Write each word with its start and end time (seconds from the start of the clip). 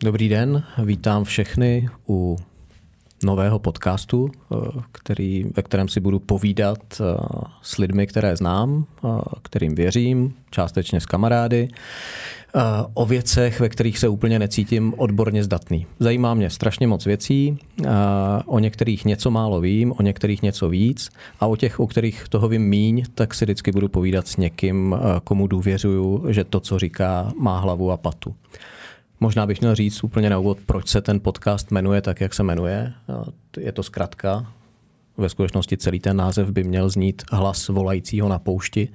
Dobrý 0.00 0.28
den, 0.28 0.62
vítám 0.84 1.24
všechny 1.24 1.88
u 2.08 2.36
nového 3.24 3.58
podcastu, 3.58 4.30
eh, 4.30 4.56
který, 4.92 5.44
ve 5.56 5.62
kterém 5.62 5.88
si 5.88 6.00
budu 6.00 6.18
povídat 6.18 6.78
eh, 7.00 7.04
s 7.62 7.78
lidmi, 7.78 8.06
které 8.06 8.36
znám, 8.36 8.86
eh, 9.04 9.08
kterým 9.42 9.74
věřím, 9.74 10.34
částečně 10.50 11.00
s 11.00 11.06
kamarády, 11.06 11.68
o 12.94 13.06
věcech, 13.06 13.60
ve 13.60 13.68
kterých 13.68 13.98
se 13.98 14.08
úplně 14.08 14.38
necítím 14.38 14.94
odborně 14.96 15.44
zdatný. 15.44 15.86
Zajímá 15.98 16.34
mě 16.34 16.50
strašně 16.50 16.86
moc 16.86 17.06
věcí, 17.06 17.58
o 18.46 18.58
některých 18.58 19.04
něco 19.04 19.30
málo 19.30 19.60
vím, 19.60 19.92
o 19.92 20.02
některých 20.02 20.42
něco 20.42 20.68
víc 20.68 21.10
a 21.40 21.46
o 21.46 21.56
těch, 21.56 21.80
o 21.80 21.86
kterých 21.86 22.28
toho 22.28 22.48
vím 22.48 22.62
míň, 22.62 23.04
tak 23.14 23.34
si 23.34 23.44
vždycky 23.44 23.72
budu 23.72 23.88
povídat 23.88 24.28
s 24.28 24.36
někým, 24.36 24.96
komu 25.24 25.46
důvěřuju, 25.46 26.24
že 26.28 26.44
to, 26.44 26.60
co 26.60 26.78
říká, 26.78 27.32
má 27.38 27.58
hlavu 27.58 27.90
a 27.90 27.96
patu. 27.96 28.34
Možná 29.24 29.46
bych 29.46 29.60
měl 29.60 29.74
říct 29.74 30.04
úplně 30.04 30.30
na 30.30 30.38
úvod, 30.38 30.58
proč 30.66 30.88
se 30.88 31.00
ten 31.00 31.20
podcast 31.20 31.70
jmenuje 31.70 32.02
tak, 32.02 32.20
jak 32.20 32.34
se 32.34 32.42
jmenuje. 32.42 32.92
Je 33.58 33.72
to 33.72 33.82
zkratka. 33.82 34.46
Ve 35.16 35.28
skutečnosti 35.28 35.76
celý 35.76 36.00
ten 36.00 36.16
název 36.16 36.50
by 36.50 36.64
měl 36.64 36.88
znít 36.88 37.22
hlas 37.32 37.68
volajícího 37.68 38.28
na 38.28 38.38
poušti. 38.38 38.88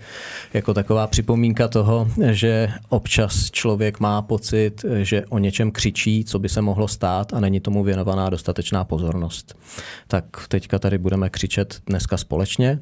Jako 0.53 0.73
taková 0.73 1.07
připomínka 1.07 1.67
toho, 1.67 2.07
že 2.31 2.69
občas 2.89 3.51
člověk 3.51 3.99
má 3.99 4.21
pocit, 4.21 4.85
že 5.01 5.25
o 5.25 5.39
něčem 5.39 5.71
křičí, 5.71 6.25
co 6.25 6.39
by 6.39 6.49
se 6.49 6.61
mohlo 6.61 6.87
stát 6.87 7.33
a 7.33 7.39
není 7.39 7.59
tomu 7.59 7.83
věnovaná 7.83 8.29
dostatečná 8.29 8.83
pozornost. 8.83 9.57
Tak 10.07 10.25
teďka 10.47 10.79
tady 10.79 10.97
budeme 10.97 11.29
křičet 11.29 11.81
dneska 11.87 12.17
společně. 12.17 12.79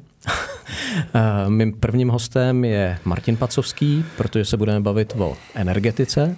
Mým 1.48 1.72
prvním 1.72 2.08
hostem 2.08 2.64
je 2.64 2.98
Martin 3.04 3.36
Pacovský, 3.36 4.04
protože 4.16 4.44
se 4.44 4.56
budeme 4.56 4.80
bavit 4.80 5.14
o 5.18 5.36
energetice 5.54 6.36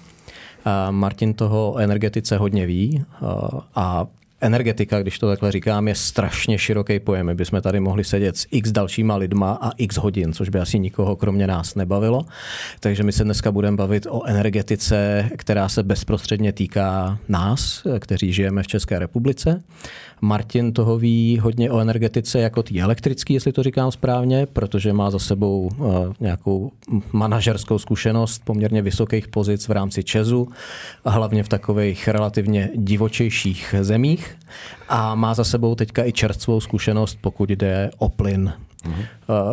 Martin 0.91 1.34
toho 1.34 1.78
energetice 1.78 2.36
hodně 2.36 2.66
ví 2.66 3.05
a 3.75 4.06
energetika, 4.41 5.02
když 5.02 5.19
to 5.19 5.28
takhle 5.28 5.52
říkám, 5.52 5.88
je 5.88 5.94
strašně 5.94 6.58
široký 6.58 7.00
pojem. 7.00 7.27
My 7.27 7.34
bychom 7.34 7.62
tady 7.62 7.80
mohli 7.80 8.05
sedět 8.05 8.36
s 8.36 8.46
x 8.50 8.72
dalšíma 8.72 9.16
lidma 9.16 9.58
a 9.60 9.70
x 9.70 9.96
hodin, 9.96 10.33
což 10.33 10.48
by 10.48 10.58
asi 10.58 10.78
nikoho 10.78 11.16
kromě 11.16 11.46
nás 11.46 11.74
nebavilo. 11.74 12.27
Takže 12.80 13.02
my 13.02 13.12
se 13.12 13.24
dneska 13.24 13.52
budeme 13.52 13.77
bavit 13.77 14.06
o 14.11 14.24
energetice, 14.24 15.30
která 15.36 15.68
se 15.68 15.83
bezprostředně 15.83 16.52
týká 16.52 17.18
nás, 17.28 17.86
kteří 17.98 18.33
žijeme 18.33 18.62
v 18.62 18.66
České 18.66 18.98
republice. 18.98 19.62
Martin 20.20 20.72
toho 20.72 20.98
ví 20.98 21.38
hodně 21.38 21.70
o 21.70 21.80
energetice 21.80 22.41
jako 22.41 22.62
tý 22.62 22.80
elektrický, 22.80 23.34
jestli 23.34 23.52
to 23.52 23.62
říkám 23.62 23.92
správně, 23.92 24.46
protože 24.46 24.92
má 24.92 25.11
za 25.11 25.18
sebou 25.18 25.70
uh, 25.77 25.94
nějakou 26.20 26.72
manažerskou 27.12 27.78
zkušenost 27.78 28.42
poměrně 28.44 28.83
vysokých 28.83 29.28
pozic 29.28 29.68
v 29.68 29.72
rámci 29.72 30.05
Česu, 30.05 30.48
a 31.05 31.11
hlavně 31.11 31.42
v 31.42 31.48
takových 31.48 32.08
relativně 32.08 32.70
divočejších 32.74 33.74
zemích. 33.80 34.30
A 34.89 35.14
má 35.14 35.34
za 35.34 35.45
sebou 35.45 35.75
teďka 35.75 36.05
i 36.05 36.12
čerstvou 36.12 36.61
zkušenost, 36.61 37.19
pokud 37.20 37.50
jde 37.50 37.91
o 37.98 38.09
plyn. 38.09 38.53
Uhum. 38.86 39.05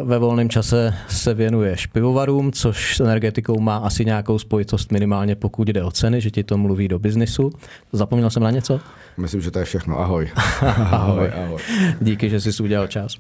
Ve 0.03 0.19
volném 0.19 0.49
čase 0.49 0.93
se 1.07 1.33
věnuje 1.33 1.77
špivovarům, 1.77 2.51
což 2.51 2.97
s 2.97 2.99
energetikou 2.99 3.59
má 3.59 3.77
asi 3.77 4.05
nějakou 4.05 4.39
spojitost 4.39 4.91
minimálně 4.91 5.35
pokud 5.35 5.67
jde 5.67 5.83
o 5.83 5.91
ceny, 5.91 6.21
že 6.21 6.31
ti 6.31 6.43
to 6.43 6.57
mluví 6.57 6.87
do 6.87 6.99
biznisu. 6.99 7.51
Zapomněl 7.93 8.29
jsem 8.29 8.43
na 8.43 8.51
něco? 8.51 8.79
Myslím, 9.17 9.41
že 9.41 9.51
to 9.51 9.59
je 9.59 9.65
všechno. 9.65 9.99
Ahoj. 9.99 10.29
ahoj. 10.91 11.31
ahoj. 11.45 11.61
Díky, 12.01 12.29
že 12.29 12.41
jsi 12.41 12.63
udělal 12.63 12.87
čas. 12.87 13.15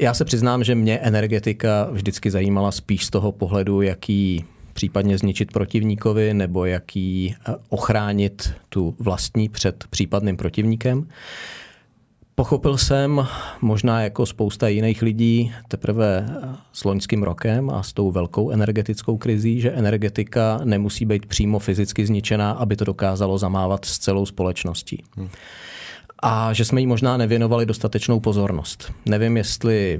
Já 0.00 0.14
se 0.14 0.24
přiznám, 0.24 0.64
že 0.64 0.74
mě 0.74 0.98
energetika 0.98 1.88
vždycky 1.90 2.30
zajímala 2.30 2.72
spíš 2.72 3.04
z 3.04 3.10
toho 3.10 3.32
pohledu, 3.32 3.82
jaký 3.82 4.44
případně 4.80 5.18
zničit 5.18 5.52
protivníkovi 5.52 6.34
nebo 6.34 6.64
jaký 6.64 7.34
ochránit 7.68 8.52
tu 8.68 8.94
vlastní 8.98 9.48
před 9.48 9.84
případným 9.90 10.36
protivníkem. 10.36 11.08
Pochopil 12.34 12.78
jsem, 12.78 13.26
možná 13.60 14.02
jako 14.02 14.26
spousta 14.26 14.68
jiných 14.68 15.02
lidí, 15.02 15.52
teprve 15.68 16.28
s 16.72 16.84
loňským 16.84 17.22
rokem 17.22 17.70
a 17.70 17.82
s 17.82 17.92
tou 17.92 18.10
velkou 18.10 18.50
energetickou 18.50 19.16
krizí, 19.16 19.60
že 19.60 19.70
energetika 19.70 20.60
nemusí 20.64 21.04
být 21.04 21.26
přímo 21.26 21.58
fyzicky 21.58 22.06
zničená, 22.06 22.50
aby 22.50 22.76
to 22.76 22.84
dokázalo 22.84 23.38
zamávat 23.38 23.84
s 23.84 23.98
celou 23.98 24.26
společností. 24.26 25.02
Hmm. 25.16 25.28
A 26.22 26.52
že 26.52 26.64
jsme 26.64 26.80
jí 26.80 26.86
možná 26.86 27.16
nevěnovali 27.16 27.66
dostatečnou 27.66 28.20
pozornost. 28.20 28.92
Nevím, 29.06 29.36
jestli 29.36 29.98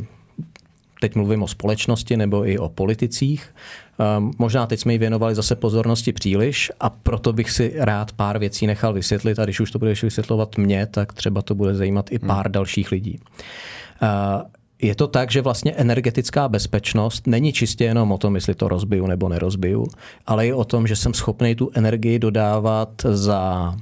teď 1.00 1.15
mluvím 1.15 1.43
o 1.43 1.49
společnosti 1.49 2.16
nebo 2.16 2.49
i 2.49 2.59
o 2.59 2.69
politicích. 2.69 3.55
Ehm, 3.99 4.31
možná 4.38 4.66
teď 4.66 4.81
jsme 4.81 4.93
jí 4.93 4.99
věnovali 4.99 5.34
zase 5.34 5.56
pozornosti 5.56 6.12
příliš 6.12 6.72
a 6.81 6.91
proto 6.91 7.33
bych 7.33 7.50
si 7.50 7.72
rád 7.77 8.12
pár 8.12 8.38
věcí 8.38 8.66
nechal 8.66 8.93
vysvětlit 8.93 9.38
a 9.38 9.44
když 9.44 9.61
už 9.61 9.71
to 9.71 9.78
budeš 9.78 10.03
vysvětlovat 10.03 10.59
mě, 10.59 10.87
tak 10.87 11.12
třeba 11.12 11.43
to 11.43 11.55
bude 11.55 11.75
zajímat 11.75 12.12
i 12.12 12.19
pár 12.19 12.47
hmm. 12.47 12.53
dalších 12.53 12.91
lidí. 12.91 13.19
Ehm, 14.00 14.43
je 14.83 14.94
to 14.94 15.06
tak, 15.06 15.31
že 15.31 15.43
vlastně 15.43 15.72
energetická 15.72 16.49
bezpečnost 16.49 17.27
není 17.27 17.53
čistě 17.53 17.84
jenom 17.84 18.12
o 18.12 18.19
tom, 18.19 18.34
jestli 18.34 18.55
to 18.55 18.69
rozbiju 18.69 19.06
nebo 19.06 19.28
nerozbiju, 19.28 19.87
ale 20.27 20.47
i 20.47 20.53
o 20.53 20.65
tom, 20.65 20.87
že 20.87 20.97
jsem 20.97 21.15
schopný 21.15 21.55
tu 21.55 21.71
energii 21.75 22.19
dodávat 22.19 22.88
za 23.11 23.75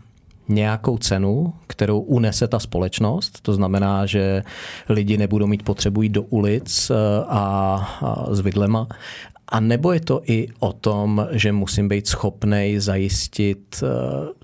nějakou 0.48 0.98
cenu, 0.98 1.52
kterou 1.66 2.00
unese 2.00 2.48
ta 2.48 2.58
společnost. 2.58 3.40
To 3.42 3.54
znamená, 3.54 4.06
že 4.06 4.42
lidi 4.88 5.16
nebudou 5.16 5.46
mít 5.46 5.62
potřebu 5.62 6.02
jít 6.02 6.12
do 6.12 6.22
ulic 6.22 6.90
eh, 6.90 6.94
a, 7.28 7.76
a 8.00 8.34
s 8.34 8.40
vidlema. 8.40 8.88
A 9.48 9.60
nebo 9.60 9.92
je 9.92 10.00
to 10.00 10.22
i 10.26 10.48
o 10.58 10.72
tom, 10.72 11.26
že 11.30 11.52
musím 11.52 11.88
být 11.88 12.06
schopný 12.06 12.74
zajistit 12.78 13.82
eh, 13.82 13.88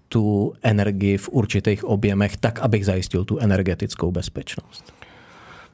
tu 0.08 0.52
energii 0.62 1.16
v 1.16 1.28
určitých 1.28 1.84
objemech 1.84 2.36
tak, 2.36 2.58
abych 2.60 2.86
zajistil 2.86 3.24
tu 3.24 3.38
energetickou 3.38 4.10
bezpečnost? 4.10 5.03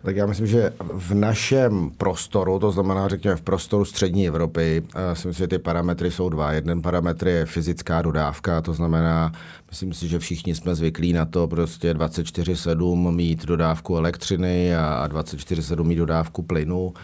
Tak 0.02 0.16
já 0.16 0.26
myslím, 0.26 0.46
že 0.46 0.72
v 0.92 1.14
našem 1.14 1.90
prostoru, 1.96 2.58
to 2.58 2.70
znamená, 2.70 3.08
řekněme, 3.08 3.36
v 3.36 3.42
prostoru 3.42 3.84
střední 3.84 4.28
Evropy, 4.28 4.82
eh, 4.94 5.16
si 5.16 5.28
myslím, 5.28 5.44
že 5.44 5.48
ty 5.48 5.58
parametry 5.58 6.10
jsou 6.10 6.28
dva. 6.28 6.52
Jeden 6.52 6.82
parametr 6.82 7.28
je 7.28 7.46
fyzická 7.46 8.02
dodávka, 8.02 8.60
to 8.60 8.74
znamená, 8.74 9.32
myslím 9.70 9.92
si, 9.92 10.08
že 10.08 10.18
všichni 10.18 10.54
jsme 10.54 10.74
zvyklí 10.74 11.12
na 11.12 11.24
to 11.24 11.48
prostě 11.48 11.94
24-7 11.94 13.12
mít 13.12 13.44
dodávku 13.46 13.96
elektřiny 13.96 14.76
a 14.76 15.08
24-7 15.08 15.84
mít 15.84 15.96
dodávku 15.96 16.42
plynu 16.42 16.94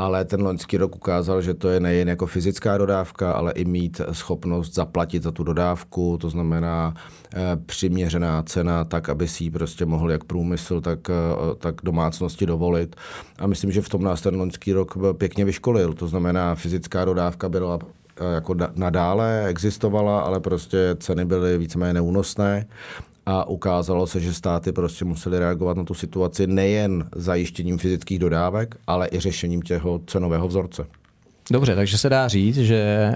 ale 0.00 0.24
ten 0.24 0.42
loňský 0.42 0.76
rok 0.76 0.96
ukázal, 0.96 1.42
že 1.42 1.54
to 1.54 1.68
je 1.68 1.80
nejen 1.80 2.08
jako 2.08 2.26
fyzická 2.26 2.78
dodávka, 2.78 3.32
ale 3.32 3.52
i 3.52 3.64
mít 3.64 4.00
schopnost 4.12 4.74
zaplatit 4.74 5.22
za 5.22 5.30
tu 5.30 5.44
dodávku, 5.44 6.18
to 6.20 6.30
znamená 6.30 6.94
eh, 7.34 7.38
přiměřená 7.66 8.42
cena, 8.42 8.84
tak, 8.84 9.08
aby 9.08 9.28
si 9.28 9.44
ji 9.44 9.50
prostě 9.50 9.86
mohl 9.86 10.10
jak 10.10 10.24
průmysl, 10.24 10.80
tak, 10.80 11.10
eh, 11.10 11.14
tak 11.58 11.74
domácnosti 11.84 12.46
dovolit. 12.46 12.96
A 13.38 13.46
myslím, 13.46 13.72
že 13.72 13.82
v 13.82 13.88
tom 13.88 14.02
nás 14.02 14.20
ten 14.20 14.36
loňský 14.36 14.72
rok 14.72 14.98
pěkně 15.18 15.44
vyškolil. 15.44 15.92
To 15.92 16.08
znamená, 16.08 16.54
fyzická 16.54 17.04
dodávka 17.04 17.48
byla 17.48 17.78
eh, 18.20 18.34
jako 18.34 18.54
nadále 18.74 19.46
existovala, 19.46 20.20
ale 20.20 20.40
prostě 20.40 20.96
ceny 20.98 21.24
byly 21.24 21.58
víceméně 21.58 21.92
neúnosné 21.92 22.66
a 23.26 23.48
ukázalo 23.48 24.06
se, 24.06 24.20
že 24.20 24.34
státy 24.34 24.72
prostě 24.72 25.04
museli 25.04 25.38
reagovat 25.38 25.76
na 25.76 25.84
tu 25.84 25.94
situaci 25.94 26.46
nejen 26.46 27.08
zajištěním 27.14 27.78
fyzických 27.78 28.18
dodávek, 28.18 28.76
ale 28.86 29.08
i 29.12 29.20
řešením 29.20 29.62
těho 29.62 30.00
cenového 30.06 30.48
vzorce. 30.48 30.86
Dobře, 31.50 31.74
takže 31.74 31.98
se 31.98 32.08
dá 32.08 32.28
říct, 32.28 32.56
že 32.56 33.14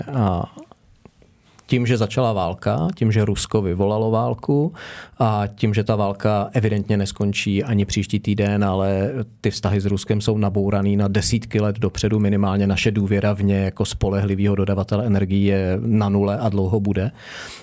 tím, 1.67 1.87
že 1.87 1.97
začala 1.97 2.33
válka, 2.33 2.89
tím, 2.95 3.13
že 3.13 3.25
Rusko 3.25 3.63
vyvolalo 3.63 4.11
válku 4.11 4.73
a 5.19 5.43
tím, 5.55 5.75
že 5.75 5.85
ta 5.85 5.97
válka 5.97 6.49
evidentně 6.53 6.97
neskončí 6.97 7.65
ani 7.65 7.85
příští 7.85 8.21
týden, 8.21 8.65
ale 8.65 9.11
ty 9.41 9.51
vztahy 9.51 9.81
s 9.81 9.87
Ruskem 9.87 10.21
jsou 10.21 10.39
nabouraný 10.39 10.97
na 10.97 11.09
desítky 11.09 11.61
let 11.61 11.79
dopředu, 11.79 12.19
minimálně 12.19 12.67
naše 12.67 12.91
důvěra 12.91 13.33
v 13.33 13.43
ně 13.43 13.57
jako 13.57 13.85
spolehlivého 13.85 14.55
dodavatele 14.55 15.07
energií 15.07 15.45
je 15.45 15.79
na 15.81 16.09
nule 16.09 16.39
a 16.39 16.49
dlouho 16.49 16.81
bude, 16.81 17.11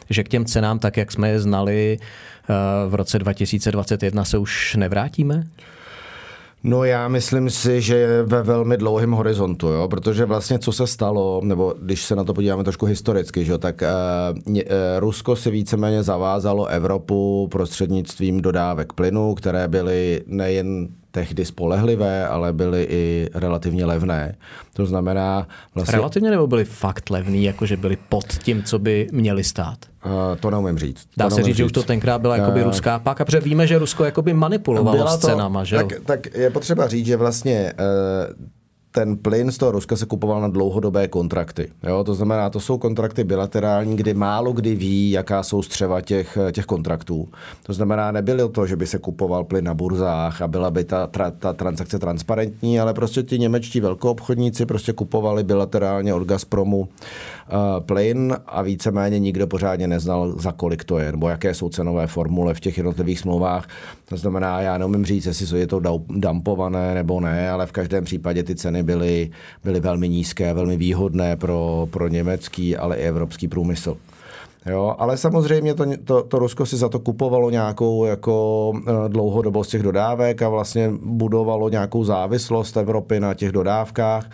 že 0.09 0.23
k 0.23 0.29
těm 0.29 0.45
cenám, 0.45 0.79
tak 0.79 0.97
jak 0.97 1.11
jsme 1.11 1.29
je 1.29 1.39
znali, 1.39 1.99
v 2.87 2.95
roce 2.95 3.19
2021 3.19 4.25
se 4.25 4.37
už 4.37 4.75
nevrátíme? 4.75 5.43
No 6.63 6.83
já 6.83 7.07
myslím 7.07 7.49
si, 7.49 7.81
že 7.81 7.97
je 7.97 8.23
ve 8.23 8.43
velmi 8.43 8.77
dlouhém 8.77 9.11
horizontu, 9.11 9.67
jo? 9.67 9.87
protože 9.87 10.25
vlastně 10.25 10.59
co 10.59 10.71
se 10.71 10.87
stalo, 10.87 11.41
nebo 11.43 11.75
když 11.81 12.05
se 12.05 12.15
na 12.15 12.23
to 12.23 12.33
podíváme 12.33 12.63
trošku 12.63 12.85
historicky, 12.85 13.45
že? 13.45 13.57
tak 13.57 13.83
uh, 14.47 14.53
uh, 14.55 14.61
Rusko 14.99 15.35
si 15.35 15.51
víceméně 15.51 16.03
zavázalo 16.03 16.65
Evropu 16.65 17.47
prostřednictvím 17.51 18.41
dodávek 18.41 18.93
plynu, 18.93 19.35
které 19.35 19.67
byly 19.67 20.21
nejen 20.27 20.87
tehdy 21.11 21.45
spolehlivé, 21.45 22.27
ale 22.27 22.53
byly 22.53 22.87
i 22.89 23.29
relativně 23.33 23.85
levné. 23.85 24.35
To 24.73 24.85
znamená... 24.85 25.47
Vlastně... 25.75 25.97
Relativně 25.97 26.29
nebo 26.31 26.47
byly 26.47 26.65
fakt 26.65 27.09
levný, 27.09 27.43
jakože 27.43 27.77
byly 27.77 27.97
pod 28.09 28.25
tím, 28.33 28.63
co 28.63 28.79
by 28.79 29.07
měly 29.11 29.43
stát? 29.43 29.77
Uh, 30.05 30.11
to 30.39 30.49
neumím 30.49 30.77
říct. 30.77 31.07
Dá 31.17 31.29
to 31.29 31.35
se 31.35 31.43
říct, 31.43 31.55
že 31.55 31.65
už 31.65 31.71
to 31.71 31.83
tenkrát 31.83 32.21
byla 32.21 32.37
jakoby 32.37 32.61
uh, 32.61 32.67
ruská 32.67 32.99
páka, 32.99 33.25
protože 33.25 33.39
víme, 33.39 33.67
že 33.67 33.79
Rusko 33.79 34.03
jakoby 34.05 34.33
manipulovalo 34.33 35.07
s 35.07 35.17
cenama. 35.17 35.59
To, 35.59 35.65
že? 35.65 35.75
Tak, 35.75 35.87
tak 36.05 36.35
je 36.35 36.49
potřeba 36.49 36.87
říct, 36.87 37.05
že 37.05 37.17
vlastně 37.17 37.73
uh, 37.79 38.35
ten 38.91 39.17
plyn 39.17 39.51
z 39.51 39.57
toho 39.57 39.71
Ruska 39.71 39.95
se 39.95 40.05
kupoval 40.05 40.41
na 40.41 40.47
dlouhodobé 40.47 41.07
kontrakty. 41.07 41.69
Jo? 41.83 42.03
To 42.03 42.13
znamená, 42.13 42.49
to 42.49 42.59
jsou 42.59 42.77
kontrakty 42.77 43.23
bilaterální, 43.23 43.95
kdy 43.95 44.13
málo 44.13 44.53
kdy 44.53 44.75
ví, 44.75 45.11
jaká 45.11 45.43
jsou 45.43 45.61
střeva 45.61 46.01
těch, 46.01 46.37
těch 46.51 46.65
kontraktů. 46.65 47.27
To 47.63 47.73
znamená, 47.73 48.11
nebylo 48.11 48.49
to, 48.49 48.67
že 48.67 48.75
by 48.75 48.87
se 48.87 48.97
kupoval 48.97 49.43
plyn 49.43 49.65
na 49.65 49.73
burzách 49.73 50.41
a 50.41 50.47
byla 50.47 50.71
by 50.71 50.83
ta, 50.83 51.07
ta, 51.07 51.31
ta 51.31 51.53
transakce 51.53 51.99
transparentní, 51.99 52.79
ale 52.79 52.93
prostě 52.93 53.23
ti 53.23 53.39
němečtí 53.39 53.79
velkoobchodníci 53.79 54.65
prostě 54.65 54.93
kupovali 54.93 55.43
bilaterálně 55.43 56.13
od 56.13 56.23
Gazpromu 56.23 56.79
uh, 56.79 56.87
plyn 57.79 58.35
a 58.47 58.61
víceméně 58.61 59.19
nikdo 59.19 59.47
pořádně 59.47 59.87
neznal, 59.87 60.33
za 60.39 60.51
kolik 60.51 60.83
to 60.83 60.99
je, 60.99 61.11
nebo 61.11 61.29
jaké 61.29 61.53
jsou 61.53 61.69
cenové 61.69 62.07
formule 62.07 62.53
v 62.53 62.59
těch 62.59 62.77
jednotlivých 62.77 63.19
smlouvách. 63.19 63.67
To 64.11 64.17
znamená, 64.17 64.61
já 64.61 64.77
neumím 64.77 65.05
říct, 65.05 65.25
jestli 65.25 65.59
je 65.59 65.67
to 65.67 65.81
dampované 66.09 66.93
nebo 66.93 67.19
ne, 67.19 67.49
ale 67.49 67.65
v 67.65 67.71
každém 67.71 68.03
případě 68.03 68.43
ty 68.43 68.55
ceny 68.55 68.83
byly, 68.83 69.31
byly 69.63 69.79
velmi 69.79 70.09
nízké, 70.09 70.53
velmi 70.53 70.77
výhodné 70.77 71.37
pro, 71.37 71.87
pro 71.91 72.07
německý, 72.07 72.77
ale 72.77 72.97
i 72.97 73.03
evropský 73.03 73.47
průmysl. 73.47 73.97
Jo, 74.65 74.95
ale 74.97 75.17
samozřejmě 75.17 75.73
to, 75.73 75.85
to, 76.03 76.23
to 76.23 76.39
Rusko 76.39 76.65
si 76.65 76.77
za 76.77 76.89
to 76.89 76.99
kupovalo 76.99 77.49
nějakou 77.49 78.05
jako 78.05 78.73
eh, 78.75 79.09
dlouhodobost 79.09 79.71
těch 79.71 79.83
dodávek 79.83 80.41
a 80.41 80.49
vlastně 80.49 80.91
budovalo 81.01 81.69
nějakou 81.69 82.03
závislost 82.03 82.77
Evropy 82.77 83.19
na 83.19 83.33
těch 83.33 83.51
dodávkách 83.51 84.29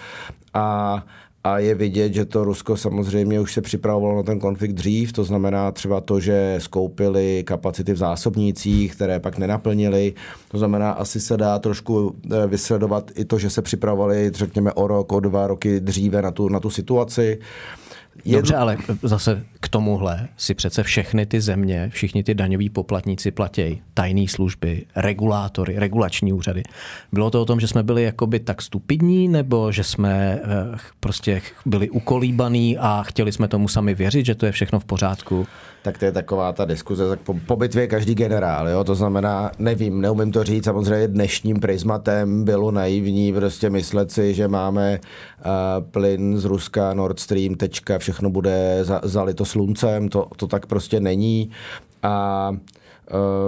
a 0.53 1.03
a 1.47 1.59
je 1.59 1.75
vidět, 1.75 2.13
že 2.13 2.25
to 2.25 2.43
Rusko 2.43 2.77
samozřejmě 2.77 3.39
už 3.39 3.53
se 3.53 3.61
připravovalo 3.61 4.15
na 4.15 4.23
ten 4.23 4.39
konflikt 4.39 4.73
dřív, 4.73 5.13
to 5.13 5.23
znamená 5.23 5.71
třeba 5.71 6.01
to, 6.01 6.19
že 6.19 6.55
skoupili 6.57 7.43
kapacity 7.47 7.93
v 7.93 7.97
zásobnících, 7.97 8.95
které 8.95 9.19
pak 9.19 9.37
nenaplnili. 9.37 10.13
To 10.47 10.57
znamená, 10.57 10.91
asi 10.91 11.19
se 11.19 11.37
dá 11.37 11.59
trošku 11.59 12.15
eh, 12.31 12.47
vysledovat 12.47 13.11
i 13.15 13.25
to, 13.25 13.39
že 13.39 13.49
se 13.49 13.61
připravovali, 13.61 14.31
řekněme, 14.33 14.73
o 14.73 14.87
rok, 14.87 15.11
o 15.11 15.19
dva 15.19 15.47
roky 15.47 15.79
dříve 15.79 16.21
na 16.21 16.31
tu, 16.31 16.49
na 16.49 16.59
tu 16.59 16.69
situaci. 16.69 17.39
Dobře, 18.35 18.55
ale 18.55 18.77
zase 19.01 19.43
k 19.59 19.69
tomuhle 19.69 20.27
si 20.37 20.53
přece 20.53 20.83
všechny 20.83 21.25
ty 21.25 21.41
země, 21.41 21.89
všichni 21.93 22.23
ty 22.23 22.35
daňoví 22.35 22.69
poplatníci 22.69 23.31
platí 23.31 23.81
tajné 23.93 24.27
služby, 24.27 24.85
regulátory, 24.95 25.79
regulační 25.79 26.33
úřady. 26.33 26.63
Bylo 27.11 27.29
to 27.29 27.41
o 27.41 27.45
tom, 27.45 27.59
že 27.59 27.67
jsme 27.67 27.83
byli 27.83 28.03
jakoby 28.03 28.39
tak 28.39 28.61
stupidní, 28.61 29.27
nebo 29.27 29.71
že 29.71 29.83
jsme 29.83 30.39
eh, 30.43 30.77
prostě 30.99 31.41
byli 31.65 31.89
ukolíbaný 31.89 32.77
a 32.77 33.03
chtěli 33.03 33.31
jsme 33.31 33.47
tomu 33.47 33.67
sami 33.67 33.95
věřit, 33.95 34.25
že 34.25 34.35
to 34.35 34.45
je 34.45 34.51
všechno 34.51 34.79
v 34.79 34.85
pořádku? 34.85 35.47
Tak 35.87 35.97
to 35.97 36.05
je 36.05 36.11
taková 36.11 36.53
ta 36.53 36.65
diskuze, 36.65 37.09
tak 37.09 37.19
po, 37.19 37.35
po 37.45 37.55
bitvě 37.55 37.87
každý 37.87 38.15
generál, 38.15 38.69
jo? 38.69 38.83
to 38.83 38.95
znamená, 38.95 39.51
nevím, 39.59 40.01
neumím 40.01 40.31
to 40.31 40.43
říct, 40.43 40.65
samozřejmě 40.65 41.07
dnešním 41.07 41.59
prismatem 41.59 42.43
bylo 42.43 42.71
naivní 42.71 43.33
prostě 43.33 43.69
myslet 43.69 44.11
si, 44.11 44.33
že 44.33 44.47
máme 44.47 44.99
uh, 44.99 45.83
plyn 45.91 46.37
z 46.37 46.45
Ruska, 46.45 46.93
Nord 46.93 47.19
Stream, 47.19 47.55
tečka, 47.55 47.97
všechno 47.97 48.29
bude 48.29 48.79
za, 48.81 49.01
zalito 49.03 49.45
sluncem, 49.45 50.09
to, 50.09 50.27
to 50.35 50.47
tak 50.47 50.65
prostě 50.65 50.99
není. 50.99 51.49
A 52.03 52.51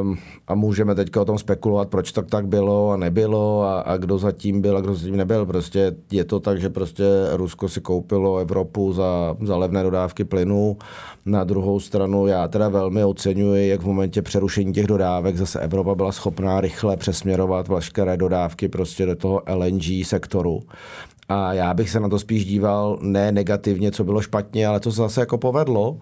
Um, 0.01 0.17
a 0.47 0.56
můžeme 0.56 0.95
teď 0.95 1.17
o 1.17 1.25
tom 1.25 1.38
spekulovat, 1.38 1.89
proč 1.89 2.11
to 2.11 2.21
tak 2.21 2.47
bylo 2.47 2.91
a 2.91 2.97
nebylo 2.97 3.63
a, 3.63 3.79
a 3.81 3.97
kdo 3.97 4.17
zatím 4.17 4.61
byl 4.61 4.77
a 4.77 4.81
kdo 4.81 4.95
zatím 4.95 5.17
nebyl. 5.17 5.45
Prostě 5.45 5.95
je 6.11 6.25
to 6.25 6.39
tak, 6.39 6.61
že 6.61 6.69
prostě 6.69 7.03
Rusko 7.33 7.69
si 7.69 7.81
koupilo 7.81 8.38
Evropu 8.38 8.94
za, 8.94 9.35
za 9.41 9.57
levné 9.57 9.83
dodávky 9.83 10.23
plynu. 10.23 10.77
Na 11.25 11.44
druhou 11.44 11.79
stranu 11.79 12.27
já 12.27 12.47
teda 12.47 12.69
velmi 12.69 13.03
oceňuji, 13.03 13.69
jak 13.69 13.81
v 13.81 13.85
momentě 13.85 14.21
přerušení 14.21 14.73
těch 14.73 14.88
dodávek 14.88 15.38
zase 15.38 15.59
Evropa 15.59 15.95
byla 15.95 16.12
schopná 16.12 16.62
rychle 16.62 16.97
přesměrovat 16.97 17.67
veškeré 17.67 18.17
dodávky 18.17 18.67
prostě 18.67 19.05
do 19.05 19.15
toho 19.15 19.41
LNG 19.55 19.83
sektoru. 20.03 20.59
A 21.29 21.53
já 21.53 21.73
bych 21.73 21.89
se 21.89 22.00
na 22.00 22.09
to 22.09 22.19
spíš 22.19 22.45
díval 22.45 22.97
ne 23.01 23.31
negativně, 23.31 23.91
co 23.91 24.03
bylo 24.03 24.21
špatně, 24.21 24.67
ale 24.67 24.79
co 24.79 24.91
se 24.91 24.97
zase 24.97 25.19
jako 25.19 25.38
povedlo. 25.38 25.97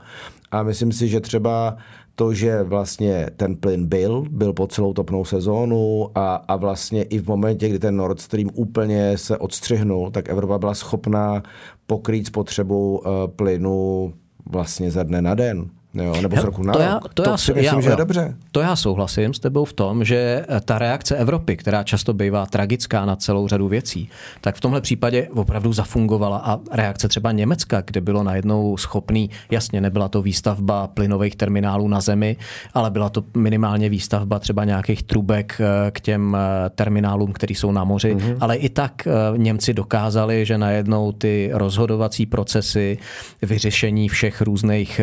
A 0.51 0.63
myslím 0.63 0.91
si, 0.91 1.07
že 1.07 1.19
třeba 1.19 1.77
to, 2.19 2.33
že 2.33 2.63
vlastně 2.63 3.27
ten 3.37 3.55
plyn 3.55 3.85
byl, 3.85 4.25
byl 4.29 4.53
po 4.53 4.67
celou 4.67 4.93
topnou 4.93 5.25
sezónu 5.25 6.09
a, 6.15 6.35
a 6.35 6.55
vlastně 6.55 7.03
i 7.03 7.19
v 7.19 7.27
momentě, 7.27 7.69
kdy 7.69 7.79
ten 7.79 7.95
Nord 7.95 8.21
Stream 8.21 8.49
úplně 8.53 9.17
se 9.17 9.37
odstřihnul, 9.37 10.11
tak 10.11 10.29
Evropa 10.29 10.57
byla 10.57 10.73
schopná 10.73 11.43
pokrýt 11.87 12.27
spotřebu 12.27 12.97
uh, 12.97 13.05
plynu 13.35 14.13
vlastně 14.45 14.91
ze 14.91 15.03
dne 15.03 15.21
na 15.21 15.35
den. 15.35 15.69
Jo, 15.93 16.21
nebo 16.21 16.35
z 16.37 16.43
roku 16.43 16.63
na 16.63 16.73
to 16.73 16.79
rok. 16.79 16.87
Já, 16.87 16.99
to, 16.99 17.23
to 17.23 17.29
já, 17.29 17.37
si 17.37 17.53
myslím, 17.53 17.75
já, 17.75 17.81
že 17.81 17.89
je 17.89 17.95
dobře. 17.95 18.35
To 18.51 18.59
já 18.59 18.75
souhlasím 18.75 19.33
s 19.33 19.39
tebou 19.39 19.65
v 19.65 19.73
tom, 19.73 20.03
že 20.03 20.45
ta 20.65 20.79
reakce 20.79 21.15
Evropy, 21.15 21.57
která 21.57 21.83
často 21.83 22.13
bývá 22.13 22.45
tragická 22.45 23.05
na 23.05 23.15
celou 23.15 23.47
řadu 23.47 23.67
věcí, 23.67 24.09
tak 24.41 24.55
v 24.55 24.61
tomhle 24.61 24.81
případě 24.81 25.27
opravdu 25.33 25.73
zafungovala 25.73 26.37
a 26.37 26.59
reakce 26.71 27.07
třeba 27.07 27.31
Německa, 27.31 27.81
kde 27.85 28.01
bylo 28.01 28.23
najednou 28.23 28.77
schopný, 28.77 29.29
jasně 29.51 29.81
nebyla 29.81 30.07
to 30.07 30.21
výstavba 30.21 30.87
plynových 30.87 31.35
terminálů 31.35 31.87
na 31.87 32.01
zemi, 32.01 32.37
ale 32.73 32.91
byla 32.91 33.09
to 33.09 33.23
minimálně 33.37 33.89
výstavba 33.89 34.39
třeba 34.39 34.63
nějakých 34.63 35.03
trubek 35.03 35.61
eh, 35.61 35.91
k 35.91 35.99
těm 35.99 36.37
eh, 36.37 36.69
terminálům, 36.69 37.33
které 37.33 37.55
jsou 37.55 37.71
na 37.71 37.83
moři, 37.83 38.15
mm-hmm. 38.15 38.37
ale 38.39 38.55
i 38.55 38.69
tak 38.69 39.07
eh, 39.07 39.37
Němci 39.37 39.73
dokázali, 39.73 40.45
že 40.45 40.57
najednou 40.57 41.11
ty 41.11 41.49
rozhodovací 41.53 42.25
procesy, 42.25 42.97
vyřešení 43.41 44.09
všech 44.09 44.41
různých 44.41 45.01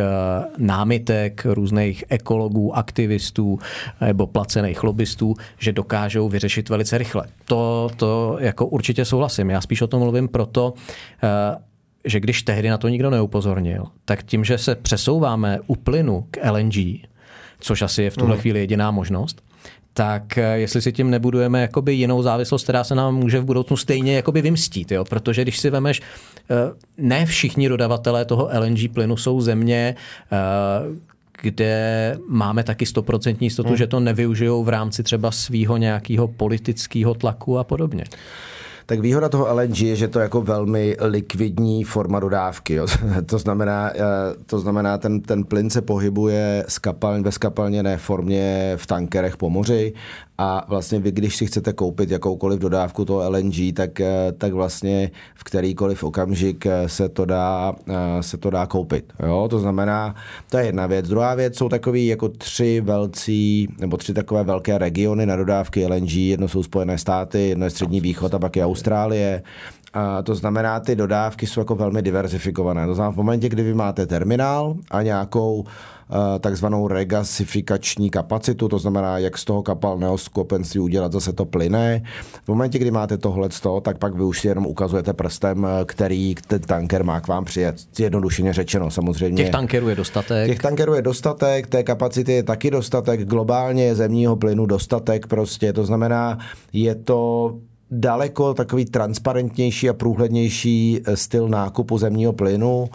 námitek 0.74 1.46
různých 1.46 2.04
ekologů, 2.08 2.76
aktivistů 2.76 3.58
nebo 4.00 4.26
placených 4.26 4.82
lobbystů, 4.82 5.34
že 5.58 5.72
dokážou 5.72 6.28
vyřešit 6.28 6.68
velice 6.68 6.98
rychle. 6.98 7.26
To, 7.44 7.90
to 7.96 8.36
jako 8.40 8.66
určitě 8.66 9.04
souhlasím. 9.04 9.50
Já 9.50 9.60
spíš 9.60 9.82
o 9.82 9.86
tom 9.86 10.00
mluvím 10.00 10.28
proto, 10.28 10.74
eh, 11.22 11.56
že 12.04 12.20
když 12.20 12.42
tehdy 12.42 12.68
na 12.68 12.78
to 12.78 12.88
nikdo 12.88 13.10
neupozornil, 13.10 13.84
tak 14.04 14.22
tím, 14.22 14.44
že 14.44 14.58
se 14.58 14.74
přesouváme 14.74 15.58
u 15.66 15.76
plynu 15.76 16.26
k 16.30 16.50
LNG, 16.50 17.06
což 17.60 17.82
asi 17.82 18.02
je 18.02 18.10
v 18.10 18.16
tuhle 18.16 18.34
mm. 18.34 18.40
chvíli 18.40 18.60
jediná 18.60 18.90
možnost, 18.90 19.42
tak 19.92 20.38
eh, 20.38 20.58
jestli 20.58 20.82
si 20.82 20.92
tím 20.92 21.10
nebudujeme 21.10 21.60
jakoby 21.60 21.94
jinou 21.94 22.22
závislost, 22.22 22.62
která 22.62 22.84
se 22.84 22.94
nám 22.94 23.14
může 23.14 23.40
v 23.40 23.44
budoucnu 23.44 23.76
stejně 23.76 24.16
jakoby 24.16 24.42
vymstít. 24.42 24.92
Jo? 24.92 25.04
Protože 25.04 25.42
když 25.42 25.58
si 25.58 25.70
vemeš, 25.70 26.02
ne 26.98 27.26
všichni 27.26 27.68
dodavatelé 27.68 28.24
toho 28.24 28.50
LNG 28.58 28.92
plynu 28.92 29.16
jsou 29.16 29.40
země, 29.40 29.94
eh, 30.32 30.36
kde 31.42 32.16
máme 32.28 32.64
taky 32.64 32.86
stoprocentní 32.86 33.46
jistotu, 33.46 33.68
hmm. 33.68 33.76
že 33.76 33.86
to 33.86 34.00
nevyužijou 34.00 34.64
v 34.64 34.68
rámci 34.68 35.02
třeba 35.02 35.30
svého 35.30 35.76
nějakého 35.76 36.28
politického 36.28 37.14
tlaku 37.14 37.58
a 37.58 37.64
podobně 37.64 38.04
tak 38.86 39.00
výhoda 39.00 39.28
toho 39.28 39.54
LNG 39.54 39.80
je, 39.80 39.96
že 39.96 40.08
to 40.08 40.18
je 40.18 40.22
jako 40.22 40.42
velmi 40.42 40.96
likvidní 41.00 41.84
forma 41.84 42.20
dodávky. 42.20 42.74
Jo. 42.74 42.86
to 43.26 43.38
znamená, 43.38 43.90
eh, 43.94 44.00
to 44.46 44.58
znamená 44.58 44.98
ten, 44.98 45.20
ten 45.20 45.44
plyn 45.44 45.70
se 45.70 45.82
pohybuje 45.82 46.64
skapal, 46.68 47.22
ve 47.22 47.32
skapalněné 47.32 47.96
formě 47.96 48.72
v 48.76 48.86
tankerech 48.86 49.36
po 49.36 49.50
moři 49.50 49.92
a 50.38 50.64
vlastně 50.68 50.98
vy, 50.98 51.12
když 51.12 51.36
si 51.36 51.46
chcete 51.46 51.72
koupit 51.72 52.10
jakoukoliv 52.10 52.60
dodávku 52.60 53.04
toho 53.04 53.30
LNG, 53.30 53.72
tak, 53.72 54.00
eh, 54.00 54.32
tak 54.38 54.52
vlastně 54.52 55.10
v 55.34 55.44
kterýkoliv 55.44 56.04
okamžik 56.04 56.66
eh, 56.66 56.88
se 56.88 57.08
to 57.08 57.24
dá, 57.24 57.74
se 58.20 58.36
to 58.36 58.50
dá 58.50 58.66
koupit. 58.66 59.12
Jo? 59.26 59.48
To 59.50 59.58
znamená, 59.58 60.14
to 60.50 60.58
je 60.58 60.66
jedna 60.66 60.86
věc. 60.86 61.08
Druhá 61.08 61.34
věc 61.34 61.56
jsou 61.56 61.68
takový 61.68 62.06
jako 62.06 62.28
tři 62.28 62.80
velcí, 62.80 63.68
nebo 63.78 63.96
tři 63.96 64.14
takové 64.14 64.44
velké 64.44 64.78
regiony 64.78 65.26
na 65.26 65.36
dodávky 65.36 65.86
LNG. 65.86 66.12
Jedno 66.12 66.48
jsou 66.48 66.62
Spojené 66.62 66.98
státy, 66.98 67.48
jedno 67.48 67.66
je 67.66 67.70
Střední 67.70 68.00
východ 68.00 68.34
a 68.34 68.38
pak 68.38 68.56
je 68.56 68.64
Austrálie. 68.64 69.42
A 69.94 70.22
to 70.22 70.34
znamená, 70.34 70.80
ty 70.80 70.96
dodávky 70.96 71.46
jsou 71.46 71.60
jako 71.60 71.74
velmi 71.74 72.02
diverzifikované. 72.02 72.86
To 72.86 72.94
znamená, 72.94 73.12
v 73.12 73.16
momentě, 73.16 73.48
kdy 73.48 73.62
vy 73.62 73.74
máte 73.74 74.06
terminál 74.06 74.74
a 74.90 75.02
nějakou 75.02 75.64
Eh, 76.10 76.38
takzvanou 76.38 76.88
regasifikační 76.88 78.10
kapacitu, 78.10 78.68
to 78.68 78.78
znamená, 78.78 79.18
jak 79.18 79.38
z 79.38 79.44
toho 79.44 79.62
kapalného 79.62 80.18
skupenství 80.18 80.80
udělat 80.80 81.12
zase 81.12 81.32
to 81.32 81.44
plyné. 81.44 82.02
V 82.44 82.48
momentě, 82.48 82.78
kdy 82.78 82.90
máte 82.90 83.18
tohle, 83.18 83.48
tak 83.82 83.98
pak 83.98 84.14
vy 84.14 84.24
už 84.24 84.40
si 84.40 84.48
jenom 84.48 84.66
ukazujete 84.66 85.12
prstem, 85.12 85.66
eh, 85.66 85.84
který 85.84 86.34
ten 86.46 86.60
tanker 86.60 87.04
má 87.04 87.20
k 87.20 87.28
vám 87.28 87.44
přijet. 87.44 87.76
Zjednodušeně 87.94 88.52
řečeno, 88.52 88.90
samozřejmě. 88.90 89.42
Těch 89.42 89.52
tankerů 89.52 89.88
je 89.88 89.94
dostatek. 89.94 90.46
Těch 90.46 90.58
tankerů 90.58 90.94
je 90.94 91.02
dostatek, 91.02 91.66
té 91.66 91.82
kapacity 91.82 92.32
je 92.32 92.42
taky 92.42 92.70
dostatek, 92.70 93.28
globálně 93.28 93.84
je 93.84 93.94
zemního 93.94 94.36
plynu 94.36 94.66
dostatek 94.66 95.26
prostě, 95.26 95.72
to 95.72 95.84
znamená, 95.84 96.38
je 96.72 96.94
to 96.94 97.54
daleko 97.94 98.54
takový 98.54 98.84
transparentnější 98.84 99.88
a 99.88 99.92
průhlednější 99.92 101.00
eh, 101.04 101.16
styl 101.16 101.48
nákupu 101.48 101.98
zemního 101.98 102.32
plynu. 102.32 102.88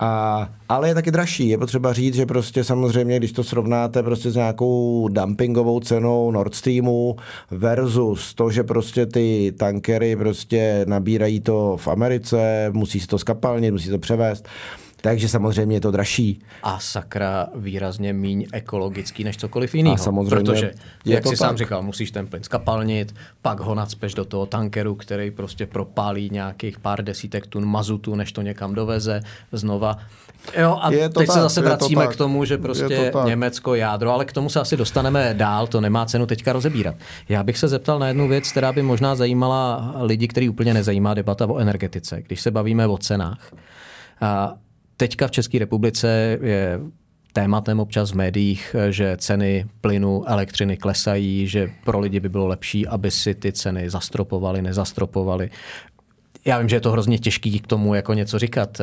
A, 0.00 0.48
ale 0.68 0.88
je 0.88 0.94
taky 0.94 1.10
dražší. 1.10 1.48
Je 1.48 1.58
potřeba 1.58 1.92
říct, 1.92 2.14
že 2.14 2.26
prostě 2.26 2.64
samozřejmě, 2.64 3.18
když 3.18 3.32
to 3.32 3.44
srovnáte 3.44 4.02
prostě 4.02 4.30
s 4.30 4.34
nějakou 4.34 5.08
dumpingovou 5.08 5.80
cenou 5.80 6.30
Nord 6.30 6.54
Streamu 6.54 7.16
versus 7.50 8.34
to, 8.34 8.50
že 8.50 8.62
prostě 8.64 9.06
ty 9.06 9.52
tankery 9.58 10.16
prostě 10.16 10.84
nabírají 10.88 11.40
to 11.40 11.76
v 11.80 11.88
Americe, 11.88 12.70
musí 12.72 13.00
se 13.00 13.06
to 13.06 13.18
skapalnit, 13.18 13.72
musí 13.72 13.90
to 13.90 13.98
převést, 13.98 14.48
takže 15.00 15.28
samozřejmě 15.28 15.76
je 15.76 15.80
to 15.80 15.90
dražší. 15.90 16.40
A 16.62 16.78
sakra 16.78 17.46
výrazně 17.54 18.12
míň 18.12 18.46
ekologický 18.52 19.24
než 19.24 19.36
cokoliv 19.36 19.74
jiného. 19.74 19.94
A 19.94 19.98
samozřejmě 19.98 20.30
protože, 20.30 20.72
jak 21.04 21.24
jsi 21.24 21.30
tak. 21.30 21.38
sám 21.38 21.56
říkal, 21.56 21.82
musíš 21.82 22.10
ten 22.10 22.26
plyn 22.26 22.42
skapalnit, 22.42 23.14
pak 23.42 23.60
ho 23.60 23.74
nadspeš 23.74 24.14
do 24.14 24.24
toho 24.24 24.46
tankeru, 24.46 24.94
který 24.94 25.30
prostě 25.30 25.66
propálí 25.66 26.30
nějakých 26.32 26.78
pár 26.78 27.04
desítek 27.04 27.46
tun 27.46 27.64
mazutu, 27.64 28.14
než 28.14 28.32
to 28.32 28.42
někam 28.42 28.74
doveze 28.74 29.20
znova. 29.52 29.98
Jo, 30.56 30.78
a 30.80 30.92
je 30.92 31.08
to 31.08 31.20
teď 31.20 31.26
tak, 31.26 31.34
se 31.34 31.40
zase 31.40 31.60
vracíme 31.60 32.06
to 32.06 32.12
k 32.12 32.16
tomu, 32.16 32.44
že 32.44 32.58
prostě 32.58 33.10
to 33.12 33.24
Německo, 33.24 33.74
jádro, 33.74 34.12
ale 34.12 34.24
k 34.24 34.32
tomu 34.32 34.50
se 34.50 34.60
asi 34.60 34.76
dostaneme 34.76 35.34
dál, 35.34 35.66
to 35.66 35.80
nemá 35.80 36.06
cenu 36.06 36.26
teďka 36.26 36.52
rozebírat. 36.52 36.94
Já 37.28 37.42
bych 37.42 37.58
se 37.58 37.68
zeptal 37.68 37.98
na 37.98 38.08
jednu 38.08 38.28
věc, 38.28 38.50
která 38.50 38.72
by 38.72 38.82
možná 38.82 39.14
zajímala 39.14 39.94
lidi, 40.00 40.28
který 40.28 40.48
úplně 40.48 40.74
nezajímá 40.74 41.14
debata 41.14 41.46
o 41.46 41.58
energetice, 41.58 42.22
když 42.22 42.40
se 42.40 42.50
bavíme 42.50 42.86
o 42.86 42.98
cenách. 42.98 43.52
A 44.20 44.54
Teďka 44.98 45.26
v 45.26 45.30
České 45.30 45.58
republice 45.58 46.38
je 46.42 46.80
tématem 47.32 47.80
občas 47.80 48.10
v 48.10 48.14
médiích, 48.14 48.76
že 48.90 49.16
ceny 49.16 49.66
plynu, 49.80 50.28
elektřiny 50.28 50.76
klesají, 50.76 51.46
že 51.46 51.70
pro 51.84 52.00
lidi 52.00 52.20
by 52.20 52.28
bylo 52.28 52.46
lepší, 52.46 52.86
aby 52.86 53.10
si 53.10 53.34
ty 53.34 53.52
ceny 53.52 53.90
zastropovali, 53.90 54.62
nezastropovali. 54.62 55.50
Já 56.44 56.58
vím, 56.58 56.68
že 56.68 56.76
je 56.76 56.80
to 56.80 56.90
hrozně 56.90 57.18
těžký 57.18 57.60
k 57.60 57.66
tomu 57.66 57.94
jako 57.94 58.14
něco 58.14 58.38
říkat. 58.38 58.80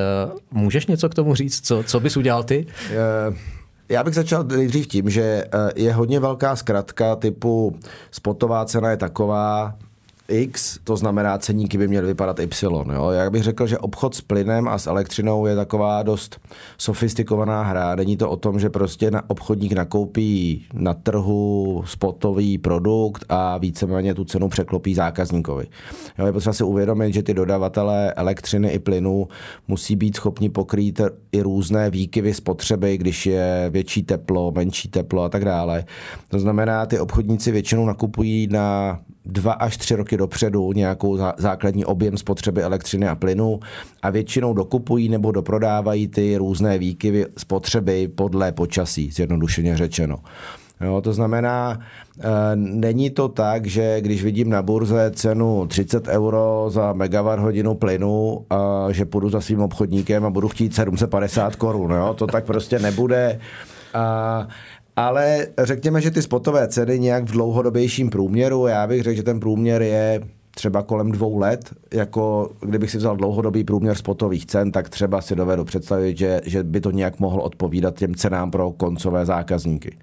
Můžeš 0.52 0.88
něco 0.88 1.10
k 1.10 1.14
tomu 1.14 1.36
říct? 1.36 1.68
Co, 1.68 1.84
co 1.84 2.00
bys 2.00 2.18
udělal 2.18 2.44
ty? 2.44 2.66
Já 3.90 4.04
bych 4.04 4.16
začal 4.16 4.44
nejdřív 4.44 4.88
tím, 4.88 5.10
že 5.10 5.22
eh, 5.22 5.48
je 5.76 5.94
hodně 5.94 6.20
velká 6.20 6.56
zkratka 6.56 7.16
typu 7.16 7.80
spotová 8.12 8.66
cena 8.66 8.90
je 8.90 8.98
taková, 8.98 9.78
X, 10.28 10.80
to 10.84 10.98
znamená 10.98 11.38
ceníky 11.38 11.78
by 11.78 11.88
měly 11.88 12.08
vypadat 12.08 12.40
Y. 12.40 12.94
Jo? 12.94 13.10
Já 13.10 13.30
bych 13.30 13.44
řekl, 13.44 13.68
že 13.68 13.78
obchod 13.78 14.16
s 14.16 14.22
plynem 14.22 14.68
a 14.68 14.78
s 14.78 14.88
elektřinou 14.88 15.46
je 15.46 15.56
taková 15.56 16.04
dost 16.04 16.40
sofistikovaná 16.78 17.64
hra. 17.64 17.96
Není 17.96 18.18
to 18.18 18.30
o 18.30 18.38
tom, 18.38 18.60
že 18.60 18.70
prostě 18.70 19.12
na 19.12 19.30
obchodník 19.30 19.74
nakoupí 19.74 20.66
na 20.74 20.94
trhu 20.94 21.84
spotový 21.86 22.58
produkt 22.58 23.26
a 23.30 23.58
víceméně 23.58 24.14
tu 24.14 24.26
cenu 24.26 24.50
překlopí 24.50 24.96
zákazníkovi. 24.96 25.68
Jo? 26.18 26.26
Je 26.26 26.34
potřeba 26.34 26.54
si 26.54 26.64
uvědomit, 26.64 27.14
že 27.14 27.24
ty 27.24 27.34
dodavatelé 27.34 28.14
elektřiny 28.14 28.70
i 28.70 28.80
plynu 28.80 29.28
musí 29.68 29.96
být 29.96 30.16
schopni 30.16 30.50
pokrýt 30.50 31.02
i 31.32 31.42
různé 31.42 31.90
výkyvy 31.90 32.34
spotřeby, 32.34 32.98
když 32.98 33.26
je 33.26 33.70
větší 33.70 34.04
teplo, 34.04 34.52
menší 34.52 34.90
teplo 34.90 35.24
a 35.24 35.30
tak 35.30 35.46
dále. 35.46 35.86
To 36.28 36.40
znamená, 36.40 36.86
ty 36.86 37.00
obchodníci 37.00 37.52
většinou 37.52 37.86
nakupují 37.86 38.48
na 38.52 39.00
dva 39.26 39.54
až 39.54 39.78
tři 39.78 39.96
roky 39.96 40.18
dopředu 40.18 40.74
nějakou 40.74 41.18
základní 41.38 41.86
objem 41.86 42.18
spotřeby 42.18 42.64
elektřiny 42.64 43.08
a 43.08 43.16
plynu 43.16 43.60
a 44.02 44.10
většinou 44.10 44.54
dokupují 44.54 45.10
nebo 45.10 45.32
doprodávají 45.32 46.08
ty 46.08 46.38
různé 46.38 46.78
výkyvy 46.78 47.26
spotřeby 47.38 48.08
podle 48.08 48.52
počasí, 48.52 49.12
zjednodušeně 49.12 49.78
řečeno. 49.78 50.18
Jo, 50.82 51.02
to 51.02 51.14
znamená, 51.14 51.80
e, 52.20 52.56
není 52.56 53.10
to 53.10 53.28
tak, 53.28 53.66
že 53.66 54.02
když 54.02 54.24
vidím 54.24 54.50
na 54.50 54.62
burze 54.62 55.12
cenu 55.16 55.68
30 55.68 56.08
euro 56.08 56.66
za 56.70 56.94
megawatt 56.94 57.42
hodinu 57.42 57.76
plynu, 57.76 58.46
a 58.50 58.88
že 58.92 59.06
půjdu 59.06 59.30
za 59.30 59.42
svým 59.42 59.62
obchodníkem 59.62 60.26
a 60.26 60.30
budu 60.30 60.48
chtít 60.48 60.76
750 60.76 61.56
korun. 61.56 61.94
To 62.16 62.28
tak 62.28 62.46
prostě 62.46 62.80
nebude. 62.80 63.40
A 63.94 64.48
ale 64.96 65.48
řekněme, 65.60 66.02
že 66.02 66.12
ty 66.12 66.22
spotové 66.22 66.68
ceny 66.68 67.00
nějak 67.00 67.24
v 67.24 67.32
dlouhodobějším 67.32 68.10
průměru, 68.10 68.68
já 68.68 68.88
bych 68.88 69.04
řekl, 69.04 69.18
že 69.18 69.24
ten 69.24 69.40
průměr 69.40 69.82
je 69.82 70.22
třeba 70.56 70.82
kolem 70.82 71.12
dvou 71.12 71.38
let, 71.38 71.74
jako 71.94 72.50
kdybych 72.60 72.92
si 72.92 72.98
vzal 72.98 73.16
dlouhodobý 73.16 73.64
průměr 73.64 73.96
spotových 73.96 74.46
cen, 74.46 74.72
tak 74.72 74.90
třeba 74.90 75.22
si 75.22 75.36
dovedu 75.36 75.64
představit, 75.64 76.18
že, 76.18 76.42
že 76.46 76.64
by 76.64 76.82
to 76.82 76.92
nějak 76.92 77.20
mohlo 77.20 77.44
odpovídat 77.44 77.98
těm 78.00 78.16
cenám 78.16 78.52
pro 78.52 78.72
koncové 78.72 79.26
zákazníky. 79.26 79.98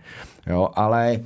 Jo, 0.46 0.68
ale 0.74 1.20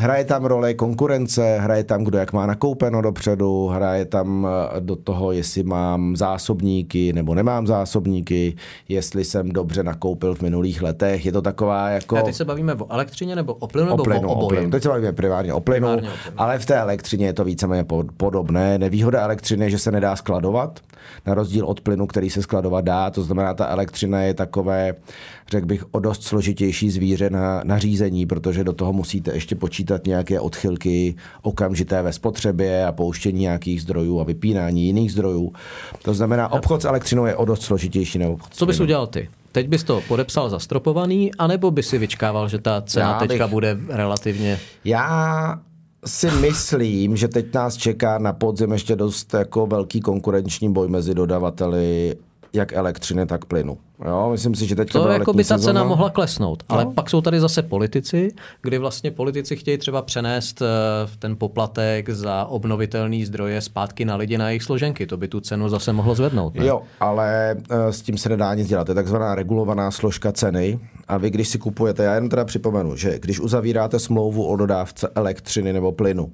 Hraje 0.00 0.24
tam 0.24 0.44
roli 0.44 0.74
konkurence, 0.74 1.58
hraje 1.60 1.84
tam, 1.84 2.04
kdo 2.04 2.18
jak 2.18 2.32
má 2.32 2.46
nakoupeno 2.46 3.02
dopředu, 3.02 3.66
hraje 3.66 4.04
tam 4.04 4.46
eh, 4.76 4.80
do 4.80 4.96
toho, 4.96 5.32
jestli 5.32 5.62
mám 5.62 6.16
zásobníky 6.16 7.12
nebo 7.12 7.34
nemám 7.34 7.66
zásobníky, 7.66 8.56
jestli 8.88 9.24
jsem 9.24 9.48
dobře 9.48 9.82
nakoupil 9.82 10.34
v 10.34 10.42
minulých 10.42 10.82
letech. 10.82 11.26
Je 11.26 11.32
to 11.32 11.42
taková 11.42 11.88
jako... 11.88 12.16
A 12.16 12.22
teď 12.22 12.34
se 12.34 12.44
bavíme 12.44 12.74
o 12.74 12.92
elektřině 12.92 13.36
nebo 13.36 13.54
o 13.54 13.66
plynu, 13.66 13.86
o 13.86 13.90
nebo 13.90 14.04
plynu, 14.04 14.28
o, 14.28 14.34
o 14.34 14.48
plynu. 14.48 14.70
Teď 14.70 14.82
se 14.82 14.88
bavíme 14.88 15.12
primárně 15.12 15.52
o 15.52 15.60
plynu, 15.60 15.86
primárně 15.86 16.08
o 16.08 16.12
plynu, 16.22 16.36
ale 16.36 16.58
v 16.58 16.66
té 16.66 16.76
elektřině 16.76 17.26
je 17.26 17.32
to 17.32 17.44
víceméně 17.44 17.84
podobné. 18.16 18.78
Nevýhoda 18.78 19.22
elektřiny 19.22 19.64
je, 19.66 19.70
že 19.70 19.78
se 19.78 19.92
nedá 19.92 20.16
skladovat, 20.16 20.80
na 21.26 21.34
rozdíl 21.34 21.66
od 21.66 21.80
plynu, 21.80 22.06
který 22.06 22.30
se 22.30 22.42
skladovat 22.42 22.84
dá. 22.84 23.10
To 23.10 23.22
znamená, 23.22 23.54
ta 23.54 23.66
elektřina 23.66 24.22
je 24.22 24.34
takové, 24.34 24.94
řekl 25.50 25.66
bych, 25.66 25.84
o 25.90 26.00
dost 26.00 26.22
složitější 26.22 26.90
zvíře 26.90 27.30
na, 27.30 27.60
na 27.64 27.78
řízení, 27.78 28.26
protože 28.26 28.64
do 28.64 28.72
toho 28.72 28.92
musíte 28.92 29.34
ještě 29.34 29.54
počítat 29.54 30.06
nějaké 30.06 30.40
odchylky 30.40 31.14
okamžité 31.42 32.02
ve 32.02 32.12
spotřebě 32.12 32.86
a 32.86 32.92
pouštění 32.92 33.40
nějakých 33.40 33.82
zdrojů 33.82 34.20
a 34.20 34.24
vypínání 34.24 34.86
jiných 34.86 35.12
zdrojů. 35.12 35.52
To 36.02 36.14
znamená, 36.14 36.52
obchod 36.52 36.82
s 36.82 36.84
elektřinou 36.84 37.26
je 37.26 37.36
o 37.36 37.44
dost 37.44 37.62
složitější. 37.62 38.18
Nebo 38.18 38.38
Co 38.50 38.66
bys 38.66 38.80
udělal 38.80 39.06
ty? 39.06 39.28
Teď 39.52 39.68
bys 39.68 39.84
to 39.84 40.02
podepsal 40.08 40.50
za 40.50 40.58
stropovaný, 40.58 41.34
anebo 41.34 41.70
by 41.70 41.82
si 41.82 41.98
vyčkával, 41.98 42.48
že 42.48 42.58
ta 42.58 42.82
cena 42.82 43.18
bych, 43.18 43.28
teďka 43.28 43.48
bude 43.48 43.78
relativně... 43.88 44.60
Já 44.84 45.58
si 46.06 46.30
myslím, 46.30 47.16
že 47.16 47.28
teď 47.28 47.54
nás 47.54 47.76
čeká 47.76 48.18
na 48.18 48.32
podzim 48.32 48.72
ještě 48.72 48.96
dost 48.96 49.34
jako 49.34 49.66
velký 49.66 50.00
konkurenční 50.00 50.72
boj 50.72 50.88
mezi 50.88 51.14
dodavateli 51.14 52.16
jak 52.52 52.72
elektřiny, 52.72 53.26
tak 53.26 53.44
plynu. 53.44 53.78
Jo, 54.06 54.28
myslím 54.30 54.54
si, 54.54 54.66
že 54.66 54.76
teď 54.76 54.92
to 54.92 55.08
jako 55.08 55.32
by 55.32 55.44
ta 55.44 55.58
sezóna. 55.58 55.72
cena 55.72 55.84
mohla 55.84 56.10
klesnout. 56.10 56.62
Ale 56.68 56.84
no. 56.84 56.92
pak 56.92 57.10
jsou 57.10 57.20
tady 57.20 57.40
zase 57.40 57.62
politici, 57.62 58.32
kdy 58.62 58.78
vlastně 58.78 59.10
politici 59.10 59.56
chtějí 59.56 59.78
třeba 59.78 60.02
přenést 60.02 60.62
eh, 60.62 60.66
ten 61.18 61.36
poplatek 61.36 62.10
za 62.10 62.44
obnovitelné 62.44 63.26
zdroje 63.26 63.60
zpátky 63.60 64.04
na 64.04 64.16
lidi 64.16 64.38
na 64.38 64.48
jejich 64.48 64.62
složenky. 64.62 65.06
To 65.06 65.16
by 65.16 65.28
tu 65.28 65.40
cenu 65.40 65.68
zase 65.68 65.92
mohlo 65.92 66.14
zvednout. 66.14 66.54
Ne? 66.54 66.66
Jo, 66.66 66.82
ale 67.00 67.56
eh, 67.70 67.92
s 67.92 68.02
tím 68.02 68.18
se 68.18 68.28
nedá 68.28 68.54
nic 68.54 68.68
dělat. 68.68 68.84
To 68.84 68.90
je 68.90 68.94
takzvaná 68.94 69.34
regulovaná 69.34 69.90
složka 69.90 70.32
ceny. 70.32 70.78
A 71.08 71.16
vy, 71.18 71.30
když 71.30 71.48
si 71.48 71.58
kupujete, 71.58 72.04
já 72.04 72.14
jen 72.14 72.28
teda 72.28 72.44
připomenu, 72.44 72.96
že 72.96 73.18
když 73.18 73.40
uzavíráte 73.40 73.98
smlouvu 73.98 74.44
o 74.46 74.56
dodávce 74.56 75.08
elektřiny 75.14 75.72
nebo 75.72 75.92
plynu, 75.92 76.32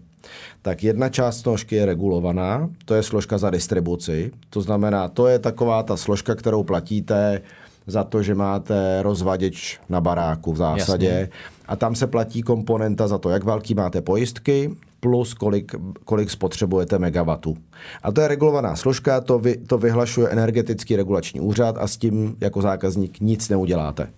tak 0.62 0.82
jedna 0.82 1.08
část 1.08 1.40
složky 1.40 1.76
je 1.76 1.86
regulovaná, 1.86 2.70
to 2.84 2.94
je 2.94 3.02
složka 3.02 3.38
za 3.38 3.50
distribuci. 3.50 4.30
To 4.50 4.60
znamená, 4.60 5.08
to 5.08 5.26
je 5.26 5.38
taková 5.38 5.82
ta 5.82 5.96
složka, 5.96 6.34
kterou 6.34 6.62
platíte 6.62 7.42
za 7.86 8.04
to, 8.04 8.22
že 8.22 8.34
máte 8.34 9.02
rozvaděč 9.02 9.80
na 9.88 10.00
baráku 10.00 10.52
v 10.52 10.56
zásadě. 10.56 11.06
Jasně. 11.06 11.28
A 11.68 11.76
tam 11.76 11.94
se 11.94 12.06
platí 12.06 12.42
komponenta 12.42 13.08
za 13.08 13.18
to, 13.18 13.30
jak 13.30 13.44
velký 13.44 13.74
máte 13.74 14.02
pojistky, 14.02 14.76
plus 15.00 15.34
kolik, 15.34 15.74
kolik 16.04 16.30
spotřebujete 16.30 16.98
megawatů. 16.98 17.56
A 18.02 18.12
to 18.12 18.20
je 18.20 18.28
regulovaná 18.28 18.76
složka, 18.76 19.20
to, 19.20 19.38
vy, 19.38 19.56
to 19.56 19.78
vyhlašuje 19.78 20.28
energetický 20.28 20.96
regulační 20.96 21.40
úřad 21.40 21.76
a 21.78 21.86
s 21.86 21.96
tím 21.96 22.36
jako 22.40 22.62
zákazník 22.62 23.20
nic 23.20 23.48
neuděláte. 23.48 24.08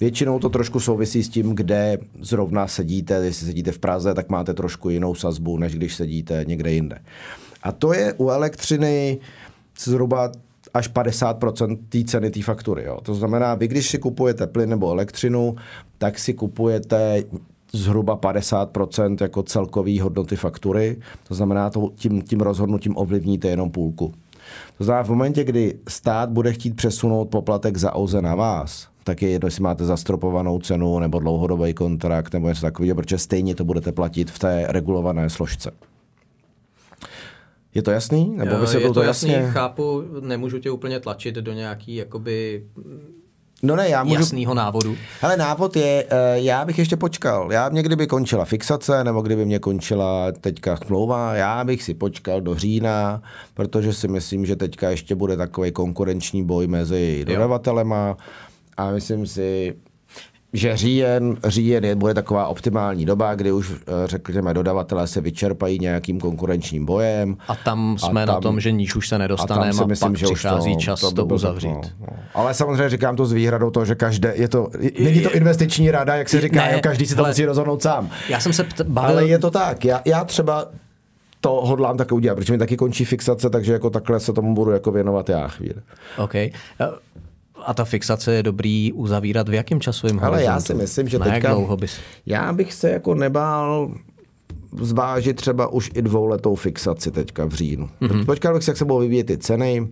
Většinou 0.00 0.38
to 0.38 0.48
trošku 0.48 0.80
souvisí 0.80 1.22
s 1.22 1.28
tím, 1.28 1.54
kde 1.54 1.98
zrovna 2.20 2.66
sedíte. 2.66 3.14
Jestli 3.14 3.46
sedíte 3.46 3.72
v 3.72 3.78
Praze, 3.78 4.14
tak 4.14 4.28
máte 4.28 4.54
trošku 4.54 4.90
jinou 4.90 5.14
sazbu, 5.14 5.58
než 5.58 5.74
když 5.74 5.94
sedíte 5.94 6.44
někde 6.48 6.72
jinde. 6.72 6.98
A 7.62 7.72
to 7.72 7.94
je 7.94 8.12
u 8.12 8.30
elektřiny 8.30 9.18
zhruba 9.78 10.32
až 10.74 10.90
50% 10.90 11.78
té 11.88 12.04
ceny 12.04 12.30
té 12.30 12.42
faktury. 12.42 12.84
Jo. 12.84 12.98
To 13.02 13.14
znamená, 13.14 13.54
vy 13.54 13.68
když 13.68 13.88
si 13.88 13.98
kupujete 13.98 14.46
plyn 14.46 14.70
nebo 14.70 14.90
elektřinu, 14.90 15.56
tak 15.98 16.18
si 16.18 16.34
kupujete 16.34 17.24
zhruba 17.72 18.16
50% 18.16 19.16
jako 19.20 19.42
celkový 19.42 20.00
hodnoty 20.00 20.36
faktury. 20.36 20.96
To 21.28 21.34
znamená, 21.34 21.70
to 21.70 21.90
tím, 21.94 22.22
tím 22.22 22.40
rozhodnutím 22.40 22.96
ovlivníte 22.96 23.48
jenom 23.48 23.70
půlku. 23.70 24.12
To 24.78 24.84
znamená, 24.84 25.04
v 25.04 25.08
momentě, 25.08 25.44
kdy 25.44 25.78
stát 25.88 26.30
bude 26.30 26.52
chtít 26.52 26.76
přesunout 26.76 27.24
poplatek 27.24 27.76
za 27.76 27.94
OZE 27.94 28.22
na 28.22 28.34
vás, 28.34 28.88
tak 29.04 29.22
je 29.22 29.30
jedno, 29.30 29.46
jestli 29.46 29.62
máte 29.62 29.84
zastropovanou 29.84 30.58
cenu 30.58 30.98
nebo 30.98 31.18
dlouhodobý 31.18 31.74
kontrakt 31.74 32.32
nebo 32.32 32.48
něco 32.48 32.60
takového, 32.60 32.94
protože 32.94 33.18
stejně 33.18 33.54
to 33.54 33.64
budete 33.64 33.92
platit 33.92 34.30
v 34.30 34.38
té 34.38 34.66
regulované 34.68 35.30
složce. 35.30 35.70
Je 37.74 37.82
to 37.82 37.90
jasný? 37.90 38.34
Nebo 38.36 38.56
by 38.56 38.66
se 38.66 38.80
je 38.80 38.86
to, 38.86 38.94
to 38.94 39.02
jasný, 39.02 39.32
jasně? 39.32 39.50
chápu, 39.50 40.02
nemůžu 40.20 40.58
tě 40.58 40.70
úplně 40.70 41.00
tlačit 41.00 41.34
do 41.34 41.52
nějaký 41.52 41.94
jakoby 41.94 42.64
No 43.64 43.76
ne, 43.76 43.88
já 43.88 44.04
můžu... 44.04 44.16
jasného 44.16 44.54
návodu. 44.54 44.96
Ale 45.22 45.36
návod 45.36 45.76
je, 45.76 46.06
eh, 46.10 46.40
já 46.40 46.64
bych 46.64 46.78
ještě 46.78 46.96
počkal. 46.96 47.52
Já 47.52 47.68
mě 47.68 47.82
kdyby 47.82 48.06
končila 48.06 48.44
fixace, 48.44 49.04
nebo 49.04 49.22
kdyby 49.22 49.44
mě 49.44 49.58
končila 49.58 50.32
teďka 50.32 50.76
smlouva, 50.76 51.34
já 51.34 51.64
bych 51.64 51.82
si 51.82 51.94
počkal 51.94 52.40
do 52.40 52.54
října, 52.54 53.22
protože 53.54 53.92
si 53.92 54.08
myslím, 54.08 54.46
že 54.46 54.56
teďka 54.56 54.90
ještě 54.90 55.14
bude 55.14 55.36
takový 55.36 55.72
konkurenční 55.72 56.44
boj 56.44 56.66
mezi 56.66 57.24
dodavatelema 57.28 58.16
a 58.76 58.90
myslím 58.90 59.26
si, 59.26 59.74
že 60.52 60.76
říjen, 60.76 61.36
říjen 61.44 61.84
je, 61.84 61.94
bude 61.94 62.14
taková 62.14 62.46
optimální 62.46 63.04
doba, 63.04 63.34
kdy 63.34 63.52
už, 63.52 63.72
eh, 63.72 63.82
řekněme, 64.04 64.54
dodavatelé 64.54 65.06
se 65.06 65.20
vyčerpají 65.20 65.78
nějakým 65.78 66.20
konkurenčním 66.20 66.86
bojem. 66.86 67.36
A 67.48 67.54
tam 67.54 67.98
jsme 67.98 68.22
a 68.22 68.26
tam, 68.26 68.34
na 68.34 68.40
tom, 68.40 68.60
že 68.60 68.72
níž 68.72 68.96
už 68.96 69.08
se 69.08 69.18
nedostaneme 69.18 69.78
a, 69.78 69.82
a 69.82 69.86
myslím, 69.86 70.12
pak 70.12 70.18
že 70.18 70.26
přichází 70.26 70.74
to, 70.74 70.80
čas 70.80 71.00
to, 71.00 71.12
to 71.12 71.26
uzavřít. 71.26 71.68
No, 71.68 71.80
no. 72.00 72.06
Ale 72.34 72.54
samozřejmě 72.54 72.88
říkám 72.88 73.16
to 73.16 73.26
s 73.26 73.32
výhradou 73.32 73.70
toho, 73.70 73.86
že 73.86 73.94
každé, 73.94 74.32
je 74.36 74.48
to, 74.48 74.68
není 75.00 75.20
to 75.20 75.34
investiční 75.34 75.90
rada, 75.90 76.14
jak 76.14 76.28
se 76.28 76.40
říká, 76.40 76.60
ne, 76.60 76.72
jo, 76.72 76.80
každý 76.82 77.06
si 77.06 77.14
to 77.14 77.24
musí 77.24 77.44
rozhodnout 77.44 77.82
sám. 77.82 78.10
Já 78.28 78.40
jsem 78.40 78.52
se 78.52 78.66
bavil... 78.84 79.10
Ale 79.10 79.26
je 79.26 79.38
to 79.38 79.50
tak, 79.50 79.84
já, 79.84 80.02
já 80.04 80.24
třeba 80.24 80.66
to 81.40 81.50
hodlám 81.50 81.96
tak 81.96 82.12
udělat, 82.12 82.34
protože 82.34 82.52
mi 82.52 82.58
taky 82.58 82.76
končí 82.76 83.04
fixace, 83.04 83.50
takže 83.50 83.72
jako 83.72 83.90
takhle 83.90 84.20
se 84.20 84.32
tomu 84.32 84.54
budu 84.54 84.70
jako 84.70 84.92
věnovat 84.92 85.28
já 85.28 85.48
chvíli. 85.48 85.74
OK. 86.16 86.34
A 87.66 87.74
ta 87.74 87.84
fixace 87.84 88.34
je 88.34 88.42
dobrý 88.42 88.92
uzavírat 88.92 89.48
v 89.48 89.54
jakém 89.54 89.80
časovém 89.80 90.16
horizontu? 90.16 90.34
Ale 90.34 90.54
já 90.54 90.60
si 90.60 90.74
myslím, 90.74 91.08
že 91.08 91.18
Na 91.18 91.24
teďka... 91.24 91.48
Jak 91.48 91.56
dlouho 91.56 91.76
bys? 91.76 91.98
Já 92.26 92.52
bych 92.52 92.72
se 92.72 92.90
jako 92.90 93.14
nebál 93.14 93.90
zvážit 94.80 95.36
třeba 95.36 95.66
už 95.66 95.90
i 95.94 96.02
dvouletou 96.02 96.54
fixaci 96.54 97.10
teďka 97.10 97.44
v 97.44 97.52
říjnu. 97.54 97.88
Mm-hmm. 98.02 98.24
Počkal 98.24 98.54
bych 98.54 98.62
se, 98.62 98.70
jak 98.70 98.78
se 98.78 98.84
budou 98.84 99.00
vyvíjet 99.00 99.24
ty 99.24 99.38
ceny 99.38 99.88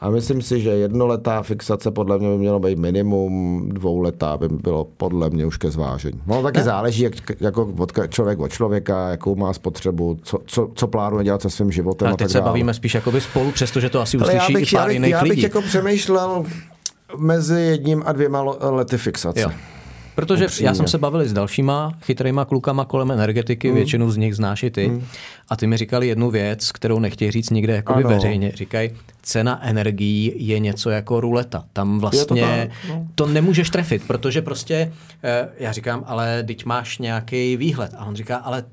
a 0.00 0.10
myslím 0.10 0.42
si, 0.42 0.60
že 0.60 0.70
jednoletá 0.70 1.42
fixace 1.42 1.90
podle 1.90 2.18
mě 2.18 2.28
by 2.28 2.38
mělo 2.38 2.60
být 2.60 2.78
minimum, 2.78 3.68
dvouletá 3.68 4.36
by 4.36 4.48
bylo 4.48 4.84
podle 4.96 5.30
mě 5.30 5.46
už 5.46 5.56
ke 5.56 5.70
zvážení. 5.70 6.20
No 6.26 6.42
taky 6.42 6.58
ne? 6.58 6.64
záleží, 6.64 7.02
jak, 7.02 7.14
jako 7.40 7.72
od, 7.78 7.92
člověk 8.08 8.38
od 8.40 8.48
člověka, 8.52 9.10
jakou 9.10 9.36
má 9.36 9.52
spotřebu, 9.52 10.18
co, 10.22 10.38
co, 10.46 10.70
co 10.74 10.86
plánuje 10.86 11.24
dělat 11.24 11.42
se 11.42 11.50
svým 11.50 11.72
životem. 11.72 12.08
Ale 12.08 12.16
teď 12.16 12.30
se 12.30 12.40
bavíme 12.40 12.74
spíš 12.74 12.94
jakoby 12.94 13.20
spolu, 13.20 13.52
přestože 13.52 13.90
to 13.90 14.00
asi 14.00 14.16
uslyší 14.16 14.36
já 14.36 14.58
bych, 14.58 14.72
i 14.72 14.76
pár 14.76 14.82
já 14.82 14.86
bych, 14.86 14.94
jiných 14.94 15.10
já 15.10 15.22
bych 15.22 15.30
lidí. 15.30 15.42
jako 15.42 15.62
přemýšlel 15.62 16.44
mezi 17.16 17.60
jedním 17.60 18.02
a 18.06 18.12
dvěma 18.12 18.42
lety 18.60 18.98
fixace. 18.98 19.40
Jo. 19.40 19.50
Protože 20.14 20.44
Upřímně. 20.44 20.68
já 20.68 20.74
jsem 20.74 20.88
se 20.88 20.98
bavil 20.98 21.28
s 21.28 21.32
dalšíma 21.32 21.92
chytrýma 22.02 22.44
klukama 22.44 22.84
kolem 22.84 23.10
energetiky, 23.10 23.68
mm. 23.68 23.74
většinu 23.74 24.10
z 24.10 24.16
nich 24.16 24.36
znáš 24.36 24.62
i 24.62 24.70
ty. 24.70 24.88
Mm. 24.88 25.04
A 25.48 25.56
ty 25.56 25.66
mi 25.66 25.76
říkali 25.76 26.08
jednu 26.08 26.30
věc, 26.30 26.72
kterou 26.72 26.98
nechtějí 26.98 27.30
říct 27.30 27.50
nikde 27.50 27.74
jakoby 27.74 28.02
veřejně. 28.02 28.52
Říkají, 28.54 28.90
cena 29.22 29.60
energií 29.62 30.32
je 30.36 30.58
něco 30.58 30.90
jako 30.90 31.20
ruleta. 31.20 31.64
Tam 31.72 32.00
vlastně 32.00 32.24
to, 32.24 32.34
no. 32.88 33.06
to 33.14 33.26
nemůžeš 33.26 33.70
trefit, 33.70 34.02
protože 34.06 34.42
prostě, 34.42 34.92
eh, 35.22 35.48
já 35.58 35.72
říkám, 35.72 36.04
ale 36.06 36.42
teď 36.42 36.64
máš 36.64 36.98
nějaký 36.98 37.56
výhled. 37.56 37.94
A 37.98 38.04
on 38.04 38.16
říká, 38.16 38.36
ale 38.36 38.64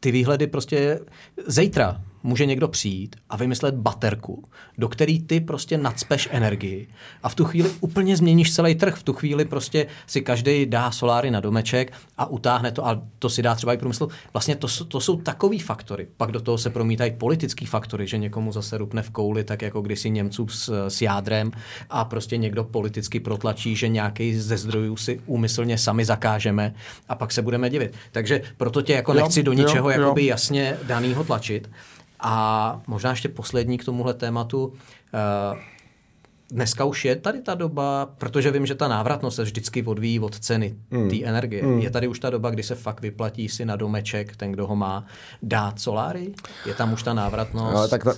ty 0.00 0.10
výhledy 0.10 0.46
prostě 0.46 1.00
zítra 1.46 2.00
může 2.26 2.46
někdo 2.46 2.68
přijít 2.68 3.16
a 3.30 3.36
vymyslet 3.36 3.74
baterku, 3.74 4.44
do 4.78 4.88
který 4.88 5.22
ty 5.22 5.40
prostě 5.40 5.78
nadspeš 5.78 6.28
energii 6.32 6.88
a 7.22 7.28
v 7.28 7.34
tu 7.34 7.44
chvíli 7.44 7.70
úplně 7.80 8.16
změníš 8.16 8.54
celý 8.54 8.74
trh. 8.74 8.94
V 8.94 9.02
tu 9.02 9.12
chvíli 9.12 9.44
prostě 9.44 9.86
si 10.06 10.22
každý 10.22 10.66
dá 10.66 10.90
soláry 10.90 11.30
na 11.30 11.40
domeček 11.40 11.92
a 12.18 12.26
utáhne 12.26 12.72
to 12.72 12.86
a 12.86 13.02
to 13.18 13.28
si 13.28 13.42
dá 13.42 13.54
třeba 13.54 13.72
i 13.74 13.76
průmysl. 13.76 14.08
Vlastně 14.32 14.56
to, 14.56 14.68
to 14.88 15.00
jsou 15.00 15.16
takový 15.16 15.58
faktory. 15.58 16.06
Pak 16.16 16.32
do 16.32 16.40
toho 16.40 16.58
se 16.58 16.70
promítají 16.70 17.10
politický 17.10 17.66
faktory, 17.66 18.06
že 18.06 18.18
někomu 18.18 18.52
zase 18.52 18.78
rupne 18.78 19.02
v 19.02 19.10
kouli, 19.10 19.44
tak 19.44 19.62
jako 19.62 19.80
kdysi 19.80 20.10
Němců 20.10 20.48
s, 20.48 20.88
s 20.88 21.02
jádrem 21.02 21.50
a 21.90 22.04
prostě 22.04 22.36
někdo 22.36 22.64
politicky 22.64 23.20
protlačí, 23.20 23.76
že 23.76 23.88
nějaký 23.88 24.34
ze 24.34 24.56
zdrojů 24.56 24.96
si 24.96 25.20
úmyslně 25.26 25.78
sami 25.78 26.04
zakážeme 26.04 26.74
a 27.08 27.14
pak 27.14 27.32
se 27.32 27.42
budeme 27.42 27.70
divit. 27.70 27.94
Takže 28.12 28.42
proto 28.56 28.82
tě 28.82 28.92
jako 28.92 29.14
jo, 29.14 29.20
nechci 29.20 29.42
do 29.42 29.52
ničeho 29.52 29.90
jo, 29.90 30.00
jakoby 30.00 30.22
jo. 30.22 30.28
jasně 30.28 30.76
danýho 30.86 31.24
tlačit. 31.24 31.68
A 32.20 32.80
možná 32.86 33.10
ještě 33.10 33.28
poslední 33.28 33.78
k 33.78 33.84
tomuhle 33.84 34.14
tématu. 34.14 34.72
Eh, 35.14 35.58
dneska 36.50 36.84
už 36.84 37.04
je 37.04 37.16
tady 37.16 37.42
ta 37.42 37.54
doba, 37.54 38.08
protože 38.18 38.50
vím, 38.50 38.66
že 38.66 38.74
ta 38.74 38.88
návratnost 38.88 39.36
se 39.36 39.42
vždycky 39.42 39.82
odvíjí 39.82 40.20
od 40.20 40.38
ceny 40.38 40.74
mm. 40.90 41.10
té 41.10 41.24
energie. 41.24 41.62
Mm. 41.62 41.78
Je 41.78 41.90
tady 41.90 42.08
už 42.08 42.18
ta 42.18 42.30
doba, 42.30 42.50
kdy 42.50 42.62
se 42.62 42.74
fakt 42.74 43.00
vyplatí 43.00 43.48
si 43.48 43.64
na 43.64 43.76
domeček, 43.76 44.36
ten, 44.36 44.52
kdo 44.52 44.66
ho 44.66 44.76
má, 44.76 45.06
dát 45.42 45.80
soláry? 45.80 46.32
Je 46.66 46.74
tam 46.74 46.92
už 46.92 47.02
ta 47.02 47.14
návratnost? 47.14 47.76
Ale 47.76 47.88
tak 47.88 48.04
ta, 48.04 48.14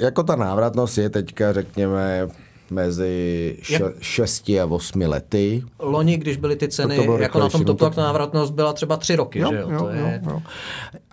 jako 0.00 0.22
ta 0.22 0.36
návratnost 0.36 0.98
je 0.98 1.10
teďka, 1.10 1.52
řekněme, 1.52 2.28
mezi 2.70 3.56
še, 3.62 3.80
6 4.00 4.48
a 4.48 4.64
8 4.64 5.00
lety. 5.00 5.62
Loni, 5.78 6.16
když 6.16 6.36
byly 6.36 6.56
ty 6.56 6.68
ceny, 6.68 6.96
to 7.06 7.18
jako 7.18 7.38
na 7.38 7.48
tom 7.48 7.64
toplu, 7.64 7.86
tak 7.86 7.94
ta 7.94 8.02
návratnost 8.02 8.52
byla 8.52 8.72
třeba 8.72 8.96
3 8.96 9.16
roky, 9.16 9.38
jo, 9.38 9.48
že 9.50 9.56
jo? 9.56 9.70
jo, 9.70 9.78
to 9.78 9.88
je... 9.88 10.20
jo, 10.24 10.30
jo. 10.32 10.42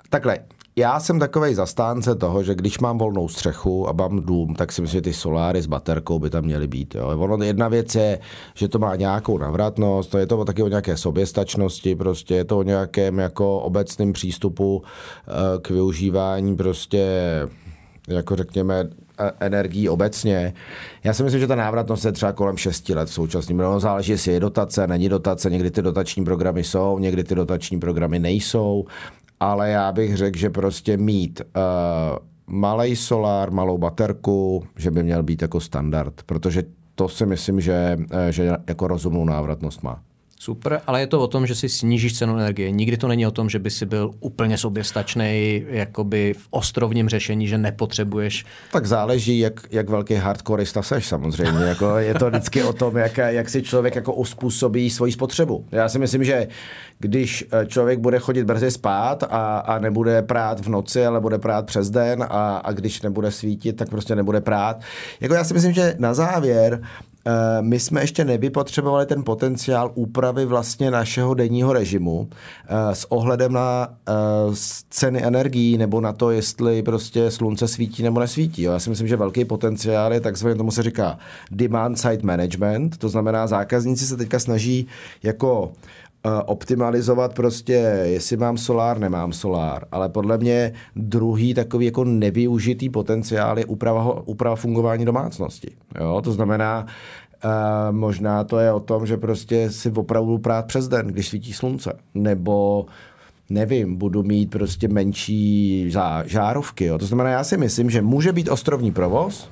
Takhle, 0.10 0.40
já 0.80 1.00
jsem 1.00 1.20
takový 1.20 1.56
zastánce 1.56 2.16
toho, 2.16 2.44
že 2.44 2.56
když 2.56 2.80
mám 2.80 2.98
volnou 2.98 3.28
střechu 3.28 3.90
a 3.90 3.92
mám 3.92 4.22
dům, 4.22 4.56
tak 4.56 4.72
si 4.72 4.82
myslím, 4.82 4.98
že 4.98 5.02
ty 5.02 5.14
soláry 5.14 5.62
s 5.62 5.68
baterkou 5.68 6.20
by 6.20 6.30
tam 6.30 6.44
měly 6.44 6.68
být. 6.68 6.96
Jo. 6.96 7.08
Ono, 7.20 7.44
jedna 7.44 7.68
věc 7.68 7.96
je, 7.96 8.20
že 8.54 8.68
to 8.68 8.80
má 8.80 8.96
nějakou 8.96 9.38
navratnost, 9.38 10.12
to 10.12 10.18
je 10.18 10.28
to 10.28 10.46
taky 10.46 10.64
o 10.64 10.68
nějaké 10.68 10.98
soběstačnosti, 10.98 11.96
prostě 11.96 12.36
je 12.36 12.44
to 12.44 12.58
o 12.58 12.64
nějakém 12.64 13.20
jako 13.20 13.60
obecném 13.60 14.14
přístupu 14.14 14.84
eh, 14.84 15.60
k 15.62 15.70
využívání 15.70 16.56
prostě 16.56 17.08
jako 18.10 18.36
řekněme 18.36 18.80
e, 18.80 19.32
energií 19.40 19.90
obecně. 19.90 20.54
Já 21.04 21.14
si 21.14 21.24
myslím, 21.24 21.40
že 21.40 21.48
ta 21.48 21.56
návratnost 21.56 22.06
je 22.06 22.12
třeba 22.12 22.32
kolem 22.32 22.58
6 22.58 22.90
let 22.90 23.10
v 23.10 23.14
současném. 23.14 23.58
No, 23.58 23.80
záleží, 23.80 24.12
jestli 24.12 24.32
je 24.32 24.40
dotace, 24.40 24.88
není 24.88 25.10
dotace, 25.10 25.50
někdy 25.50 25.72
ty 25.72 25.82
dotační 25.82 26.26
programy 26.26 26.64
jsou, 26.64 27.00
někdy 27.00 27.24
ty 27.24 27.36
dotační 27.36 27.80
programy 27.80 28.20
nejsou 28.20 28.86
ale 29.40 29.70
já 29.70 29.92
bych 29.92 30.18
řekl, 30.18 30.38
že 30.38 30.50
prostě 30.50 30.98
mít 30.98 31.42
uh, 31.42 32.18
malý 32.48 32.96
solár, 32.96 33.52
malou 33.52 33.78
baterku, 33.78 34.64
že 34.78 34.92
by 34.92 35.04
měl 35.04 35.24
být 35.24 35.42
jako 35.42 35.60
standard, 35.60 36.14
protože 36.26 36.64
to 36.96 37.10
si 37.10 37.26
myslím, 37.26 37.62
že, 37.62 37.98
eh, 38.12 38.32
že 38.32 38.52
jako 38.68 38.88
rozumnou 38.88 39.26
návratnost 39.26 39.84
má. 39.84 40.02
Super, 40.42 40.82
ale 40.88 41.00
je 41.00 41.08
to 41.08 41.22
o 41.22 41.28
tom, 41.28 41.48
že 41.48 41.56
si 41.56 41.70
snížíš 41.70 42.18
cenu 42.18 42.38
energie. 42.38 42.72
Nikdy 42.72 42.98
to 42.98 43.08
není 43.08 43.28
o 43.28 43.32
tom, 43.32 43.50
že 43.50 43.60
by 43.60 43.72
si 43.72 43.86
byl 43.86 44.12
úplně 44.20 44.58
soběstačný 44.58 45.64
jakoby 45.70 46.34
v 46.38 46.48
ostrovním 46.50 47.10
řešení, 47.10 47.48
že 47.48 47.58
nepotřebuješ. 47.58 48.46
Tak 48.72 48.86
záleží, 48.86 49.40
jak, 49.40 49.62
jak 49.72 49.90
velký 49.90 50.14
hardcoreista 50.14 50.82
seš 50.82 51.08
samozřejmě. 51.08 51.64
Jako 51.64 51.98
je 51.98 52.14
to 52.14 52.30
vždycky 52.30 52.64
o 52.64 52.74
tom, 52.74 52.98
jak, 52.98 53.18
jak 53.18 53.50
si 53.50 53.62
člověk 53.62 53.96
jako 53.96 54.14
uspůsobí 54.14 54.90
svoji 54.90 55.12
spotřebu. 55.12 55.66
Já 55.72 55.90
si 55.90 56.00
myslím, 56.00 56.24
že 56.24 56.48
když 57.00 57.46
eh, 57.52 57.66
člověk 57.66 58.00
bude 58.00 58.20
chodit 58.20 58.44
brzy 58.44 58.72
spát 58.72 59.24
a, 59.24 59.60
a 59.60 59.80
nebude 59.80 60.22
prát 60.22 60.60
v 60.60 60.70
noci, 60.70 61.06
ale 61.06 61.20
bude 61.20 61.40
prát 61.40 61.66
přes 61.66 61.90
den 61.90 62.24
a, 62.30 62.58
a 62.58 62.72
když 62.72 63.02
nebude 63.02 63.32
svítit, 63.32 63.74
tak 63.74 63.90
prostě 63.90 64.16
nebude 64.16 64.42
prát. 64.42 64.82
Jako 65.20 65.34
já 65.34 65.44
si 65.44 65.54
myslím, 65.54 65.74
že 65.74 65.96
na 66.00 66.14
závěr 66.14 66.82
my 67.62 67.80
jsme 67.80 68.02
ještě 68.02 68.26
nevypotřebovali 68.26 69.06
ten 69.06 69.24
potenciál 69.24 69.92
úpravy 69.96 70.46
vlastně 70.46 70.92
našeho 70.92 71.34
denního 71.34 71.74
režimu 71.74 72.30
eh, 72.32 72.96
s 72.96 73.12
ohledem 73.12 73.54
na 73.54 73.88
eh, 74.08 74.12
ceny 74.90 75.24
energií 75.24 75.78
nebo 75.78 76.02
na 76.02 76.14
to, 76.14 76.32
jestli 76.32 76.84
prostě 76.84 77.32
slunce 77.32 77.68
svítí 77.68 78.04
nebo 78.04 78.20
nesvítí. 78.20 78.62
Já 78.62 78.80
si 78.80 78.90
myslím, 78.90 79.08
že 79.08 79.16
velký 79.16 79.46
potenciál 79.46 80.14
je 80.14 80.22
takzvaně, 80.22 80.56
tomu 80.56 80.72
se 80.72 80.84
říká 80.84 81.20
demand 81.52 82.00
side 82.00 82.24
management, 82.24 82.98
to 82.98 83.10
znamená 83.10 83.48
zákazníci 83.48 84.06
se 84.06 84.18
teďka 84.18 84.40
snaží 84.40 84.88
jako 85.24 85.72
optimalizovat 86.46 87.34
prostě, 87.34 87.74
jestli 88.04 88.38
mám 88.38 88.58
solár, 88.58 89.00
nemám 89.00 89.34
solár. 89.34 89.86
Ale 89.92 90.10
podle 90.10 90.38
mě 90.38 90.74
druhý 90.96 91.54
takový 91.54 91.86
jako 91.86 92.04
nevyužitý 92.04 92.90
potenciál 92.90 93.60
je 93.60 93.66
úprava, 93.66 94.28
úprava 94.28 94.56
fungování 94.56 95.06
domácnosti. 95.06 95.72
Jo? 96.00 96.22
To 96.24 96.32
znamená, 96.32 96.86
Uh, 97.46 97.96
možná 97.96 98.44
to 98.44 98.60
je 98.60 98.72
o 98.72 98.80
tom, 98.80 99.06
že 99.06 99.18
prostě 99.18 99.72
si 99.72 99.92
opravdu 99.92 100.38
prát 100.38 100.66
přes 100.66 100.88
den, 100.88 101.08
když 101.08 101.28
svítí 101.28 101.54
slunce. 101.54 101.94
Nebo 102.14 102.86
nevím, 103.50 103.96
budu 103.96 104.24
mít 104.24 104.50
prostě 104.50 104.88
menší 104.88 105.86
žárovky. 106.26 106.86
Jo. 106.86 106.98
To 106.98 107.06
znamená, 107.06 107.30
já 107.30 107.44
si 107.44 107.58
myslím, 107.58 107.90
že 107.90 108.02
může 108.02 108.34
být 108.34 108.50
ostrovní 108.50 108.92
provoz, 108.92 109.50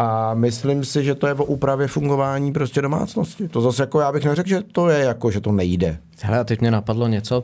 a 0.00 0.34
myslím 0.34 0.84
si, 0.84 1.04
že 1.04 1.14
to 1.14 1.26
je 1.26 1.34
o 1.34 1.44
úpravě 1.44 1.86
fungování 1.86 2.52
prostě 2.52 2.82
domácnosti. 2.82 3.48
To 3.48 3.60
zase 3.60 3.82
jako 3.82 4.00
já 4.00 4.12
bych 4.12 4.24
neřekl, 4.24 4.48
že 4.48 4.62
to 4.72 4.88
je 4.88 5.04
jako, 5.04 5.30
že 5.30 5.40
to 5.40 5.52
nejde. 5.52 5.98
Hele, 6.22 6.38
a 6.38 6.44
teď 6.44 6.60
mě 6.60 6.70
napadlo 6.70 7.08
něco. 7.08 7.42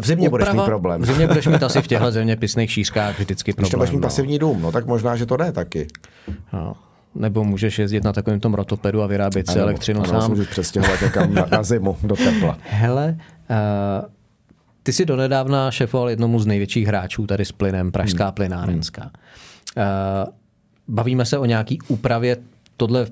V 0.00 0.06
zimě 0.06 0.30
budeš 0.30 0.52
mít 0.52 0.64
problém. 0.64 1.02
V 1.02 1.04
zimě 1.04 1.26
budeš 1.26 1.46
mít 1.46 1.62
asi 1.62 1.82
v 1.82 1.86
těchto 1.86 2.10
zeměpisných 2.10 2.70
šířkách 2.70 3.18
vždycky 3.18 3.52
problém. 3.52 3.64
Ještě 3.64 3.76
budeš 3.76 3.90
mít 3.90 3.96
no. 3.96 4.02
pasivní 4.02 4.38
dům, 4.38 4.62
no 4.62 4.72
tak 4.72 4.86
možná, 4.86 5.16
že 5.16 5.26
to 5.26 5.36
jde 5.36 5.52
taky. 5.52 5.86
No. 6.52 6.74
Nebo 7.14 7.44
můžeš 7.44 7.78
jezdit 7.78 8.04
na 8.04 8.12
takovém 8.12 8.40
tom 8.40 8.54
rotopedu 8.54 9.02
a 9.02 9.06
vyrábět 9.06 9.50
si 9.50 9.58
elektřinu 9.58 10.00
ano, 10.00 10.20
sám. 10.20 10.30
můžeš 10.30 10.48
přestěhovat 10.48 11.02
někam 11.02 11.34
na, 11.34 11.46
na 11.50 11.62
zimu 11.62 11.96
do 12.02 12.16
tepla. 12.16 12.58
Hele, 12.62 13.16
uh, 13.50 13.56
ty 14.82 14.92
jsi 14.92 15.06
donedávna 15.06 15.70
šefoval 15.70 16.10
jednomu 16.10 16.38
z 16.38 16.46
největších 16.46 16.86
hráčů 16.86 17.26
tady 17.26 17.44
s 17.44 17.52
plynem, 17.52 17.92
Pražská 17.92 18.24
hmm. 18.24 18.34
plynárenská. 18.34 19.10
Uh, 19.76 19.82
bavíme 20.88 21.24
se 21.24 21.38
o 21.38 21.44
nějaký 21.44 21.78
úpravě, 21.88 22.36
tohle 22.76 23.06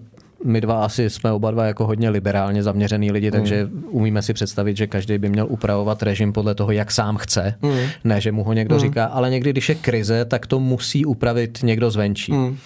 my 0.45 0.61
dva 0.61 0.85
asi 0.85 1.11
jsme 1.11 1.33
oba 1.33 1.51
dva 1.51 1.65
jako 1.65 1.87
hodně 1.87 2.11
liberálně 2.11 2.63
zaměřený 2.63 3.13
lidi, 3.13 3.31
takže 3.31 3.65
mm. 3.65 3.85
umíme 3.91 4.23
si 4.23 4.35
představit, 4.35 4.77
že 4.77 4.87
každý 4.87 5.19
by 5.19 5.29
měl 5.29 5.47
upravovat 5.49 6.03
režim 6.03 6.33
podle 6.33 6.55
toho, 6.55 6.73
jak 6.73 6.91
sám 6.91 7.17
chce, 7.17 7.55
mm. 7.63 7.79
ne, 8.05 8.21
že 8.21 8.33
mu 8.33 8.45
ho 8.45 8.53
někdo 8.53 8.75
mm. 8.75 8.81
říká, 8.81 9.05
ale 9.05 9.31
někdy, 9.31 9.51
když 9.51 9.69
je 9.69 9.75
krize, 9.75 10.25
tak 10.25 10.47
to 10.47 10.61
musí 10.61 11.05
upravit 11.05 11.59
někdo 11.63 11.91
zvenčí. 11.91 12.33
Mm. 12.33 12.47
Uh, 12.47 12.57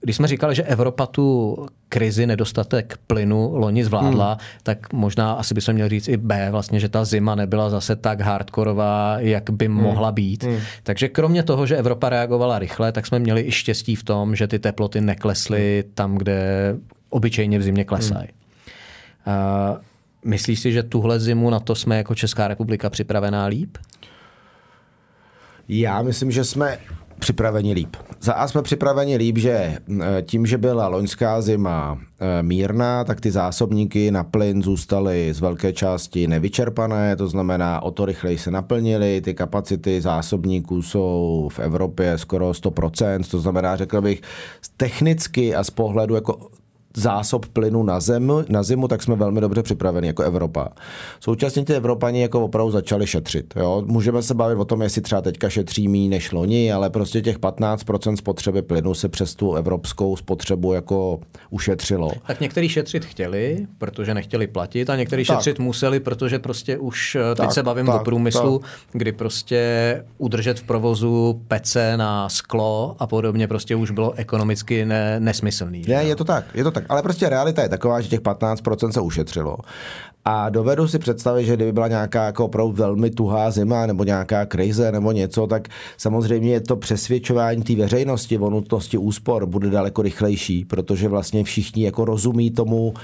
když 0.00 0.16
jsme 0.16 0.28
říkali, 0.28 0.54
že 0.54 0.62
Evropa 0.62 1.06
tu 1.06 1.56
krizi, 1.88 2.26
nedostatek 2.26 2.98
plynu 3.06 3.50
loni 3.54 3.84
zvládla, 3.84 4.30
hmm. 4.30 4.38
tak 4.62 4.92
možná 4.92 5.32
asi 5.32 5.54
bychom 5.54 5.74
měli 5.74 5.90
říct 5.90 6.08
i 6.08 6.16
B, 6.16 6.48
vlastně, 6.50 6.80
že 6.80 6.88
ta 6.88 7.04
zima 7.04 7.34
nebyla 7.34 7.70
zase 7.70 7.96
tak 7.96 8.20
hardkorová, 8.20 9.16
jak 9.18 9.50
by 9.50 9.66
hmm. 9.66 9.74
mohla 9.74 10.12
být. 10.12 10.44
Hmm. 10.44 10.58
Takže 10.82 11.08
kromě 11.08 11.42
toho, 11.42 11.66
že 11.66 11.76
Evropa 11.76 12.08
reagovala 12.08 12.58
rychle, 12.58 12.92
tak 12.92 13.06
jsme 13.06 13.18
měli 13.18 13.40
i 13.40 13.52
štěstí 13.52 13.96
v 13.96 14.04
tom, 14.04 14.36
že 14.36 14.46
ty 14.46 14.58
teploty 14.58 15.00
neklesly 15.00 15.82
hmm. 15.84 15.92
tam, 15.94 16.16
kde 16.16 16.76
obyčejně 17.10 17.58
v 17.58 17.62
zimě 17.62 17.84
klesají. 17.84 18.28
Hmm. 19.24 19.36
Uh, 19.72 19.78
myslíš 20.24 20.60
si, 20.60 20.72
že 20.72 20.82
tuhle 20.82 21.20
zimu 21.20 21.50
na 21.50 21.60
to 21.60 21.74
jsme 21.74 21.96
jako 21.96 22.14
Česká 22.14 22.48
republika 22.48 22.90
připravená 22.90 23.46
líp? 23.46 23.78
Já 25.68 26.02
myslím, 26.02 26.30
že 26.30 26.44
jsme 26.44 26.78
připraveni 27.20 27.72
líp. 27.72 27.96
Za 28.20 28.32
A 28.32 28.48
jsme 28.48 28.62
připraveni 28.62 29.16
líp, 29.16 29.38
že 29.38 29.50
e, 29.50 29.78
tím, 30.22 30.46
že 30.46 30.58
byla 30.58 30.88
loňská 30.88 31.40
zima 31.40 31.98
e, 32.20 32.42
mírná, 32.42 33.04
tak 33.04 33.20
ty 33.20 33.30
zásobníky 33.30 34.10
na 34.10 34.24
plyn 34.24 34.62
zůstaly 34.62 35.34
z 35.34 35.40
velké 35.40 35.72
části 35.72 36.26
nevyčerpané, 36.26 37.16
to 37.16 37.28
znamená 37.28 37.82
o 37.82 37.90
to 37.90 38.04
rychleji 38.04 38.38
se 38.38 38.50
naplnily, 38.50 39.20
ty 39.20 39.34
kapacity 39.34 40.00
zásobníků 40.00 40.82
jsou 40.82 41.48
v 41.52 41.58
Evropě 41.58 42.18
skoro 42.18 42.50
100%, 42.50 43.30
to 43.30 43.40
znamená, 43.40 43.76
řekl 43.76 44.00
bych, 44.00 44.22
technicky 44.76 45.54
a 45.54 45.64
z 45.64 45.70
pohledu 45.70 46.14
jako 46.14 46.50
zásob 46.96 47.46
plynu 47.46 47.82
na, 47.82 48.00
zem, 48.00 48.32
na 48.48 48.62
zimu, 48.62 48.88
tak 48.88 49.02
jsme 49.02 49.16
velmi 49.16 49.40
dobře 49.40 49.62
připraveni 49.62 50.06
jako 50.06 50.22
Evropa. 50.22 50.68
Současně 51.20 51.64
ty 51.64 51.74
Evropani 51.74 52.22
jako 52.22 52.44
opravdu 52.44 52.72
začali 52.72 53.06
šetřit. 53.06 53.54
Jo? 53.56 53.82
Můžeme 53.86 54.22
se 54.22 54.34
bavit 54.34 54.58
o 54.58 54.64
tom, 54.64 54.82
jestli 54.82 55.02
třeba 55.02 55.20
teďka 55.20 55.48
šetří 55.48 55.88
méně 55.88 56.08
než 56.08 56.32
loni, 56.32 56.72
ale 56.72 56.90
prostě 56.90 57.20
těch 57.20 57.38
15% 57.38 58.16
spotřeby 58.16 58.62
plynu 58.62 58.94
se 58.94 59.08
přes 59.08 59.34
tu 59.34 59.54
evropskou 59.54 60.16
spotřebu 60.16 60.72
jako 60.72 61.20
ušetřilo. 61.50 62.10
Tak 62.26 62.40
někteří 62.40 62.68
šetřit 62.68 63.04
chtěli, 63.04 63.66
protože 63.78 64.14
nechtěli 64.14 64.46
platit 64.46 64.90
a 64.90 64.96
někteří 64.96 65.24
šetřit 65.24 65.58
museli, 65.58 66.00
protože 66.00 66.38
prostě 66.38 66.78
už, 66.78 67.14
eh, 67.14 67.34
tak, 67.34 67.46
teď 67.46 67.54
se 67.54 67.62
bavím 67.62 67.86
tak, 67.86 68.00
o 68.00 68.04
průmyslu, 68.04 68.58
tak. 68.58 68.70
kdy 68.92 69.12
prostě 69.12 69.60
udržet 70.18 70.60
v 70.60 70.62
provozu 70.62 71.40
pece 71.48 71.96
na 71.96 72.28
sklo 72.28 72.96
a 72.98 73.06
podobně 73.06 73.48
prostě 73.48 73.76
už 73.76 73.90
bylo 73.90 74.12
ekonomicky 74.12 74.84
ne, 74.84 75.20
nesmyslný. 75.20 75.82
Ne, 75.88 76.04
je 76.04 76.16
to 76.16 76.24
tak, 76.24 76.44
je 76.54 76.64
to 76.64 76.70
tak 76.70 76.79
tak, 76.80 76.90
ale 76.90 77.02
prostě 77.02 77.28
realita 77.28 77.62
je 77.62 77.68
taková, 77.68 78.00
že 78.00 78.08
těch 78.08 78.20
15% 78.20 78.90
se 78.90 79.00
ušetřilo. 79.00 79.56
A 80.24 80.48
dovedu 80.48 80.88
si 80.88 80.98
představit, 80.98 81.44
že 81.44 81.56
kdyby 81.56 81.72
byla 81.72 81.88
nějaká 81.88 82.24
jako 82.24 82.44
opravdu 82.44 82.72
velmi 82.72 83.10
tuhá 83.10 83.50
zima 83.50 83.86
nebo 83.86 84.04
nějaká 84.04 84.46
krize 84.46 84.92
nebo 84.92 85.12
něco, 85.12 85.46
tak 85.46 85.68
samozřejmě 85.96 86.52
je 86.52 86.60
to 86.60 86.76
přesvědčování 86.76 87.62
té 87.62 87.76
veřejnosti 87.76 88.38
o 88.38 88.50
nutnosti 88.50 88.98
úspor 88.98 89.46
bude 89.46 89.70
daleko 89.70 90.02
rychlejší, 90.02 90.64
protože 90.64 91.08
vlastně 91.08 91.44
všichni 91.44 91.84
jako 91.84 92.04
rozumí 92.04 92.50
tomu, 92.50 92.94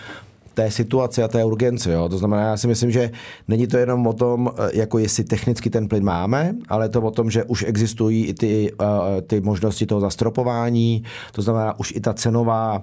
té 0.56 0.70
situaci 0.70 1.22
a 1.22 1.28
té 1.28 1.44
urgenci. 1.44 1.90
Jo? 1.90 2.08
To 2.08 2.18
znamená, 2.18 2.42
já 2.42 2.56
si 2.56 2.66
myslím, 2.66 2.90
že 2.90 3.10
není 3.48 3.66
to 3.66 3.76
jenom 3.76 4.06
o 4.06 4.12
tom, 4.12 4.50
eh, 4.56 4.70
jako 4.72 4.98
jestli 4.98 5.24
technicky 5.24 5.70
ten 5.70 5.88
plyn 5.88 6.04
máme, 6.04 6.54
ale 6.68 6.88
to 6.88 7.02
o 7.02 7.10
tom, 7.10 7.30
že 7.30 7.44
už 7.44 7.64
existují 7.68 8.24
i 8.24 8.34
ty, 8.34 8.72
uh, 8.72 8.86
ty 9.26 9.40
možnosti 9.40 9.86
toho 9.86 10.00
zastropování, 10.00 11.02
to 11.32 11.42
znamená 11.42 11.78
už 11.78 11.92
i 11.96 12.00
ta 12.00 12.14
cenová 12.14 12.82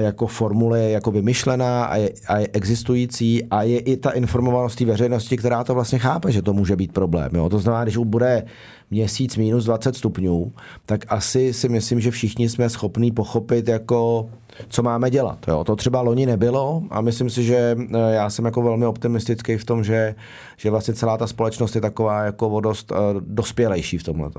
jako 0.00 0.26
formule 0.26 0.80
je 0.80 0.90
jako 0.90 1.10
vymyšlená 1.10 1.84
a 1.84 1.96
je, 1.96 2.10
a 2.28 2.38
je 2.38 2.48
existující 2.52 3.44
a 3.44 3.62
je 3.62 3.78
i 3.78 3.96
ta 3.96 4.10
informovanost 4.10 4.76
té 4.76 4.84
veřejnosti, 4.84 5.36
která 5.36 5.64
to 5.64 5.74
vlastně 5.74 5.98
chápe, 5.98 6.32
že 6.32 6.42
to 6.42 6.52
může 6.52 6.76
být 6.76 6.92
problém. 6.92 7.30
Jo? 7.34 7.48
To 7.48 7.58
znamená, 7.58 7.84
když 7.84 7.96
bude 7.96 8.44
měsíc 8.90 9.36
minus 9.36 9.64
20 9.64 9.96
stupňů, 9.96 10.52
tak 10.86 11.04
asi 11.08 11.52
si 11.52 11.68
myslím, 11.68 12.00
že 12.00 12.10
všichni 12.10 12.48
jsme 12.48 12.70
schopní 12.70 13.12
pochopit, 13.12 13.68
jako, 13.68 14.28
co 14.68 14.82
máme 14.82 15.10
dělat. 15.10 15.38
Jo? 15.48 15.64
To 15.64 15.76
třeba 15.76 16.00
loni 16.00 16.26
nebylo 16.26 16.82
a 16.90 17.00
myslím 17.00 17.30
si, 17.30 17.44
že 17.44 17.76
eh, 17.78 18.14
já 18.14 18.30
jsem 18.30 18.44
jako 18.44 18.62
velmi 18.62 18.86
optimistický 18.86 19.56
v 19.56 19.64
tom, 19.64 19.84
že, 19.84 20.14
že 20.56 20.70
vlastně 20.70 20.94
celá 20.94 21.16
ta 21.16 21.26
společnost 21.26 21.74
je 21.74 21.80
taková 21.80 22.24
jako 22.24 22.60
dost 22.60 22.90
uh, 22.90 22.98
dospělejší 23.20 23.98
v 23.98 24.02
tomhle. 24.02 24.30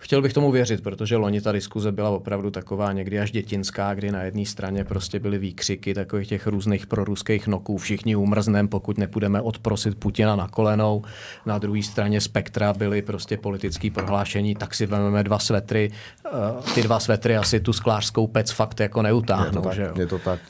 Chtěl 0.00 0.22
bych 0.22 0.32
tomu 0.32 0.50
věřit, 0.50 0.82
protože 0.82 1.16
loni 1.16 1.40
ta 1.40 1.52
diskuze 1.52 1.92
byla 1.92 2.10
opravdu 2.10 2.50
taková 2.50 2.92
někdy 2.92 3.20
až 3.20 3.30
dětinská, 3.30 3.94
kdy 3.94 4.12
na 4.12 4.22
jedné 4.22 4.46
straně 4.46 4.84
prostě 4.84 5.18
byly 5.18 5.38
výkřiky 5.38 5.94
takových 5.94 6.28
těch 6.28 6.46
různých 6.46 6.86
proruských 6.86 7.46
noků, 7.46 7.78
všichni 7.78 8.16
umrznem, 8.16 8.68
pokud 8.68 8.98
nepůjdeme 8.98 9.40
odprosit 9.40 9.98
Putina 9.98 10.36
na 10.36 10.48
kolenou. 10.48 11.02
Na 11.46 11.58
druhé 11.58 11.82
straně 11.82 12.20
spektra 12.20 12.72
byly 12.72 13.02
prostě 13.02 13.36
politické 13.36 13.90
prohlášení, 13.90 14.54
tak 14.54 14.74
si 14.74 14.86
vezmeme 14.86 15.24
dva 15.24 15.38
svetry. 15.38 15.90
Eh, 16.26 16.30
ty 16.74 16.82
dva 16.82 17.00
svetry 17.00 17.36
asi 17.36 17.60
tu 17.60 17.72
sklářskou 17.72 18.26
pec 18.26 18.50
fakt 18.50 18.80
jako 18.80 19.02
neutáhnou. 19.02 19.46
Je 19.46 19.62
to 19.62 19.68
tak. 19.68 19.74
Že 19.74 19.82
jo? 19.82 19.94
Je 19.98 20.06
to 20.06 20.18
tak. 20.18 20.40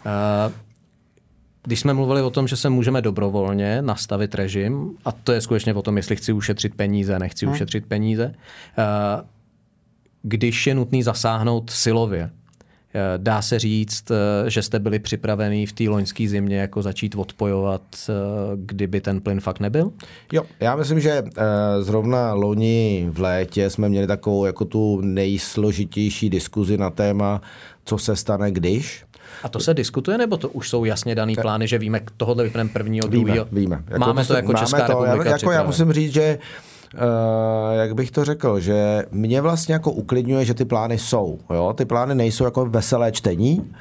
Uh, 0.46 0.52
když 1.62 1.80
jsme 1.80 1.94
mluvili 1.94 2.22
o 2.22 2.30
tom, 2.30 2.48
že 2.48 2.56
se 2.56 2.70
můžeme 2.70 3.02
dobrovolně 3.02 3.82
nastavit 3.82 4.34
režim, 4.34 4.90
a 5.04 5.12
to 5.12 5.32
je 5.32 5.40
skutečně 5.40 5.74
o 5.74 5.82
tom, 5.82 5.96
jestli 5.96 6.16
chci 6.16 6.32
ušetřit 6.32 6.74
peníze, 6.74 7.18
nechci 7.18 7.46
hmm. 7.46 7.54
ušetřit 7.54 7.86
peníze, 7.86 8.34
uh, 8.78 9.26
když 10.22 10.66
je 10.66 10.74
nutný 10.74 11.02
zasáhnout 11.02 11.70
silově. 11.70 12.30
Eh, 12.94 13.18
dá 13.18 13.42
se 13.42 13.58
říct, 13.58 14.10
eh, 14.10 14.50
že 14.50 14.62
jste 14.62 14.78
byli 14.78 14.98
připraveni 14.98 15.66
v 15.66 15.72
té 15.72 15.84
loňské 15.84 16.28
zimě 16.28 16.58
jako 16.58 16.82
začít 16.82 17.14
odpojovat, 17.14 17.82
eh, 18.08 18.12
kdyby 18.56 19.00
ten 19.00 19.20
plyn 19.20 19.40
fakt 19.40 19.60
nebyl? 19.60 19.92
Jo, 20.32 20.42
já 20.60 20.76
myslím, 20.76 21.00
že 21.00 21.22
zrovna 21.80 22.34
loni 22.34 23.08
v 23.12 23.20
létě 23.20 23.70
jsme 23.70 23.88
měli 23.88 24.06
takovou 24.06 24.44
jako 24.44 24.64
tu 24.64 25.00
nejsložitější 25.00 26.30
diskuzi 26.30 26.78
na 26.78 26.90
téma, 26.90 27.40
co 27.84 27.98
se 27.98 28.16
stane, 28.16 28.50
když. 28.50 29.04
A 29.42 29.48
to 29.48 29.60
se 29.60 29.74
diskutuje, 29.74 30.18
nebo 30.18 30.36
to 30.36 30.48
už 30.48 30.68
jsou 30.68 30.84
jasně 30.84 31.14
daný 31.14 31.36
plány, 31.36 31.68
že 31.68 31.78
víme, 31.78 32.00
tohohle 32.16 32.44
vypneme 32.44 32.70
prvního, 32.70 33.08
druhého? 33.08 33.44
Víme, 33.44 33.60
víme. 33.60 33.84
Jako 33.88 34.00
máme 34.00 34.24
to, 34.24 34.34
jako 34.34 34.52
máme 34.52 34.66
Česká 34.66 34.86
to, 34.86 35.04
republika 35.04 35.30
já, 35.30 35.36
jako 35.36 35.50
já 35.50 35.62
musím 35.62 35.92
říct, 35.92 36.12
že 36.12 36.38
Uh, 36.38 36.69
jak 37.72 37.94
bych 37.94 38.10
to 38.10 38.24
řekl, 38.24 38.60
že 38.60 39.04
mě 39.10 39.40
vlastně 39.40 39.72
jako 39.72 39.92
uklidňuje, 39.92 40.44
že 40.44 40.54
ty 40.54 40.64
plány 40.64 40.98
jsou. 40.98 41.38
Jo? 41.50 41.72
Ty 41.76 41.84
plány 41.84 42.14
nejsou 42.14 42.44
jako 42.44 42.66
veselé 42.66 43.12
čtení, 43.12 43.72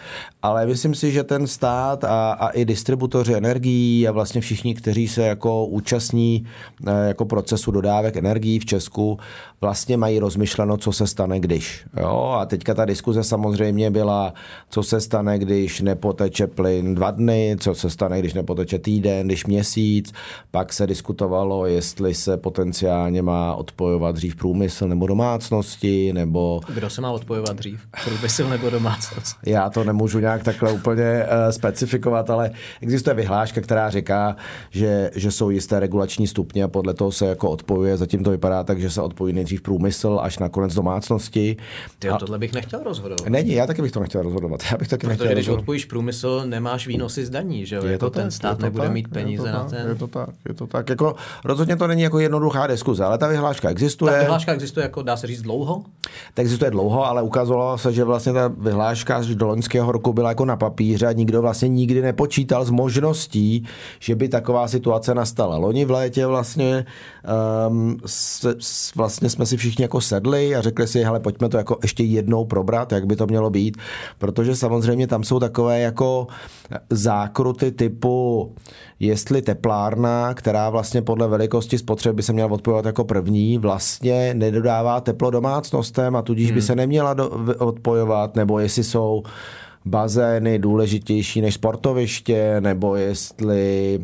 ale 0.41 0.65
myslím 0.65 0.95
si, 0.95 1.11
že 1.11 1.23
ten 1.23 1.47
stát 1.47 2.03
a, 2.03 2.31
a 2.31 2.49
i 2.49 2.65
distributoři 2.65 3.33
energií 3.33 4.07
a 4.07 4.11
vlastně 4.11 4.41
všichni, 4.41 4.75
kteří 4.75 5.07
se 5.07 5.23
jako 5.23 5.65
účastní 5.65 6.45
uh, 6.87 6.93
jako 7.07 7.25
procesu 7.25 7.71
dodávek 7.71 8.17
energií 8.17 8.59
v 8.59 8.65
Česku, 8.65 9.19
vlastně 9.61 9.97
mají 9.97 10.19
rozmyšleno, 10.19 10.77
co 10.77 10.91
se 10.91 11.07
stane, 11.07 11.39
když. 11.39 11.85
Jo? 11.99 12.35
A 12.39 12.45
teďka 12.45 12.73
ta 12.73 12.85
diskuze 12.85 13.23
samozřejmě 13.23 13.91
byla, 13.91 14.33
co 14.69 14.83
se 14.83 15.01
stane, 15.01 15.39
když 15.39 15.81
nepoteče 15.81 16.47
plyn 16.47 16.95
dva 16.95 17.11
dny, 17.11 17.55
co 17.59 17.75
se 17.75 17.89
stane, 17.89 18.19
když 18.19 18.33
nepoteče 18.33 18.79
týden, 18.79 19.27
když 19.27 19.45
měsíc. 19.45 20.13
Pak 20.51 20.73
se 20.73 20.87
diskutovalo, 20.87 21.65
jestli 21.65 22.13
se 22.13 22.37
potenciálně 22.37 22.98
má 23.21 23.55
odpojovat 23.55 24.15
dřív 24.15 24.35
průmysl 24.35 24.87
nebo 24.87 25.07
domácnosti, 25.07 26.13
nebo... 26.13 26.61
Kdo 26.73 26.89
se 26.89 27.01
má 27.01 27.11
odpojovat 27.11 27.57
dřív? 27.57 27.81
Průmysl 28.03 28.49
nebo 28.49 28.69
domácnost? 28.69 29.37
Já 29.45 29.69
to 29.69 29.83
nemůžu 29.83 30.19
nějak 30.19 30.43
takhle 30.43 30.71
úplně 30.71 31.23
uh, 31.23 31.51
specifikovat, 31.51 32.29
ale 32.29 32.51
existuje 32.81 33.13
vyhláška, 33.13 33.61
která 33.61 33.89
říká, 33.89 34.35
že, 34.69 35.11
že 35.15 35.31
jsou 35.31 35.49
jisté 35.49 35.79
regulační 35.79 36.27
stupně 36.27 36.63
a 36.63 36.67
podle 36.67 36.93
toho 36.93 37.11
se 37.11 37.25
jako 37.25 37.49
odpojuje. 37.49 37.97
Zatím 37.97 38.23
to 38.23 38.31
vypadá 38.31 38.63
tak, 38.63 38.81
že 38.81 38.89
se 38.89 39.01
odpojí 39.01 39.33
nejdřív 39.33 39.61
průmysl 39.61 40.19
až 40.21 40.39
na 40.39 40.49
konec 40.49 40.73
domácnosti. 40.73 41.57
Ty, 41.99 42.09
a... 42.09 42.17
tohle 42.17 42.37
bych 42.37 42.53
nechtěl 42.53 42.83
rozhodovat. 42.83 43.29
Není, 43.29 43.51
já 43.51 43.67
taky 43.67 43.81
bych 43.81 43.91
to 43.91 43.99
nechtěl 43.99 44.21
rozhodovat. 44.21 44.61
Já 44.71 44.77
bych 44.77 44.87
taky 44.87 44.99
Protože 44.99 45.09
nechtěl 45.09 45.27
když 45.27 45.37
rozhodovat. 45.37 45.59
odpojíš 45.59 45.85
průmysl, 45.85 46.43
nemáš 46.45 46.87
výnosy 46.87 47.25
z 47.25 47.29
daní, 47.29 47.65
že 47.65 47.75
jo? 47.75 47.85
Je 47.85 47.91
jako 47.91 48.05
to 48.05 48.09
ten 48.09 48.31
stát 48.31 48.59
nebude 48.59 48.83
tak, 48.83 48.93
mít 48.93 49.07
peníze 49.07 49.51
na 49.51 49.63
ten. 49.63 49.87
Je 49.89 49.95
to 49.95 50.07
tak, 50.07 50.29
je 50.47 50.53
to 50.53 50.67
tak. 50.67 50.89
Jako, 50.89 51.15
rozhodně 51.43 51.75
to 51.75 51.87
není 51.87 52.01
jako 52.01 52.19
jednoduchá 52.19 52.67
diskuze 52.67 52.88
diskuze, 52.89 53.05
ale 53.05 53.17
ta 53.17 53.27
vyhláška 53.27 53.69
existuje. 53.69 54.11
Ta 54.11 54.19
vyhláška 54.19 54.53
existuje, 54.53 54.83
jako 54.83 55.01
dá 55.01 55.17
se 55.17 55.27
říct, 55.27 55.41
dlouho? 55.41 55.83
Tak 56.33 56.45
existuje 56.45 56.71
dlouho, 56.71 57.05
ale 57.05 57.21
ukázalo 57.21 57.77
se, 57.77 57.93
že 57.93 58.03
vlastně 58.03 58.33
ta 58.33 58.47
vyhláška 58.47 59.17
až 59.17 59.27
do 59.27 59.47
loňského 59.47 59.91
roku 59.91 60.13
byla 60.13 60.29
jako 60.29 60.45
na 60.45 60.55
papíře 60.55 61.07
a 61.07 61.11
nikdo 61.11 61.41
vlastně 61.41 61.69
nikdy 61.69 62.01
nepočítal 62.01 62.65
s 62.65 62.69
možností, 62.69 63.65
že 63.99 64.15
by 64.15 64.29
taková 64.29 64.67
situace 64.67 65.15
nastala. 65.15 65.57
Loni 65.57 65.85
v 65.85 65.91
létě 65.91 66.25
vlastně, 66.25 66.85
um, 67.69 67.97
s, 68.05 68.55
s, 68.59 68.95
vlastně 68.95 69.29
jsme 69.29 69.45
si 69.45 69.57
všichni 69.57 69.83
jako 69.83 70.01
sedli 70.01 70.55
a 70.55 70.61
řekli 70.61 70.87
si, 70.87 71.03
hele, 71.03 71.19
pojďme 71.19 71.49
to 71.49 71.57
jako 71.57 71.77
ještě 71.81 72.03
jednou 72.03 72.45
probrat, 72.45 72.91
jak 72.91 73.05
by 73.05 73.15
to 73.15 73.27
mělo 73.27 73.49
být, 73.49 73.77
protože 74.17 74.55
samozřejmě 74.55 75.07
tam 75.07 75.23
jsou 75.23 75.39
takové 75.39 75.79
jako 75.79 76.27
zákruty 76.89 77.71
typu, 77.71 78.51
jestli 78.99 79.41
teplárna, 79.41 80.33
která 80.33 80.69
vlastně 80.69 81.01
podle 81.01 81.27
velikosti 81.27 81.77
spotřeby 81.77 82.15
by 82.15 82.23
se 82.23 82.33
měla 82.33 82.47
odpojovat 82.79 82.85
jako 82.85 83.03
první, 83.03 83.57
vlastně 83.57 84.33
nedodává 84.33 85.01
teplo 85.01 85.31
domácnostem 85.31 86.15
a 86.15 86.21
tudíž 86.21 86.47
hmm. 86.47 86.55
by 86.55 86.61
se 86.61 86.75
neměla 86.75 87.13
do, 87.13 87.29
odpojovat, 87.59 88.35
nebo 88.35 88.59
jestli 88.59 88.83
jsou 88.83 89.23
bazény 89.85 90.59
důležitější 90.59 91.41
než 91.41 91.53
sportoviště, 91.53 92.61
nebo 92.61 92.95
jestli 92.95 93.99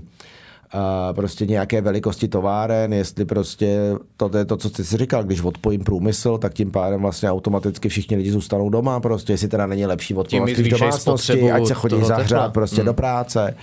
a 0.75 1.13
prostě 1.13 1.45
nějaké 1.45 1.81
velikosti 1.81 2.27
továren, 2.27 2.93
jestli 2.93 3.25
prostě 3.25 3.95
to 4.17 4.37
je 4.37 4.45
to, 4.45 4.57
co 4.57 4.69
jsi 4.69 4.85
si 4.85 4.97
říkal, 4.97 5.23
když 5.23 5.41
odpojím 5.41 5.83
průmysl, 5.83 6.37
tak 6.37 6.53
tím 6.53 6.71
pádem 6.71 7.01
vlastně 7.01 7.31
automaticky 7.31 7.89
všichni 7.89 8.17
lidi 8.17 8.31
zůstanou 8.31 8.69
doma, 8.69 8.99
prostě 8.99 9.33
jestli 9.33 9.47
teda 9.47 9.67
není 9.67 9.85
lepší 9.85 10.13
odpojovat 10.13 10.49
domácnosti, 10.69 11.51
ať 11.51 11.67
se 11.67 11.73
chodí 11.73 12.03
zahřát 12.03 12.53
prostě 12.53 12.81
hmm. 12.81 12.85
do 12.85 12.93
práce. 12.93 13.55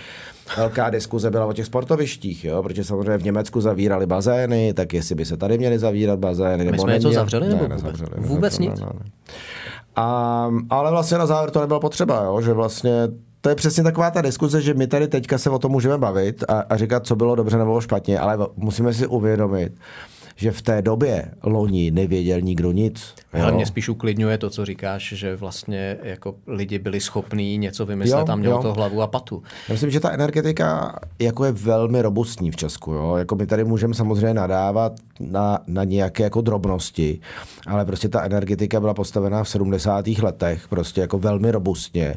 Velká 0.57 0.91
diskuze 0.91 1.31
byla 1.31 1.47
o 1.47 1.53
těch 1.53 1.67
sportovištích, 1.67 2.45
jo? 2.45 2.63
protože 2.63 2.85
samozřejmě 2.85 3.19
v 3.19 3.25
Německu 3.25 3.61
zavírali 3.61 4.07
bazény, 4.07 4.75
tak 4.75 4.95
jestli 4.95 5.15
by 5.15 5.25
se 5.25 5.37
tady 5.37 5.59
měly 5.59 5.79
zavírat 5.79 6.19
bazény, 6.19 6.65
nebo 6.65 6.73
My 6.73 6.79
jsme 6.79 6.93
něco 6.93 7.13
zavřeli, 7.13 7.49
nebo 7.49 7.63
ne, 7.63 7.69
nezavřeli, 7.69 8.11
vůbec 8.17 8.59
nezavřeli, 8.59 8.71
nic? 8.71 8.81
Ne, 8.81 9.05
ne. 9.05 9.11
A, 9.97 10.51
ale 10.71 10.91
vlastně 10.91 11.19
na 11.19 11.27
závěr 11.27 11.51
to 11.51 11.61
nebylo 11.61 11.81
potřeba, 11.81 12.25
jo? 12.25 12.41
že 12.41 12.53
vlastně 12.53 13.09
to 13.41 13.49
je 13.49 13.55
přesně 13.55 13.83
taková 13.83 14.11
ta 14.11 14.23
diskuze, 14.23 14.61
že 14.61 14.75
my 14.75 14.87
tady 14.87 15.09
teďka 15.09 15.39
se 15.39 15.51
o 15.51 15.59
tom 15.59 15.73
můžeme 15.73 15.99
bavit 15.99 16.45
a, 16.49 16.61
a 16.61 16.77
říkat, 16.77 17.07
co 17.07 17.17
bylo 17.17 17.35
dobře 17.35 17.59
nebo 17.59 17.81
špatně, 17.81 18.19
ale 18.19 18.47
musíme 18.57 18.95
si 18.95 19.07
uvědomit, 19.07 19.73
že 20.37 20.53
v 20.53 20.63
té 20.63 20.83
době 20.83 21.31
loni 21.43 21.91
nevěděl 21.91 22.41
nikdo 22.41 22.73
nic. 22.73 23.15
Ale 23.33 23.53
mě 23.53 23.67
spíš 23.67 23.89
uklidňuje 23.89 24.39
to, 24.39 24.51
co 24.51 24.65
říkáš, 24.65 25.13
že 25.17 25.37
vlastně 25.37 25.97
jako 26.03 26.35
lidi 26.47 26.79
byli 26.79 27.01
schopní 27.01 27.59
něco 27.59 27.87
vymyslet 27.87 28.29
jo, 28.29 28.33
a 28.33 28.37
mělo 28.37 28.57
jo. 28.57 28.63
to 28.63 28.73
hlavu 28.73 29.03
a 29.03 29.07
patu. 29.07 29.43
Já 29.69 29.73
myslím, 29.75 29.91
že 29.91 30.01
ta 30.01 30.11
energetika 30.11 30.99
jako 31.19 31.45
je 31.45 31.53
velmi 31.53 32.03
robustní 32.03 32.51
v 32.51 32.57
Česku. 32.57 32.93
Jo? 32.93 33.17
Jako 33.17 33.37
my 33.37 33.47
tady 33.47 33.65
můžeme 33.65 33.95
samozřejmě 33.95 34.35
nadávat 34.35 34.93
na, 35.21 35.59
na 35.67 35.85
nějaké 35.85 36.23
jako 36.23 36.41
drobnosti, 36.41 37.21
ale 37.67 37.85
prostě 37.85 38.09
ta 38.09 38.23
energetika 38.23 38.81
byla 38.81 38.95
postavená 38.95 39.45
v 39.45 39.49
70. 39.49 40.07
letech 40.07 40.69
prostě 40.69 41.01
jako 41.01 41.19
velmi 41.19 41.51
robustně 41.51 42.15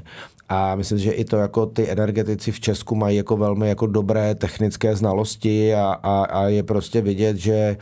a 0.49 0.75
myslím, 0.75 0.97
že 0.97 1.11
i 1.11 1.25
to 1.25 1.37
jako 1.37 1.65
ty 1.65 1.89
energetici 1.89 2.51
v 2.51 2.59
Česku 2.59 2.95
mají 2.95 3.17
jako 3.17 3.37
velmi 3.37 3.69
jako 3.69 3.87
dobré 3.87 4.35
technické 4.35 4.95
znalosti 4.95 5.75
a, 5.75 5.85
a, 6.03 6.23
a 6.23 6.43
je 6.43 6.63
prostě 6.63 7.01
vidět, 7.01 7.37
že, 7.37 7.77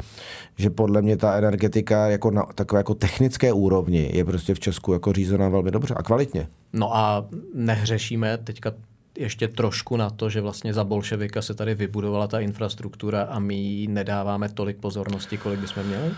že 0.57 0.69
podle 0.69 1.01
mě 1.01 1.17
ta 1.17 1.33
energetika 1.33 2.07
jako 2.07 2.31
na 2.31 2.43
takové 2.55 2.79
jako 2.79 2.93
technické 2.93 3.53
úrovni 3.53 4.09
je 4.13 4.25
prostě 4.25 4.53
v 4.53 4.59
Česku 4.59 4.93
jako 4.93 5.13
řízená 5.13 5.49
velmi 5.49 5.71
dobře 5.71 5.93
a 5.93 6.03
kvalitně. 6.03 6.47
No 6.73 6.95
a 6.95 7.25
nehřešíme 7.53 8.37
teďka 8.37 8.71
ještě 9.17 9.47
trošku 9.47 9.97
na 9.97 10.09
to, 10.09 10.29
že 10.29 10.41
vlastně 10.41 10.73
za 10.73 10.83
bolševika 10.83 11.41
se 11.41 11.53
tady 11.53 11.75
vybudovala 11.75 12.27
ta 12.27 12.39
infrastruktura 12.39 13.21
a 13.21 13.39
my 13.39 13.55
jí 13.55 13.87
nedáváme 13.87 14.49
tolik 14.49 14.77
pozornosti, 14.77 15.37
kolik 15.37 15.59
bychom 15.59 15.83
měli? 15.83 16.11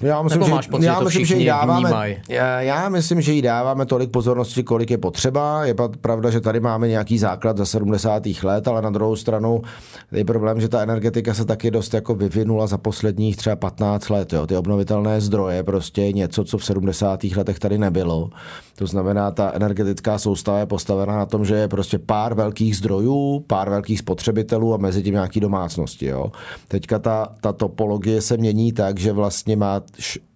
Já 0.00 0.22
myslím, 0.22 0.40
Nebo 0.42 0.54
máš 0.54 0.66
pocit, 0.66 0.86
já, 0.86 0.98
že 0.98 1.04
myslím, 1.04 1.24
že 1.24 1.36
jí 1.36 1.44
dáváme, 1.44 2.16
já, 2.28 2.60
já 2.60 2.88
myslím, 2.88 3.20
že 3.20 3.32
jí 3.32 3.42
dáváme 3.42 3.86
tolik 3.86 4.10
pozornosti, 4.10 4.62
kolik 4.62 4.90
je 4.90 4.98
potřeba. 4.98 5.64
Je 5.64 5.74
pravda, 6.00 6.30
že 6.30 6.40
tady 6.40 6.60
máme 6.60 6.88
nějaký 6.88 7.18
základ 7.18 7.56
za 7.56 7.66
70. 7.66 8.22
let, 8.42 8.68
ale 8.68 8.82
na 8.82 8.90
druhou 8.90 9.16
stranu 9.16 9.62
je 10.12 10.24
problém, 10.24 10.60
že 10.60 10.68
ta 10.68 10.82
energetika 10.82 11.34
se 11.34 11.44
taky 11.44 11.70
dost 11.70 11.94
jako 11.94 12.14
vyvinula 12.14 12.66
za 12.66 12.78
posledních 12.78 13.36
třeba 13.36 13.56
15 13.56 14.08
let. 14.08 14.32
Jo. 14.32 14.46
Ty 14.46 14.56
obnovitelné 14.56 15.20
zdroje 15.20 15.62
prostě 15.62 16.12
něco, 16.12 16.44
co 16.44 16.58
v 16.58 16.64
70. 16.64 17.24
letech 17.24 17.58
tady 17.58 17.78
nebylo. 17.78 18.30
To 18.76 18.86
znamená, 18.86 19.30
ta 19.30 19.50
energetická 19.54 20.18
soustava 20.18 20.58
je 20.58 20.66
postavená 20.66 21.16
na 21.16 21.26
tom, 21.26 21.44
že 21.44 21.54
je 21.54 21.68
prostě 21.68 21.98
pár 21.98 22.34
velkých 22.34 22.76
zdrojů, 22.76 23.44
pár 23.46 23.70
velkých 23.70 23.98
spotřebitelů 23.98 24.74
a 24.74 24.76
mezi 24.76 25.02
tím 25.02 25.14
nějaký 25.14 25.40
domácnosti. 25.40 26.06
Jo. 26.06 26.32
Teďka 26.68 26.98
ta, 26.98 27.28
ta 27.40 27.52
topologie 27.52 28.20
se 28.20 28.36
mění 28.36 28.72
tak, 28.72 28.98
že 28.98 29.12
vlastně 29.12 29.56
má 29.56 29.81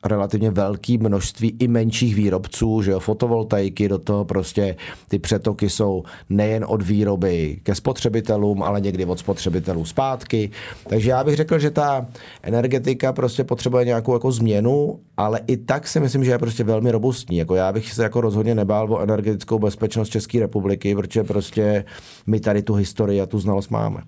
relativně 0.05 0.51
velké 0.51 0.99
množství 0.99 1.57
i 1.59 1.69
menších 1.69 2.15
výrobců, 2.15 2.83
že 2.83 2.91
jo, 2.91 3.01
fotovoltaiky, 3.01 3.89
do 3.89 3.99
toho 3.99 4.25
prostě 4.25 4.77
ty 5.09 5.19
přetoky 5.19 5.71
jsou 5.71 6.03
nejen 6.29 6.65
od 6.69 6.83
výroby 6.83 7.61
ke 7.63 7.75
spotřebitelům, 7.75 8.63
ale 8.63 8.81
někdy 8.81 9.05
od 9.05 9.19
spotřebitelů 9.19 9.85
zpátky. 9.85 10.51
Takže 10.89 11.11
já 11.11 11.25
bych 11.25 11.37
řekl, 11.37 11.59
že 11.59 11.71
ta 11.71 12.07
energetika 12.43 13.13
prostě 13.13 13.45
potřebuje 13.45 13.85
nějakou 13.85 14.13
jako 14.13 14.33
změnu, 14.33 15.01
ale 15.17 15.41
i 15.47 15.57
tak 15.57 15.89
si 15.89 16.01
myslím, 16.01 16.25
že 16.25 16.31
je 16.31 16.39
prostě 16.39 16.65
velmi 16.65 16.91
robustní. 16.91 17.37
Jako 17.37 17.55
já 17.55 17.73
bych 17.73 17.93
se 17.93 18.03
jako 18.03 18.21
rozhodně 18.21 18.55
nebál 18.55 18.93
o 18.93 19.01
energetickou 19.01 19.59
bezpečnost 19.59 20.09
České 20.09 20.41
republiky, 20.41 20.95
protože 20.95 21.25
prostě 21.25 21.85
my 22.27 22.41
tady 22.41 22.63
tu 22.63 22.75
historii 22.75 23.21
a 23.21 23.27
tu 23.27 23.39
znalost 23.39 23.71
máme. 23.71 24.01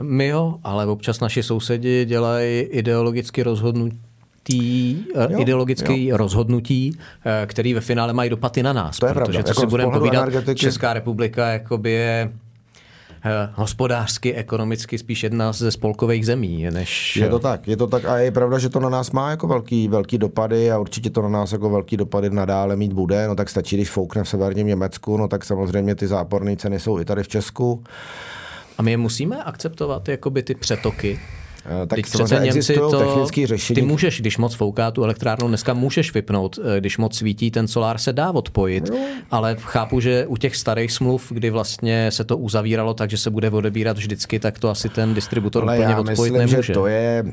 My 0.00 0.26
jo, 0.26 0.58
ale 0.62 0.86
občas 0.86 1.20
naši 1.20 1.42
sousedi 1.42 2.04
dělají 2.04 2.60
ideologicky 2.60 3.42
rozhodnutí 3.42 4.00
tý, 4.42 4.96
eh, 5.14 5.32
jo, 5.32 5.40
ideologické 5.40 6.04
jo. 6.04 6.16
rozhodnutí, 6.16 6.98
eh, 7.24 7.46
který 7.46 7.74
ve 7.74 7.80
finále 7.80 8.12
mají 8.12 8.30
dopady 8.30 8.62
na 8.62 8.72
nás. 8.72 8.98
To 8.98 9.06
je 9.06 9.12
protože, 9.12 9.32
pravda. 9.32 9.42
co 9.42 9.50
jako 9.50 9.60
si 9.60 9.66
budeme 9.66 9.92
povídat, 9.92 10.22
energetiky... 10.22 10.60
Česká 10.60 10.92
republika 10.92 11.48
jakoby 11.48 11.90
je 11.90 12.32
eh, 13.24 13.48
hospodářsky, 13.54 14.34
ekonomicky 14.34 14.98
spíš 14.98 15.22
jedna 15.22 15.52
ze 15.52 15.70
spolkových 15.70 16.26
zemí. 16.26 16.66
Než... 16.70 17.16
Je 17.16 17.28
to 17.28 17.38
tak, 17.38 17.68
je 17.68 17.76
to 17.76 17.86
tak 17.86 18.04
a 18.04 18.18
je 18.18 18.30
pravda, 18.30 18.58
že 18.58 18.68
to 18.68 18.80
na 18.80 18.88
nás 18.88 19.10
má 19.10 19.30
jako 19.30 19.46
velký, 19.46 19.88
velký 19.88 20.18
dopady 20.18 20.72
a 20.72 20.78
určitě 20.78 21.10
to 21.10 21.22
na 21.22 21.28
nás 21.28 21.52
jako 21.52 21.70
velký 21.70 21.96
dopady 21.96 22.30
nadále 22.30 22.76
mít 22.76 22.92
bude. 22.92 23.28
No 23.28 23.34
tak 23.34 23.48
stačí, 23.48 23.76
když 23.76 23.90
foukne 23.90 24.24
v 24.24 24.28
severním 24.28 24.66
Německu, 24.66 25.16
no 25.16 25.28
tak 25.28 25.44
samozřejmě 25.44 25.94
ty 25.94 26.06
záporné 26.06 26.56
ceny 26.56 26.80
jsou 26.80 27.00
i 27.00 27.04
tady 27.04 27.22
v 27.22 27.28
Česku. 27.28 27.84
A 28.78 28.82
my 28.82 28.90
je 28.90 28.96
musíme 28.96 29.42
akceptovat, 29.42 30.08
jakoby 30.08 30.42
ty 30.42 30.54
přetoky 30.54 31.18
Eh, 31.66 31.86
tak 31.86 32.00
přece 32.02 32.40
Němci 32.40 32.74
to, 32.74 32.98
technické 32.98 33.46
řešení. 33.46 33.74
Ty 33.74 33.82
můžeš, 33.82 34.20
když 34.20 34.38
moc 34.38 34.54
fouká 34.54 34.90
tu 34.90 35.04
elektrárnu, 35.04 35.48
dneska 35.48 35.74
můžeš 35.74 36.14
vypnout, 36.14 36.58
eh, 36.58 36.80
když 36.80 36.98
moc 36.98 37.16
svítí, 37.16 37.50
ten 37.50 37.68
solár 37.68 37.98
se 37.98 38.12
dá 38.12 38.30
odpojit, 38.30 38.90
no. 38.90 38.96
ale 39.30 39.56
chápu, 39.60 40.00
že 40.00 40.26
u 40.26 40.36
těch 40.36 40.56
starých 40.56 40.92
smluv, 40.92 41.32
kdy 41.32 41.50
vlastně 41.50 42.10
se 42.10 42.24
to 42.24 42.38
uzavíralo 42.38 42.94
tak, 42.94 43.10
že 43.10 43.16
se 43.16 43.30
bude 43.30 43.50
odebírat 43.50 43.96
vždycky, 43.96 44.38
tak 44.38 44.58
to 44.58 44.70
asi 44.70 44.88
ten 44.88 45.14
distributor 45.14 45.62
ale 45.62 45.76
úplně 45.76 45.92
já 45.92 46.00
odpojit 46.00 46.18
myslím, 46.18 46.38
nemůže. 46.38 46.62
Že 46.62 46.72
to 46.72 46.86
je, 46.86 47.24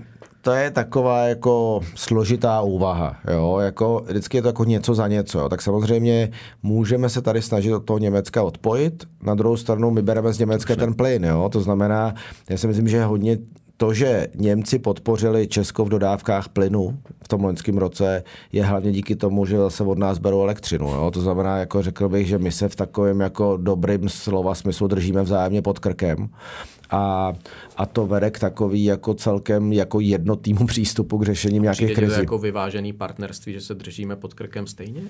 to 0.41 0.51
je 0.51 0.71
taková 0.71 1.23
jako 1.23 1.81
složitá 1.95 2.61
úvaha. 2.61 3.17
Jo? 3.31 3.57
Jako, 3.59 4.03
vždycky 4.07 4.37
je 4.37 4.41
to 4.41 4.47
jako 4.47 4.63
něco 4.63 4.95
za 4.95 5.07
něco. 5.07 5.39
Jo? 5.39 5.49
Tak 5.49 5.61
samozřejmě 5.61 6.31
můžeme 6.63 7.09
se 7.09 7.21
tady 7.21 7.41
snažit 7.41 7.73
od 7.73 7.85
toho 7.85 7.99
Německa 7.99 8.43
odpojit. 8.43 9.03
Na 9.23 9.35
druhou 9.35 9.57
stranu 9.57 9.91
my 9.91 10.01
bereme 10.01 10.33
z 10.33 10.39
Německa 10.39 10.75
ten 10.75 10.93
plyn. 10.93 11.25
Jo? 11.25 11.49
To 11.51 11.61
znamená, 11.61 12.13
já 12.49 12.57
si 12.57 12.67
myslím, 12.67 12.87
že 12.87 13.03
hodně 13.03 13.37
to, 13.79 13.93
že 13.93 14.27
Němci 14.35 14.79
podpořili 14.79 15.47
Česko 15.47 15.85
v 15.85 15.89
dodávkách 15.89 16.49
plynu 16.49 16.99
v 17.23 17.27
tom 17.27 17.43
loňském 17.43 17.77
roce, 17.77 18.23
je 18.51 18.63
hlavně 18.63 18.91
díky 18.91 19.15
tomu, 19.15 19.45
že 19.45 19.57
se 19.67 19.83
od 19.83 19.97
nás 19.97 20.17
berou 20.17 20.41
elektřinu. 20.41 20.87
Jo? 20.89 21.11
To 21.11 21.21
znamená, 21.21 21.57
jako 21.57 21.81
řekl 21.81 22.09
bych, 22.09 22.27
že 22.27 22.37
my 22.37 22.51
se 22.51 22.69
v 22.69 22.75
takovém 22.75 23.19
jako 23.19 23.57
dobrým 23.57 24.09
slova 24.09 24.55
smyslu 24.55 24.87
držíme 24.87 25.23
vzájemně 25.23 25.61
pod 25.61 25.79
krkem 25.79 26.29
a, 26.91 27.33
a 27.79 27.85
to 27.85 28.07
vede 28.07 28.31
k 28.31 28.39
takový 28.39 28.83
jako 28.83 29.13
celkem 29.13 29.73
jako 29.73 29.99
jednotnému 29.99 30.65
přístupu 30.65 31.17
k 31.17 31.25
řešení 31.25 31.59
nějakých 31.59 31.95
krizí. 31.95 32.19
jako 32.19 32.37
vyvážený 32.37 32.93
partnerství, 32.93 33.53
že 33.53 33.61
se 33.61 33.75
držíme 33.75 34.15
pod 34.15 34.33
krkem 34.33 34.67
stejně? 34.67 35.01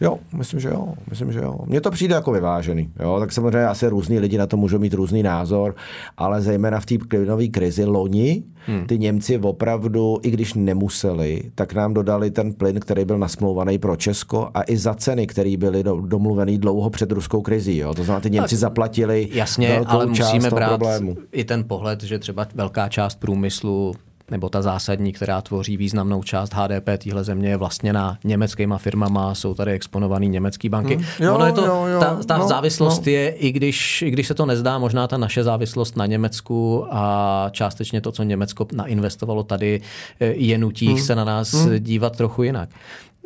Jo, 0.00 0.18
myslím, 0.32 0.60
že 0.60 0.68
jo. 0.68 0.94
Myslím, 1.10 1.32
že 1.32 1.38
jo. 1.38 1.58
Mně 1.66 1.80
to 1.80 1.90
přijde 1.90 2.14
jako 2.14 2.32
vyvážený. 2.32 2.90
Jo? 3.00 3.20
Tak 3.20 3.32
samozřejmě 3.32 3.66
asi 3.66 3.88
různí 3.88 4.18
lidi 4.18 4.38
na 4.38 4.46
to 4.46 4.56
můžou 4.56 4.78
mít 4.78 4.94
různý 4.94 5.22
názor, 5.22 5.74
ale 6.16 6.42
zejména 6.42 6.80
v 6.80 6.86
té 6.86 6.98
klinové 6.98 7.46
krizi 7.46 7.84
loni 7.84 8.42
hmm. 8.66 8.86
ty 8.86 8.98
Němci 8.98 9.38
opravdu, 9.38 10.18
i 10.22 10.30
když 10.30 10.54
nemuseli, 10.54 11.42
tak 11.54 11.74
nám 11.74 11.94
dodali 11.94 12.30
ten 12.30 12.52
plyn, 12.52 12.80
který 12.80 13.04
byl 13.04 13.18
nasmlouvaný 13.18 13.78
pro 13.78 13.96
Česko 13.96 14.48
a 14.54 14.62
i 14.66 14.76
za 14.76 14.94
ceny, 14.94 15.26
které 15.26 15.56
byly 15.56 15.82
do, 15.82 16.00
domluvený 16.00 16.58
dlouho 16.58 16.90
před 16.90 17.12
ruskou 17.12 17.42
krizí. 17.42 17.76
Jo? 17.76 17.94
To 17.94 18.04
znamená, 18.04 18.20
ty 18.20 18.30
Němci 18.30 18.54
tak, 18.54 18.60
zaplatili 18.60 19.28
jasně, 19.32 19.68
velkou 19.68 19.90
ale 19.90 20.06
musíme 20.06 20.40
část 20.40 20.54
brát 20.54 20.68
problému. 20.68 21.16
i 21.32 21.44
ten 21.44 21.64
pohled, 21.64 21.95
že 22.02 22.18
třeba 22.18 22.46
velká 22.54 22.88
část 22.88 23.14
průmyslu 23.14 23.94
nebo 24.30 24.48
ta 24.48 24.62
zásadní, 24.62 25.12
která 25.12 25.40
tvoří 25.40 25.76
významnou 25.76 26.22
část 26.22 26.54
HDP 26.54 26.88
téhle 26.98 27.24
země, 27.24 27.48
je 27.48 27.56
vlastněná 27.56 28.18
německýma 28.24 28.78
firmama, 28.78 29.34
jsou 29.34 29.54
tady 29.54 29.72
exponované 29.72 30.26
německé 30.26 30.68
banky. 30.68 30.94
Hmm. 30.94 31.04
Jo, 31.20 31.34
ono 31.34 31.46
je 31.46 31.52
to, 31.52 31.66
jo, 31.66 31.86
jo, 31.86 32.00
ta, 32.00 32.22
ta 32.26 32.38
no, 32.38 32.48
závislost 32.48 33.06
no. 33.06 33.12
je, 33.12 33.28
i 33.28 33.52
když, 33.52 34.02
i 34.02 34.10
když 34.10 34.26
se 34.26 34.34
to 34.34 34.46
nezdá, 34.46 34.78
možná 34.78 35.08
ta 35.08 35.16
naše 35.16 35.44
závislost 35.44 35.96
na 35.96 36.06
Německu 36.06 36.86
a 36.90 37.46
částečně 37.50 38.00
to, 38.00 38.12
co 38.12 38.22
Německo 38.22 38.66
nainvestovalo 38.72 39.42
tady, 39.42 39.80
je 40.20 40.58
nutí 40.58 40.88
hmm. 40.88 40.98
se 40.98 41.14
na 41.14 41.24
nás 41.24 41.52
hmm. 41.52 41.78
dívat 41.78 42.16
trochu 42.16 42.42
jinak. 42.42 42.68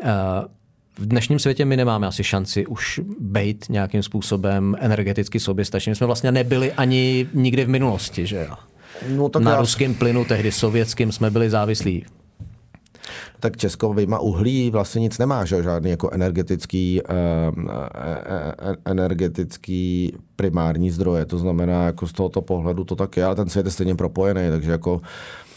Uh, 0.02 0.08
v 1.00 1.06
dnešním 1.06 1.38
světě 1.38 1.64
my 1.64 1.76
nemáme 1.76 2.06
asi 2.06 2.24
šanci 2.24 2.66
už 2.66 3.00
být 3.20 3.66
nějakým 3.68 4.02
způsobem 4.02 4.76
energeticky 4.80 5.40
soběstační. 5.40 5.90
My 5.90 5.96
jsme 5.96 6.06
vlastně 6.06 6.32
nebyli 6.32 6.72
ani 6.72 7.26
nikdy 7.34 7.64
v 7.64 7.68
minulosti, 7.68 8.26
že 8.26 8.46
jo? 8.48 8.54
No, 9.08 9.28
tak 9.28 9.42
Na 9.42 9.50
já... 9.50 9.60
ruském 9.60 9.94
plynu, 9.94 10.24
tehdy 10.24 10.52
sovětským, 10.52 11.12
jsme 11.12 11.30
byli 11.30 11.50
závislí. 11.50 12.04
Tak 13.40 13.56
Česko 13.56 13.94
vyjma 13.94 14.18
uhlí 14.18 14.70
vlastně 14.70 15.00
nic 15.00 15.18
nemá, 15.18 15.44
že? 15.44 15.62
žádný 15.62 15.90
jako 15.90 16.10
energetický, 16.10 17.00
uh, 17.02 17.64
uh, 17.64 17.70
energetický 18.84 20.12
primární 20.36 20.90
zdroje. 20.90 21.26
To 21.26 21.38
znamená, 21.38 21.86
jako 21.86 22.06
z 22.06 22.12
tohoto 22.12 22.40
pohledu 22.42 22.84
to 22.84 22.96
tak 22.96 23.16
je, 23.16 23.24
ale 23.24 23.34
ten 23.34 23.48
svět 23.48 23.66
je 23.66 23.72
stejně 23.72 23.94
propojený, 23.94 24.50
takže 24.50 24.70
jako 24.70 25.00
Eh, 25.00 25.49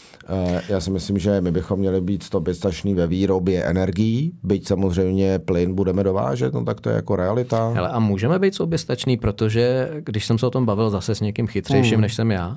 já 0.68 0.80
si 0.80 0.90
myslím, 0.90 1.18
že 1.18 1.40
my 1.40 1.52
bychom 1.52 1.78
měli 1.78 2.00
být 2.00 2.22
soběstační 2.22 2.94
ve 2.94 3.06
výrobě 3.06 3.64
energií, 3.64 4.32
byť 4.42 4.68
samozřejmě 4.68 5.38
plyn 5.38 5.74
budeme 5.74 6.04
dovážet, 6.04 6.54
no 6.54 6.64
tak 6.64 6.80
to 6.80 6.88
je 6.88 6.96
jako 6.96 7.16
realita. 7.16 7.72
Hele, 7.74 7.88
a 7.88 7.98
můžeme 7.98 8.38
být 8.38 8.54
soběstační, 8.54 9.16
protože 9.16 9.90
když 10.00 10.26
jsem 10.26 10.38
se 10.38 10.46
o 10.46 10.50
tom 10.50 10.66
bavil 10.66 10.90
zase 10.90 11.14
s 11.14 11.20
někým 11.20 11.46
chytřejším, 11.46 11.94
hmm. 11.94 12.00
než 12.00 12.14
jsem 12.14 12.30
já, 12.30 12.56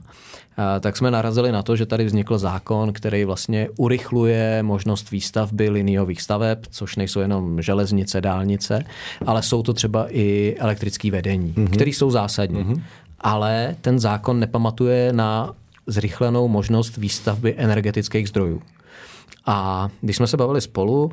eh, 0.57 0.79
tak 0.79 0.97
jsme 0.97 1.11
narazili 1.11 1.51
na 1.51 1.63
to, 1.63 1.75
že 1.75 1.85
tady 1.85 2.05
vznikl 2.05 2.37
zákon, 2.37 2.93
který 2.93 3.25
vlastně 3.25 3.69
urychluje 3.77 4.63
možnost 4.63 5.11
výstavby 5.11 5.69
liniových 5.69 6.21
staveb, 6.21 6.59
což 6.69 6.95
nejsou 6.95 7.19
jenom 7.19 7.61
železnice, 7.61 8.21
dálnice, 8.21 8.83
ale 9.25 9.43
jsou 9.43 9.63
to 9.63 9.73
třeba 9.73 10.07
i 10.09 10.55
elektrické 10.59 11.11
vedení, 11.11 11.53
mm-hmm. 11.53 11.69
které 11.69 11.89
jsou 11.91 12.11
zásadní. 12.11 12.63
Mm-hmm. 12.63 12.81
Ale 13.21 13.75
ten 13.81 13.99
zákon 13.99 14.39
nepamatuje 14.39 15.13
na 15.13 15.53
zrychlenou 15.87 16.47
možnost 16.47 16.97
výstavby 16.97 17.55
energetických 17.57 18.29
zdrojů. 18.29 18.61
A 19.45 19.89
když 20.01 20.15
jsme 20.15 20.27
se 20.27 20.37
bavili 20.37 20.61
spolu, 20.61 21.03
uh, 21.05 21.11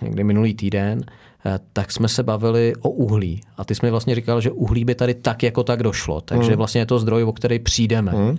někdy 0.00 0.24
minulý 0.24 0.54
týden, 0.54 0.98
uh, 0.98 1.52
tak 1.72 1.92
jsme 1.92 2.08
se 2.08 2.22
bavili 2.22 2.74
o 2.80 2.90
uhlí. 2.90 3.40
A 3.56 3.64
ty 3.64 3.74
jsi 3.74 3.86
mi 3.86 3.90
vlastně 3.90 4.14
říkal, 4.14 4.40
že 4.40 4.50
uhlí 4.50 4.84
by 4.84 4.94
tady 4.94 5.14
tak 5.14 5.42
jako 5.42 5.62
tak 5.64 5.82
došlo. 5.82 6.20
Takže 6.20 6.50
mm. 6.50 6.56
vlastně 6.56 6.80
je 6.80 6.86
to 6.86 6.98
zdroj, 6.98 7.22
o 7.22 7.32
který 7.32 7.58
přijdeme. 7.58 8.12
Mm. 8.12 8.28
Uh, 8.28 8.36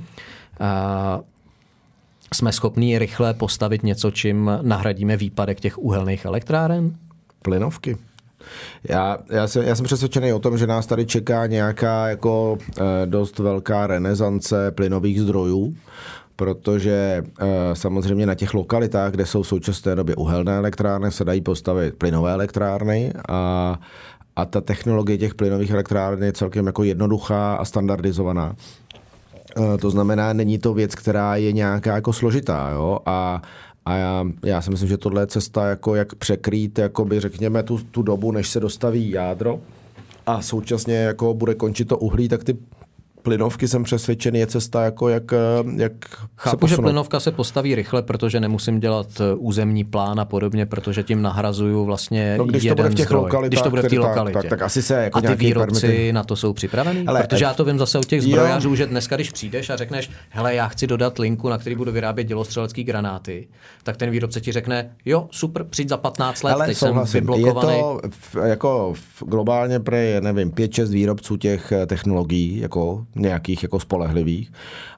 jsme 2.33 2.51
schopni 2.51 2.99
rychle 2.99 3.33
postavit 3.33 3.83
něco, 3.83 4.11
čím 4.11 4.51
nahradíme 4.61 5.17
výpadek 5.17 5.59
těch 5.59 5.77
uhelných 5.77 6.25
elektráren? 6.25 6.95
Plynovky. 7.41 7.97
Já, 8.89 9.17
já, 9.29 9.47
jsem, 9.47 9.63
já 9.63 9.75
jsem 9.75 9.85
přesvědčený 9.85 10.33
o 10.33 10.39
tom, 10.39 10.57
že 10.57 10.67
nás 10.67 10.85
tady 10.85 11.05
čeká 11.05 11.45
nějaká 11.45 12.07
jako 12.09 12.57
eh, 12.77 12.81
dost 13.05 13.39
velká 13.39 13.87
renesance 13.87 14.71
plynových 14.71 15.21
zdrojů, 15.21 15.75
protože 16.35 17.23
eh, 17.39 17.45
samozřejmě 17.73 18.25
na 18.25 18.35
těch 18.35 18.53
lokalitách, 18.53 19.11
kde 19.11 19.25
jsou 19.25 19.41
v 19.41 19.47
současné 19.47 19.95
době 19.95 20.15
uhelné 20.15 20.57
elektrárny, 20.57 21.11
se 21.11 21.25
dají 21.25 21.41
postavit 21.41 21.95
plynové 21.95 22.33
elektrárny 22.33 23.13
a, 23.29 23.79
a 24.35 24.45
ta 24.45 24.61
technologie 24.61 25.17
těch 25.17 25.35
plynových 25.35 25.71
elektráren 25.71 26.23
je 26.23 26.33
celkem 26.33 26.67
jako 26.67 26.83
jednoduchá 26.83 27.55
a 27.55 27.65
standardizovaná. 27.65 28.55
Eh, 29.57 29.77
to 29.77 29.89
znamená, 29.89 30.33
není 30.33 30.57
to 30.57 30.73
věc, 30.73 30.95
která 30.95 31.35
je 31.35 31.51
nějaká 31.51 31.95
jako 31.95 32.13
složitá. 32.13 32.69
Jo? 32.69 32.99
A 33.05 33.41
a 33.85 33.95
já, 33.95 34.25
já 34.45 34.61
si 34.61 34.69
myslím, 34.69 34.89
že 34.89 34.97
tohle 34.97 35.21
je 35.21 35.27
cesta, 35.27 35.69
jako 35.69 35.95
jak 35.95 36.15
překrýt, 36.15 36.79
jakoby, 36.79 37.19
řekněme, 37.19 37.63
tu, 37.63 37.77
tu 37.77 38.01
dobu, 38.01 38.31
než 38.31 38.49
se 38.49 38.59
dostaví 38.59 39.09
jádro. 39.09 39.59
A 40.25 40.41
současně 40.41 40.95
jako 40.95 41.33
bude 41.33 41.55
končit 41.55 41.85
to 41.85 41.97
uhlí, 41.97 42.29
tak 42.29 42.43
ty 42.43 42.57
plynovky 43.25 43.67
jsem 43.67 43.83
přesvědčený, 43.83 44.39
je 44.39 44.47
cesta, 44.47 44.83
jako 44.83 45.09
jak, 45.09 45.23
jak 45.75 45.91
Chápu, 46.37 46.67
se 46.67 46.75
že 46.75 46.81
plynovka 46.81 47.19
se 47.19 47.31
postaví 47.31 47.75
rychle, 47.75 48.01
protože 48.01 48.39
nemusím 48.39 48.79
dělat 48.79 49.07
eh, 49.19 49.35
územní 49.35 49.83
plán 49.83 50.19
a 50.19 50.25
podobně, 50.25 50.65
protože 50.65 51.03
tím 51.03 51.21
nahrazuju 51.21 51.85
vlastně 51.85 52.35
no, 52.37 52.45
když 52.45 52.63
jeden 52.63 52.77
to 52.77 52.83
bude 52.83 52.89
v 52.93 52.95
těch 52.95 53.05
zdroj. 53.05 53.21
lokalitách, 53.21 53.49
když 53.49 53.61
to 53.61 53.69
bude 53.69 53.81
v 53.81 53.87
té 53.89 53.99
lokalitě. 53.99 54.33
Tak, 54.33 54.43
tak, 54.43 54.49
tak, 54.49 54.61
asi 54.61 54.81
se 54.81 54.93
jako 55.03 55.17
A 55.17 55.21
ty 55.21 55.35
výrobci 55.35 55.81
permity... 55.81 56.13
na 56.13 56.23
to 56.23 56.35
jsou 56.35 56.53
připravení? 56.53 57.07
Ale, 57.07 57.23
protože 57.23 57.43
já 57.43 57.53
to 57.53 57.65
vím 57.65 57.79
zase 57.79 57.97
od 57.99 58.05
těch 58.05 58.21
zbrojařů, 58.21 58.69
jo. 58.69 58.75
že 58.75 58.85
dneska, 58.85 59.15
když 59.15 59.31
přijdeš 59.31 59.69
a 59.69 59.75
řekneš, 59.75 60.09
hele, 60.29 60.55
já 60.55 60.67
chci 60.67 60.87
dodat 60.87 61.19
linku, 61.19 61.49
na 61.49 61.57
který 61.57 61.75
budu 61.75 61.91
vyrábět 61.91 62.23
dělostřelecký 62.23 62.83
granáty, 62.83 63.47
tak 63.83 63.97
ten 63.97 64.09
výrobce 64.09 64.41
ti 64.41 64.51
řekne, 64.51 64.89
jo, 65.05 65.27
super, 65.31 65.63
přijď 65.63 65.89
za 65.89 65.97
15 65.97 66.43
let, 66.43 66.53
Ale 66.53 66.65
teď 66.65 66.77
souhlasím. 66.77 67.11
jsem 67.11 67.21
vyblokovaný. 67.21 67.77
Je 67.77 67.83
to 67.83 67.99
jako 68.43 68.93
globálně 69.19 69.79
pre, 69.79 70.21
nevím, 70.21 70.51
5-6 70.51 70.87
výrobců 70.87 71.37
těch 71.37 71.71
eh, 71.71 71.85
technologií, 71.85 72.59
jako 72.59 73.05
nějakých 73.15 73.63
jako 73.63 73.79
spolehlivých. 73.79 74.51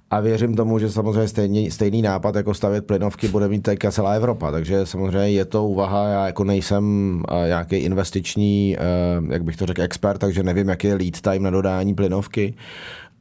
A 0.10 0.19
věřím 0.19 0.56
tomu, 0.56 0.80
že 0.80 0.89
samozřejmě 0.89 1.27
stejný, 1.27 1.71
stejný 1.71 2.01
nápad 2.01 2.36
jako 2.36 2.53
stavět 2.53 2.86
plynovky 2.86 3.27
bude 3.27 3.47
mít 3.47 3.62
teďka 3.62 3.91
celá 3.91 4.12
Evropa. 4.12 4.51
Takže 4.51 4.86
samozřejmě 4.86 5.30
je 5.30 5.45
to 5.45 5.67
úvaha, 5.67 6.08
já 6.08 6.25
jako 6.25 6.43
nejsem 6.43 6.84
uh, 7.32 7.47
nějaký 7.47 7.75
investiční, 7.75 8.77
uh, 8.77 9.32
jak 9.32 9.43
bych 9.43 9.58
to 9.58 9.65
řekl, 9.65 9.82
expert, 9.82 10.17
takže 10.17 10.43
nevím, 10.43 10.69
jaký 10.69 10.88
je 10.88 10.95
lead 10.95 11.21
time 11.21 11.43
na 11.43 11.49
dodání 11.49 11.95
plynovky 11.95 12.53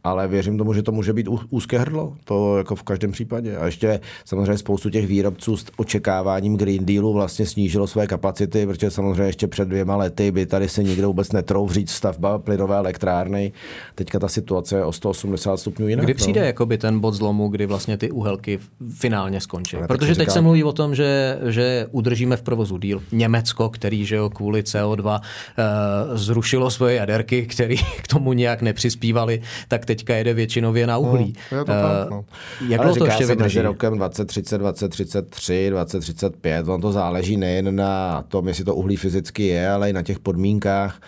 ale 0.07 0.29
věřím 0.29 0.59
tomu, 0.59 0.75
že 0.75 0.83
to 0.83 0.93
může 0.93 1.13
být 1.13 1.29
úzké 1.51 1.79
hrdlo, 1.79 2.13
to 2.25 2.59
jako 2.59 2.77
v 2.77 2.83
každém 2.83 3.13
případě. 3.13 3.57
A 3.57 3.67
ještě 3.67 4.01
samozřejmě 4.25 4.59
spoustu 4.59 4.91
těch 4.91 5.07
výrobců 5.07 5.57
s 5.57 5.67
očekáváním 5.77 6.57
Green 6.57 6.87
Dealu 6.87 7.13
vlastně 7.13 7.47
snížilo 7.47 7.87
své 7.87 8.07
kapacity, 8.07 8.67
protože 8.67 8.91
samozřejmě 8.91 9.25
ještě 9.25 9.47
před 9.47 9.69
dvěma 9.69 9.97
lety 9.97 10.31
by 10.31 10.47
tady 10.47 10.69
se 10.69 10.83
nikdo 10.83 11.07
vůbec 11.07 11.33
netrouf 11.33 11.73
říct 11.73 11.91
stavba 11.91 12.39
plynové 12.39 12.77
elektrárny. 12.77 13.53
Teďka 13.95 14.19
ta 14.19 14.29
situace 14.29 14.77
je 14.77 14.85
o 14.85 14.93
180 14.93 15.57
stupňů 15.57 15.89
jinak. 15.89 16.05
Kdy 16.05 16.15
no. 16.15 16.17
přijde 16.17 16.41
no. 16.41 16.47
jakoby 16.47 16.79
ten 16.79 17.01
bod 17.01 17.15
zlomu, 17.15 17.49
kdy 17.49 17.67
vlastně 17.67 17.99
ty 17.99 18.11
uhelky 18.11 18.59
finálně 18.99 19.41
skončí? 19.41 19.77
Ale 19.77 19.89
Protože 19.89 20.15
teď 20.15 20.21
říká... 20.21 20.33
se 20.33 20.41
mluví 20.41 20.65
o 20.65 20.73
tom, 20.73 20.95
že, 20.95 21.39
že 21.47 21.87
udržíme 21.91 22.37
v 22.37 22.43
provozu 22.43 22.79
díl 22.79 23.03
Německo, 23.13 23.69
který 23.69 24.05
že 24.05 24.17
jo, 24.17 24.31
kvůli 24.31 24.63
CO2 24.63 25.05
uh, 25.07 25.17
eh, 25.17 26.19
zrušilo 26.19 26.71
svoje 26.71 26.97
jaderky, 26.97 27.47
které 27.47 27.75
k 28.03 28.09
tomu 28.09 28.33
nějak 28.33 28.63
nepřispívali, 28.63 29.43
tak 29.69 29.87
teď 29.87 29.96
teďka 29.97 30.17
jede 30.17 30.35
většinově 30.35 30.87
na 30.87 30.99
uhlí. 30.99 31.35
No, 31.53 31.59
je 31.59 31.65
to 31.65 31.73
uh, 31.73 31.79
tak, 31.79 32.11
no. 32.11 32.25
Jak 32.69 32.81
Ale 32.81 32.95
to 32.95 33.05
ještě 33.05 33.27
vydrží? 33.27 33.61
rokem 33.61 33.97
2030, 33.97 34.59
2033, 34.59 35.71
2035, 35.71 36.69
on 36.69 36.81
to 36.81 36.93
záleží 36.93 37.37
nejen 37.37 37.77
na 37.77 38.25
tom, 38.29 38.49
jestli 38.49 38.65
to 38.65 38.75
uhlí 38.75 38.97
fyzicky 38.97 39.47
je, 39.47 39.71
ale 39.71 39.91
i 39.91 39.93
na 39.93 40.03
těch 40.03 40.19
podmínkách, 40.19 41.01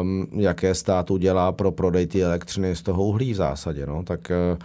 um, 0.00 0.26
jaké 0.32 0.74
stát 0.74 1.10
udělá 1.10 1.52
pro 1.52 1.72
prodej 1.72 2.06
té 2.06 2.20
elektřiny 2.20 2.76
z 2.76 2.82
toho 2.82 3.04
uhlí 3.04 3.32
v 3.32 3.36
zásadě. 3.36 3.86
No. 3.86 4.02
Tak 4.02 4.32
uh, 4.52 4.58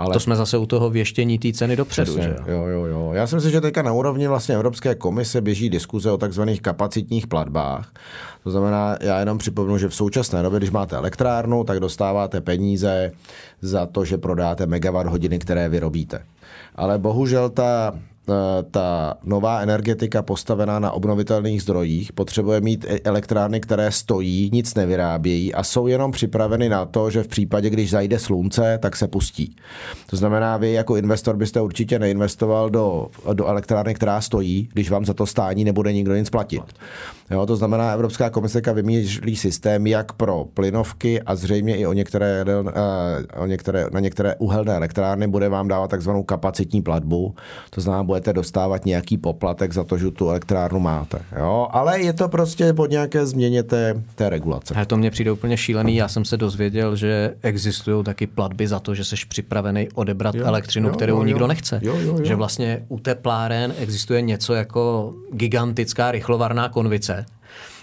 ale... 0.00 0.12
To 0.12 0.20
jsme 0.20 0.36
zase 0.36 0.58
u 0.58 0.66
toho 0.66 0.90
věštění 0.90 1.38
té 1.38 1.52
ceny 1.52 1.76
dopředu. 1.76 2.12
Přesně, 2.12 2.22
že? 2.22 2.52
Jo, 2.52 2.66
jo, 2.66 2.84
jo. 2.84 3.10
Já 3.12 3.26
si 3.26 3.34
myslím, 3.34 3.52
že 3.52 3.60
teďka 3.60 3.82
na 3.82 3.92
úrovni 3.92 4.28
vlastně 4.28 4.54
Evropské 4.54 4.94
komise 4.94 5.40
běží 5.40 5.70
diskuze 5.70 6.10
o 6.10 6.18
takzvaných 6.18 6.62
kapacitních 6.62 7.26
platbách. 7.26 7.92
To 8.44 8.50
znamená, 8.50 8.96
já 9.00 9.20
jenom 9.20 9.38
připomenu, 9.38 9.78
že 9.78 9.88
v 9.88 9.94
současné 9.94 10.42
době, 10.42 10.58
když 10.58 10.70
máte 10.70 10.96
elektrárnu, 10.96 11.64
tak 11.64 11.80
dostáváte 11.80 12.40
peníze 12.40 13.12
za 13.62 13.86
to, 13.86 14.04
že 14.04 14.18
prodáte 14.18 14.66
megawatt 14.66 15.10
hodiny, 15.10 15.38
které 15.38 15.68
vyrobíte. 15.68 16.22
Ale 16.76 16.98
bohužel 16.98 17.48
ta 17.48 17.94
ta 18.70 19.14
nová 19.24 19.60
energetika 19.60 20.22
postavená 20.22 20.78
na 20.78 20.90
obnovitelných 20.90 21.62
zdrojích 21.62 22.12
potřebuje 22.12 22.60
mít 22.60 22.86
e- 22.88 23.00
elektrárny, 23.04 23.60
které 23.60 23.92
stojí, 23.92 24.50
nic 24.52 24.74
nevyrábějí 24.74 25.54
a 25.54 25.62
jsou 25.62 25.86
jenom 25.86 26.12
připraveny 26.12 26.68
na 26.68 26.84
to, 26.84 27.10
že 27.10 27.22
v 27.22 27.28
případě, 27.28 27.70
když 27.70 27.90
zajde 27.90 28.18
slunce, 28.18 28.78
tak 28.82 28.96
se 28.96 29.08
pustí. 29.08 29.56
To 30.10 30.16
znamená, 30.16 30.56
vy 30.56 30.72
jako 30.72 30.96
investor 30.96 31.36
byste 31.36 31.60
určitě 31.60 31.98
neinvestoval 31.98 32.70
do, 32.70 33.06
do 33.32 33.46
elektrárny, 33.46 33.94
která 33.94 34.20
stojí, 34.20 34.68
když 34.72 34.90
vám 34.90 35.04
za 35.04 35.14
to 35.14 35.26
stání 35.26 35.64
nebude 35.64 35.92
nikdo 35.92 36.16
nic 36.16 36.30
platit. 36.30 36.62
Jo, 37.30 37.46
to 37.46 37.56
znamená, 37.56 37.92
Evropská 37.92 38.30
komise 38.30 38.60
vymýšlí 38.72 39.36
systém 39.36 39.86
jak 39.86 40.12
pro 40.12 40.44
plynovky 40.54 41.22
a 41.22 41.36
zřejmě 41.36 41.76
i 41.76 41.86
o 41.86 41.92
některé, 41.92 42.44
o 43.36 43.46
některé, 43.46 43.86
na 43.92 44.00
některé 44.00 44.34
uhelné 44.38 44.76
elektrárny 44.76 45.26
bude 45.28 45.48
vám 45.48 45.68
dávat 45.68 45.90
takzvanou 45.90 46.22
kapacitní 46.22 46.82
platbu. 46.82 47.34
To 47.70 47.80
znamená, 47.80 48.02
budete 48.20 48.32
dostávat 48.32 48.86
nějaký 48.86 49.18
poplatek 49.18 49.72
za 49.72 49.84
to, 49.84 49.98
že 49.98 50.10
tu 50.10 50.28
elektrárnu 50.28 50.80
máte. 50.80 51.18
Jo? 51.38 51.68
Ale 51.70 52.00
je 52.00 52.12
to 52.12 52.28
prostě 52.28 52.72
pod 52.72 52.90
nějaké 52.90 53.26
změně 53.26 53.62
té, 53.62 54.02
té 54.14 54.30
regulace. 54.30 54.74
A 54.74 54.84
to 54.84 54.96
mně 54.96 55.10
přijde 55.10 55.32
úplně 55.32 55.56
šílený. 55.56 55.96
Já 55.96 56.08
jsem 56.08 56.24
se 56.24 56.36
dozvěděl, 56.36 56.96
že 56.96 57.34
existují 57.42 58.04
taky 58.04 58.26
platby 58.26 58.68
za 58.68 58.80
to, 58.80 58.94
že 58.94 59.04
jsi 59.04 59.16
připravený 59.28 59.88
odebrat 59.94 60.34
jo, 60.34 60.44
elektřinu, 60.44 60.88
jo, 60.88 60.94
kterou 60.94 61.16
jo, 61.16 61.22
nikdo 61.22 61.46
nechce. 61.46 61.80
Jo, 61.82 61.96
jo, 61.96 62.16
jo. 62.18 62.24
Že 62.24 62.34
vlastně 62.34 62.84
u 62.88 62.98
tepláren 62.98 63.74
existuje 63.78 64.22
něco 64.22 64.54
jako 64.54 65.14
gigantická 65.32 66.10
rychlovarná 66.10 66.68
konvice, 66.68 67.26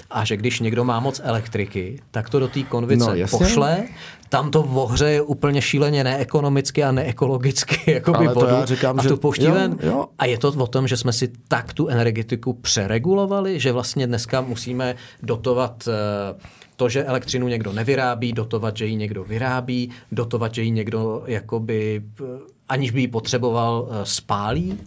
a 0.09 0.25
že 0.25 0.37
když 0.37 0.59
někdo 0.59 0.83
má 0.83 0.99
moc 0.99 1.21
elektriky, 1.23 1.99
tak 2.11 2.29
to 2.29 2.39
do 2.39 2.47
té 2.47 2.63
konvice 2.63 3.05
No, 3.05 3.13
jasně. 3.15 3.37
pošle, 3.37 3.83
tam 4.29 4.51
to 4.51 4.63
ohřeje 4.63 5.21
úplně 5.21 5.61
šíleně 5.61 6.03
neekonomicky 6.03 6.83
a 6.83 6.91
neekologicky 6.91 7.91
jakoby 7.91 8.17
Ale 8.17 8.27
to 8.27 8.33
vodu 8.39 8.47
já 8.51 8.65
říkám, 8.65 8.99
a 8.99 9.03
že- 9.03 9.09
tu 9.09 9.17
pouští 9.17 9.45
jo, 9.45 9.51
ven. 9.53 9.77
jo. 9.83 10.05
A 10.19 10.25
je 10.25 10.37
to 10.37 10.47
o 10.57 10.67
tom, 10.67 10.87
že 10.87 10.97
jsme 10.97 11.13
si 11.13 11.31
tak 11.47 11.73
tu 11.73 11.87
energetiku 11.87 12.53
přeregulovali, 12.53 13.59
že 13.59 13.71
vlastně 13.71 14.07
dneska 14.07 14.41
musíme 14.41 14.95
dotovat 15.23 15.87
eh, 15.87 16.35
to, 16.75 16.89
že 16.89 17.03
elektřinu 17.03 17.47
někdo 17.47 17.73
nevyrábí, 17.73 18.33
dotovat, 18.33 18.77
že 18.77 18.85
ji 18.85 18.95
někdo 18.95 19.23
vyrábí, 19.23 19.89
dotovat, 20.11 20.53
že 20.55 20.61
ji 20.61 20.71
někdo 20.71 21.23
jakoby, 21.25 22.01
eh, 22.21 22.23
aniž 22.69 22.91
by 22.91 23.01
ji 23.01 23.07
potřeboval, 23.07 23.87
eh, 23.91 23.99
spálí. 24.03 24.77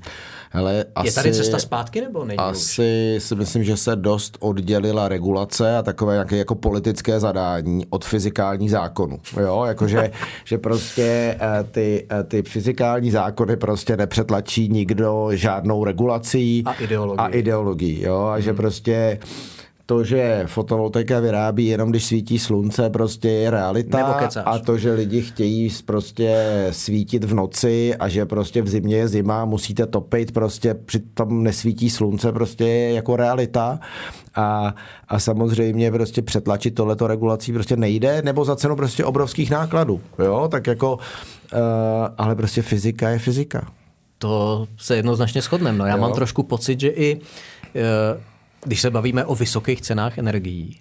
Hele, 0.52 0.84
Je 1.04 1.12
tady 1.12 1.32
cesta 1.32 1.58
zpátky 1.58 2.00
nebo 2.00 2.24
není 2.24 2.36
už? 2.38 2.42
Asi 2.44 3.16
si 3.18 3.34
myslím, 3.34 3.64
že 3.64 3.76
se 3.76 3.96
dost 3.96 4.36
oddělila 4.40 5.08
regulace 5.08 5.76
a 5.76 5.82
takové 5.82 6.12
nějaké 6.12 6.36
jako 6.36 6.54
politické 6.54 7.20
zadání 7.20 7.86
od 7.90 8.04
fyzikálních 8.04 8.70
zákonů. 8.70 9.18
Jo, 9.40 9.64
jakože 9.64 10.10
že 10.44 10.58
prostě 10.58 11.36
eh, 11.40 11.64
ty, 11.70 12.06
eh, 12.20 12.24
ty 12.24 12.42
fyzikální 12.42 13.10
zákony 13.10 13.56
prostě 13.56 13.96
nepřetlačí 13.96 14.68
nikdo 14.68 15.28
žádnou 15.32 15.84
regulací 15.84 16.62
A 16.66 16.72
ideologii. 16.72 17.18
A 17.24 17.28
ideologii, 17.28 18.02
jo, 18.06 18.16
a 18.20 18.32
Hmm. 18.32 18.42
že 18.42 18.54
prostě 18.54 19.18
to, 19.90 20.04
že 20.04 20.42
fotovoltaika 20.46 21.20
vyrábí 21.20 21.66
jenom 21.66 21.90
když 21.90 22.04
svítí 22.04 22.38
slunce, 22.38 22.90
prostě 22.90 23.28
je 23.28 23.50
realita. 23.50 24.30
A 24.44 24.58
to, 24.58 24.78
že 24.78 24.92
lidi 24.92 25.22
chtějí 25.22 25.70
prostě 25.84 26.36
svítit 26.70 27.24
v 27.24 27.34
noci 27.34 27.94
a 27.96 28.08
že 28.08 28.26
prostě 28.26 28.62
v 28.62 28.68
zimě 28.68 28.96
je 28.96 29.08
zima, 29.08 29.44
musíte 29.44 29.86
topit, 29.86 30.32
prostě 30.32 30.74
přitom 30.74 31.42
nesvítí 31.42 31.90
slunce, 31.90 32.32
prostě 32.32 32.64
je 32.64 32.92
jako 32.92 33.16
realita. 33.16 33.80
A, 34.34 34.74
a 35.08 35.18
samozřejmě 35.18 35.90
prostě 35.90 36.22
přetlačit 36.22 36.74
tohleto 36.74 37.06
regulací 37.06 37.52
prostě 37.52 37.76
nejde, 37.76 38.22
nebo 38.22 38.44
za 38.44 38.56
cenu 38.56 38.76
prostě 38.76 39.04
obrovských 39.04 39.50
nákladů. 39.50 40.00
Jo, 40.24 40.48
tak 40.50 40.66
jako, 40.66 40.94
uh, 40.96 40.98
ale 42.18 42.34
prostě 42.34 42.62
fyzika 42.62 43.08
je 43.08 43.18
fyzika. 43.18 43.66
To 44.18 44.66
se 44.76 44.96
jednoznačně 44.96 45.42
shodneme. 45.42 45.78
No, 45.78 45.86
já 45.86 45.94
Jo. 45.94 46.00
mám 46.00 46.12
trošku 46.12 46.42
pocit, 46.42 46.80
že 46.80 46.88
i 46.88 47.20
eh, 47.74 48.29
když 48.64 48.80
se 48.80 48.90
bavíme 48.90 49.24
o 49.24 49.34
vysokých 49.34 49.80
cenách 49.80 50.18
energií, 50.18 50.80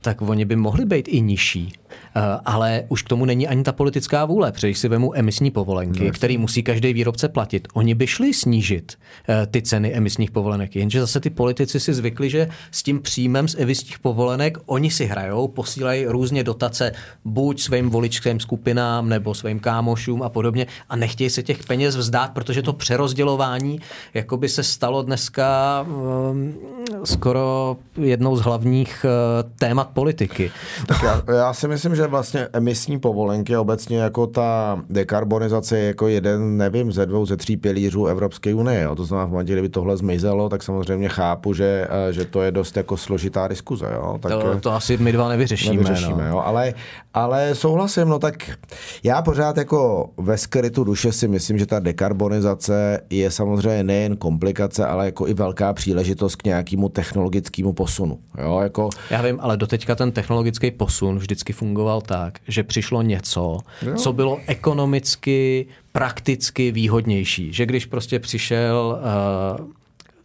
tak 0.00 0.22
oni 0.22 0.44
by 0.44 0.56
mohli 0.56 0.84
být 0.84 1.08
i 1.08 1.20
nižší. 1.20 1.72
Eh, 2.16 2.20
Ale 2.44 2.84
už 2.88 3.02
k 3.02 3.08
tomu 3.08 3.24
není 3.24 3.48
ani 3.48 3.62
ta 3.62 3.72
politická 3.72 4.24
vůle. 4.24 4.52
Protože 4.52 4.66
když 4.66 4.78
si 4.78 4.88
vemu 4.88 5.16
emisní 5.16 5.50
povolenky, 5.50 6.04
no, 6.04 6.10
které 6.12 6.38
musí 6.38 6.62
každý 6.62 6.92
výrobce 6.92 7.28
platit, 7.28 7.68
oni 7.74 7.94
by 7.94 8.06
šli 8.06 8.34
snížit 8.34 8.98
eh, 9.28 9.46
ty 9.46 9.62
ceny 9.62 9.92
emisních 9.92 10.30
povolenek. 10.30 10.76
Jenže 10.76 11.00
zase 11.00 11.20
ty 11.20 11.30
politici 11.30 11.80
si 11.80 11.94
zvykli, 11.94 12.30
že 12.30 12.48
s 12.70 12.82
tím 12.82 13.00
příjmem 13.00 13.48
z 13.48 13.54
emisních 13.58 13.98
povolenek 13.98 14.58
oni 14.66 14.90
si 14.90 15.06
hrajou, 15.06 15.48
posílají 15.48 16.06
různě 16.06 16.44
dotace 16.44 16.92
buď 17.24 17.62
svým 17.62 17.90
voličským 17.90 18.40
skupinám 18.40 19.08
nebo 19.08 19.34
svým 19.34 19.60
kámošům 19.60 20.22
a 20.22 20.28
podobně 20.28 20.66
a 20.88 20.96
nechtějí 20.96 21.30
se 21.30 21.42
těch 21.42 21.64
peněz 21.64 21.96
vzdát, 21.96 22.30
protože 22.30 22.62
to 22.62 22.72
přerozdělování 22.72 23.80
jako 24.14 24.36
by 24.36 24.48
se 24.48 24.62
stalo 24.62 25.02
dneska 25.02 25.80
um, 25.88 26.54
skoro 27.04 27.76
jednou 27.96 28.36
z 28.36 28.40
hlavních 28.40 29.04
uh, 29.04 29.50
témat 29.58 29.88
politiky. 29.88 30.50
Tak 30.86 31.02
já, 31.02 31.22
já 31.34 31.52
si 31.52 31.68
myslím, 31.68 31.79
že 31.88 32.06
vlastně 32.06 32.48
emisní 32.52 33.00
povolenky 33.00 33.56
obecně 33.56 33.98
jako 33.98 34.26
ta 34.26 34.82
dekarbonizace 34.90 35.78
je 35.78 35.86
jako 35.86 36.08
jeden, 36.08 36.56
nevím, 36.56 36.92
ze 36.92 37.06
dvou, 37.06 37.26
ze 37.26 37.36
tří 37.36 37.56
pilířů 37.56 38.06
Evropské 38.06 38.54
unie. 38.54 38.80
Jo. 38.82 38.94
To 38.94 39.04
znamená, 39.04 39.26
v 39.26 39.30
momentě, 39.30 39.52
kdyby 39.52 39.68
tohle 39.68 39.96
zmizelo, 39.96 40.48
tak 40.48 40.62
samozřejmě 40.62 41.08
chápu, 41.08 41.54
že, 41.54 41.88
eh, 42.08 42.12
že 42.12 42.24
to 42.24 42.42
je 42.42 42.50
dost 42.50 42.76
jako 42.76 42.96
složitá 42.96 43.48
diskuze. 43.48 43.86
Jo. 43.94 44.18
Tak, 44.20 44.32
To, 44.32 44.60
to 44.60 44.72
asi 44.72 44.96
my 44.96 45.12
dva 45.12 45.28
nevyřešíme. 45.28 45.74
nevyřešíme, 45.74 46.22
no. 46.22 46.28
jo. 46.28 46.42
Ale, 46.44 46.74
ale 47.14 47.54
souhlasím, 47.54 48.08
no 48.08 48.18
tak 48.18 48.34
já 49.02 49.22
pořád 49.22 49.56
jako 49.56 50.10
ve 50.16 50.38
skrytu 50.38 50.84
duše 50.84 51.12
si 51.12 51.28
myslím, 51.28 51.58
že 51.58 51.66
ta 51.66 51.80
dekarbonizace 51.80 53.00
je 53.10 53.30
samozřejmě 53.30 53.84
nejen 53.84 54.16
komplikace, 54.16 54.86
ale 54.86 55.04
jako 55.06 55.28
i 55.28 55.34
velká 55.34 55.72
příležitost 55.72 56.36
k 56.36 56.44
nějakému 56.44 56.88
technologickému 56.88 57.72
posunu. 57.72 58.18
Jo, 58.42 58.60
jako, 58.62 58.88
Já 59.10 59.22
vím, 59.22 59.38
ale 59.40 59.56
doteďka 59.56 59.94
ten 59.94 60.12
technologický 60.12 60.70
posun 60.70 61.18
vždycky 61.18 61.52
fungoval 61.70 62.00
tak, 62.00 62.38
že 62.48 62.62
přišlo 62.62 63.02
něco, 63.02 63.58
Jo. 63.82 63.94
co 63.94 64.12
bylo 64.12 64.38
ekonomicky, 64.46 65.66
prakticky 65.92 66.72
výhodnější. 66.72 67.52
Že 67.52 67.66
když 67.66 67.86
prostě 67.86 68.18
přišel 68.18 68.98
uh, 69.60 69.66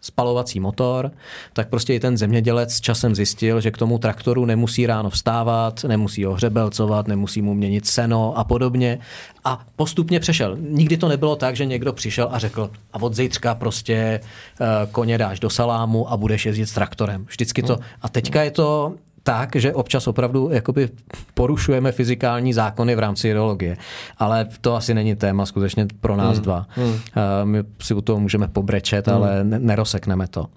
spalovací 0.02 0.60
motor, 0.60 1.12
tak 1.54 1.70
prostě 1.70 1.94
i 1.94 2.00
ten 2.00 2.18
zemědělec 2.18 2.80
časem 2.80 3.16
zjistil, 3.16 3.62
že 3.62 3.72
k 3.72 3.78
tomu 3.78 3.98
traktoru 3.98 4.46
nemusí 4.46 4.88
ráno 4.88 5.10
vstávat, 5.10 5.84
nemusí 5.84 6.24
ho 6.24 6.34
hřebelcovat, 6.34 7.08
nemusí 7.08 7.42
mu 7.42 7.54
měnit 7.54 7.86
seno 7.86 8.38
a 8.38 8.44
podobně. 8.44 9.00
A 9.44 9.66
postupně 9.76 10.20
přešel. 10.20 10.58
Nikdy 10.60 10.98
to 10.98 11.08
nebylo 11.08 11.36
tak, 11.36 11.56
že 11.56 11.66
někdo 11.66 11.94
přišel 11.94 12.28
a 12.32 12.40
řekl, 12.40 12.70
a 12.94 13.02
od 13.02 13.14
zítřka 13.14 13.56
prostě 13.56 14.20
uh, 14.20 14.92
koně 14.92 15.18
dáš 15.18 15.40
do 15.40 15.50
salámu 15.50 16.12
a 16.12 16.18
budeš 16.18 16.46
jezdit 16.46 16.66
s 16.66 16.74
traktorem. 16.74 17.26
Vždycky 17.26 17.62
to. 17.62 17.78
A 18.02 18.10
teďka 18.10 18.44
je 18.44 18.52
to 18.52 18.94
tak, 19.26 19.56
že 19.56 19.74
občas 19.74 20.08
opravdu 20.08 20.50
jakoby 20.52 20.90
porušujeme 21.34 21.92
fyzikální 21.92 22.54
zákony 22.54 22.96
v 22.96 23.00
rámci 23.00 23.30
ideologie. 23.30 23.78
Ale 24.18 24.48
to 24.62 24.76
asi 24.76 24.94
není 24.94 25.16
téma 25.16 25.46
skutečně 25.46 25.88
pro 26.00 26.16
nás 26.16 26.36
hmm. 26.36 26.44
dva. 26.44 26.68
Hmm. 26.70 26.88
Uh, 26.88 27.00
my 27.44 27.64
si 27.82 27.94
u 27.94 28.02
toho 28.02 28.20
můžeme 28.20 28.48
pobrečet, 28.48 29.08
hmm. 29.08 29.16
ale 29.16 29.44
ne- 29.44 29.60
nerosekneme 29.60 30.28
to. 30.28 30.42
Uh, 30.42 30.48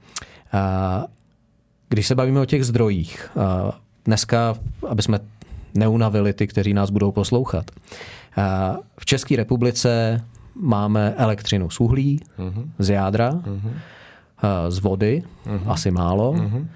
když 1.89 2.07
se 2.07 2.15
bavíme 2.15 2.41
o 2.41 2.45
těch 2.45 2.65
zdrojích, 2.65 3.31
uh, 3.35 3.71
dneska, 4.05 4.55
aby 4.89 5.03
jsme 5.03 5.19
neunavili 5.75 6.33
ty, 6.33 6.47
kteří 6.47 6.75
nás 6.75 6.91
budou 6.91 7.13
poslouchat, 7.13 7.71
uh, 7.71 8.45
v 8.99 9.07
České 9.07 9.37
republice 9.37 10.21
máme 10.55 11.15
elektřinu 11.17 11.71
z 11.71 11.81
uhlí, 11.81 12.21
hmm. 12.39 12.73
z 12.79 12.91
jádra, 12.91 13.31
hmm. 13.31 13.61
uh, 13.65 13.71
z 14.69 14.79
vody, 14.79 15.23
hmm. 15.45 15.61
asi 15.67 15.91
málo, 15.91 16.33
hmm. 16.33 16.69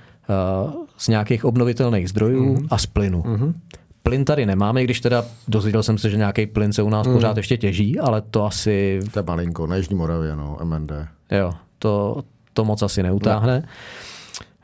Uh, 0.64 0.81
z 1.02 1.08
nějakých 1.08 1.44
obnovitelných 1.44 2.08
zdrojů 2.08 2.54
mm. 2.54 2.66
a 2.70 2.78
z 2.78 2.86
plynu. 2.86 3.22
Mm. 3.26 3.54
Plyn 4.02 4.24
tady 4.24 4.46
nemáme, 4.46 4.82
i 4.82 4.84
když 4.84 5.00
teda 5.00 5.24
dozvěděl 5.48 5.82
jsem 5.82 5.98
se, 5.98 6.10
že 6.10 6.16
nějaký 6.16 6.46
plyn 6.46 6.72
se 6.72 6.82
u 6.82 6.88
nás 6.88 7.06
mm. 7.06 7.14
pořád 7.14 7.36
ještě 7.36 7.56
těží, 7.56 7.98
ale 7.98 8.22
to 8.22 8.44
asi, 8.44 9.00
to 9.12 9.18
je 9.18 9.24
malinko, 9.26 9.66
na 9.66 9.76
Jižní 9.76 9.96
Moravě, 9.96 10.36
no, 10.36 10.58
MND. 10.64 10.92
jo, 11.30 11.52
to, 11.78 12.22
to 12.52 12.64
moc 12.64 12.82
asi 12.82 13.02
neutáhne. 13.02 13.68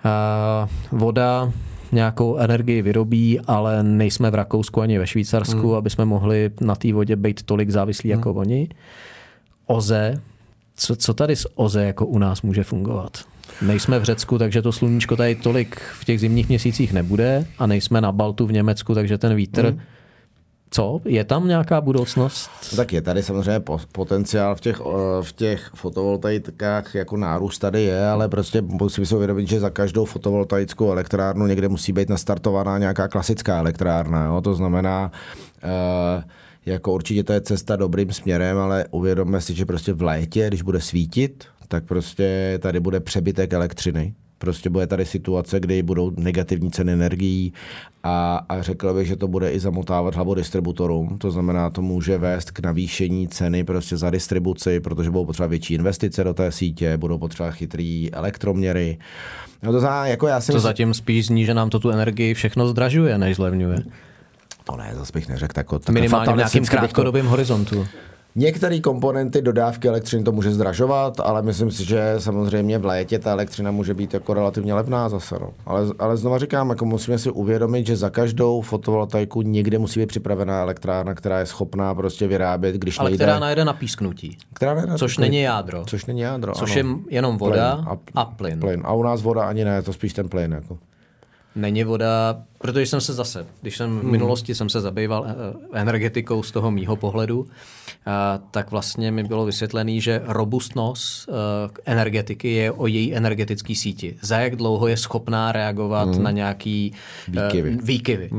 Uh, 0.05 0.99
voda 0.99 1.53
nějakou 1.93 2.36
energii 2.36 2.82
vyrobí, 2.82 3.41
ale 3.41 3.82
nejsme 3.82 4.30
v 4.30 4.34
Rakousku 4.34 4.80
ani 4.80 4.99
ve 4.99 5.07
Švýcarsku, 5.07 5.68
mm. 5.68 5.74
aby 5.74 5.91
jsme 5.91 6.05
mohli 6.05 6.51
na 6.61 6.74
té 6.74 6.93
vodě 6.93 7.16
být 7.16 7.43
tolik 7.43 7.70
závislí 7.70 8.11
mm. 8.11 8.18
jako 8.18 8.34
oni. 8.34 8.68
OZE, 9.66 10.20
co, 10.76 10.97
co 10.97 11.14
tady 11.14 11.36
z 11.36 11.47
OZE 11.55 11.84
jako 11.84 12.07
u 12.07 12.18
nás 12.18 12.43
může 12.43 12.64
fungovat? 12.64 13.12
Nejsme 13.62 13.98
v 13.98 14.04
Řecku, 14.04 14.38
takže 14.38 14.62
to 14.62 14.72
sluníčko 14.72 15.16
tady 15.16 15.34
tolik 15.34 15.80
v 16.00 16.04
těch 16.04 16.20
zimních 16.20 16.48
měsících 16.48 16.92
nebude 16.92 17.46
a 17.59 17.66
nejsme 17.66 18.00
na 18.00 18.12
Baltu 18.12 18.46
v 18.46 18.52
Německu, 18.52 18.94
takže 18.94 19.18
ten 19.18 19.34
vítr... 19.34 19.72
Mm. 19.72 19.80
Co? 20.70 21.00
Je 21.04 21.24
tam 21.24 21.48
nějaká 21.48 21.80
budoucnost? 21.80 22.50
Tak 22.76 22.92
je 22.92 23.02
tady 23.02 23.22
samozřejmě 23.22 23.61
po- 23.61 23.80
potenciál 23.92 24.54
v 24.54 24.61
těch, 24.61 24.80
eh, 24.80 25.22
v 25.22 25.32
těch 25.32 25.70
fotovoltaikách, 25.74 26.94
jako 26.94 27.16
nárůst 27.16 27.59
tady 27.59 27.82
je, 27.82 28.09
ale 28.09 28.28
prostě 28.28 28.62
musím 28.62 29.06
si 29.06 29.14
uvědomit, 29.14 29.48
že 29.48 29.61
za 29.61 29.70
každou 29.70 30.04
fotovoltaickou 30.04 30.92
elektrárnu 30.92 31.46
někde 31.46 31.68
musí 31.68 31.92
být 31.92 32.09
nastartovaná 32.09 32.78
nějaká 32.78 33.09
klasická 33.09 33.59
elektrárna. 33.59 34.24
Jo? 34.24 34.40
To 34.40 34.54
znamená, 34.54 35.12
eh, 35.62 36.24
jako 36.66 36.92
určitě 36.92 37.24
to 37.24 37.32
je 37.32 37.40
cesta 37.40 37.76
dobrým 37.76 38.12
směrem, 38.12 38.59
ale 38.59 38.84
uvědomme 38.90 39.40
si, 39.40 39.54
že 39.54 39.66
prostě 39.66 39.92
v 39.92 40.02
létě, 40.02 40.48
když 40.48 40.62
bude 40.62 40.80
svítit, 40.80 41.44
tak 41.69 41.85
prostě 41.85 42.59
tady 42.62 42.81
bude 42.81 43.01
přebytek 43.01 43.53
elektřiny. 43.53 44.14
Prostě 44.39 44.71
bude 44.71 44.87
tady 44.87 45.05
situace, 45.07 45.61
kdy 45.61 45.83
budou 45.83 46.12
negativní 46.16 46.71
ceny 46.71 46.93
energií 46.93 47.53
a, 48.03 48.41
a 48.49 48.62
řekl 48.62 48.95
bych, 48.95 49.07
že 49.09 49.16
to 49.16 49.29
bude 49.29 49.51
i 49.53 49.61
zamotávat 49.61 50.14
hlavu 50.14 50.35
distributorům. 50.35 51.19
To 51.19 51.31
znamená, 51.31 51.71
to 51.71 51.83
může 51.83 52.19
vést 52.19 52.51
k 52.51 52.61
navýšení 52.61 53.29
ceny 53.29 53.64
prostě 53.64 53.97
za 53.97 54.11
distribuci, 54.11 54.81
protože 54.81 55.11
budou 55.11 55.25
potřeba 55.25 55.47
větší 55.47 55.75
investice 55.75 56.25
do 56.25 56.35
té 56.35 56.53
sítě, 56.53 56.97
budou 56.97 57.19
potřeba 57.19 57.51
chytrý 57.51 58.12
elektroměry. 58.12 58.99
No 59.62 59.73
to 59.73 59.81
znamená, 59.81 60.07
jako 60.07 60.27
já 60.27 60.41
si 60.41 60.47
To 60.47 60.53
myslím, 60.53 60.69
zatím 60.69 60.95
spíš 60.95 61.27
zní, 61.27 61.45
že 61.45 61.55
nám 61.55 61.71
to 61.71 61.79
tu 61.79 61.91
energii 61.91 62.35
všechno 62.35 62.69
zdražuje, 62.69 63.19
než 63.19 63.37
zlevňuje. 63.37 63.79
to 64.64 64.77
ne, 64.77 64.93
zase 64.95 65.12
bych 65.14 65.29
neřekl 65.29 65.53
tak, 65.55 65.66
takhle 65.71 65.93
Minimálně 65.95 66.33
v 66.33 66.37
nějakým 66.37 66.62
bych 66.62 66.71
to- 66.71 66.77
krátkodobým 66.77 67.27
horizontu. 67.27 67.87
Některé 68.41 68.80
komponenty 68.80 69.43
dodávky 69.43 69.89
elektřiny 69.89 70.24
to 70.24 70.32
může 70.32 70.51
zdražovat, 70.53 71.20
ale 71.20 71.43
myslím 71.43 71.70
si, 71.70 71.84
že 71.84 72.14
samozřejmě 72.18 72.78
v 72.78 72.84
létě 72.84 73.18
ta 73.18 73.30
elektřina 73.32 73.70
může 73.70 73.95
být 73.95 74.14
jako 74.14 74.34
relativně 74.34 74.74
levná 74.74 75.09
zase. 75.09 75.36
No. 75.41 75.51
Ale, 75.66 75.86
ale 75.99 76.16
znova 76.16 76.39
říkám, 76.39 76.70
jako 76.70 76.84
musíme 76.84 77.18
si 77.18 77.30
uvědomit, 77.30 77.86
že 77.86 77.97
za 77.97 78.11
každou 78.11 78.61
fotovoltaiku 78.61 79.43
někde 79.43 79.78
musí 79.78 80.01
být 80.01 80.07
připravená 80.07 80.61
elektrárna, 80.62 81.14
která 81.14 81.39
je 81.39 81.47
schopná 81.47 81.95
prostě 81.95 82.26
vyrábět, 82.26 82.76
když 82.76 82.99
Ale 82.99 83.11
nejde. 83.11 83.24
která 83.24 83.39
najde 83.39 83.64
na 83.64 83.72
písknutí. 83.72 84.39
která 84.55 84.74
nejde 84.74 84.93
Což 84.99 85.14
plyn. 85.14 85.22
není 85.24 85.41
jádro. 85.43 85.84
Což 85.86 86.07
není 86.07 86.20
jádro, 86.20 86.53
Což 86.53 86.76
ano. 86.76 86.91
je 87.09 87.14
jenom 87.14 87.39
voda 87.39 87.76
Plyn 87.76 87.99
a 88.14 88.24
plyn. 88.24 88.61
plyn. 88.61 88.82
A 88.84 88.93
u 88.93 89.03
nás 89.03 89.22
voda 89.22 89.43
ani 89.43 89.64
ne, 89.64 89.82
to 89.82 89.93
spíš 89.93 90.12
ten 90.12 90.28
plyn. 90.28 90.53
Jako. 90.53 90.78
Není 91.59 91.84
voda, 91.84 92.42
protože 92.59 92.86
jsem 92.86 93.00
se 93.00 93.12
zase, 93.12 93.46
když 93.61 93.76
jsem 93.76 93.98
v 93.98 94.02
Hmm. 94.02 94.11
minulosti 94.11 94.54
jsem 94.54 94.68
se 94.68 94.80
zabýval 94.80 95.26
eh, 95.28 95.32
energetikou 95.80 96.42
z 96.42 96.50
toho 96.50 96.70
mýho 96.70 96.96
pohledu, 96.96 97.46
a, 98.06 98.38
tak 98.50 98.70
vlastně 98.70 99.11
mi 99.11 99.24
bylo 99.24 99.44
vysvětlený, 99.46 100.00
že 100.00 100.22
robustnost 100.24 101.28
eh, 101.28 101.32
energetiky 101.84 102.52
je 102.52 102.72
o 102.72 102.86
její 102.86 103.14
energetické 103.14 103.74
síti. 103.74 104.16
Za 104.22 104.38
jak 104.38 104.56
dlouho 104.56 104.88
je 104.88 104.96
schopná 104.96 105.52
reagovat 105.52 106.16
na 106.18 106.30
nějaký 106.30 106.92
eh, 107.36 107.42
Výkyvy. 107.46 107.78
výkyvy. 107.82 108.30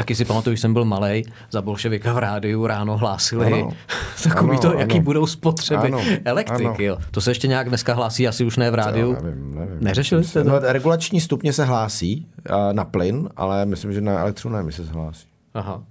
Taky 0.00 0.14
si 0.14 0.24
pamatuju, 0.24 0.52
když 0.52 0.60
jsem 0.60 0.72
byl 0.72 0.84
malý, 0.84 1.24
za 1.50 1.62
bolševika 1.62 2.12
v 2.12 2.18
rádiu 2.18 2.66
ráno 2.66 2.96
hlásili 2.96 3.52
Ano. 3.52 3.70
takový 4.22 4.50
Ano, 4.50 4.60
to, 4.60 4.78
jaký 4.78 4.94
ano. 4.94 5.02
budou 5.04 5.26
spotřeby 5.26 5.88
Ano, 5.88 6.00
elektriky. 6.24 6.84
Jo. 6.84 6.98
To 7.10 7.20
se 7.20 7.30
ještě 7.30 7.48
nějak 7.48 7.68
dneska 7.68 7.94
hlásí, 7.94 8.28
asi 8.28 8.44
už 8.44 8.56
ne 8.56 8.70
v 8.70 8.74
rádiu. 8.74 9.06
Jo, 9.12 9.16
nevím, 9.22 9.54
nevím. 9.54 9.76
Neřešili 9.80 10.24
jste 10.24 10.44
to? 10.44 10.50
No, 10.50 10.58
regulační 10.58 11.20
stupně 11.20 11.52
se 11.52 11.64
hlásí 11.64 12.26
na 12.72 12.84
plyn, 12.84 13.28
ale 13.36 13.66
myslím, 13.66 13.92
že 13.92 14.00
na 14.00 14.20
elektřinu 14.20 14.54
nevím, 14.56 14.72
se 14.72 14.84
hlásí. 14.84 15.26
Aha. 15.54 15.82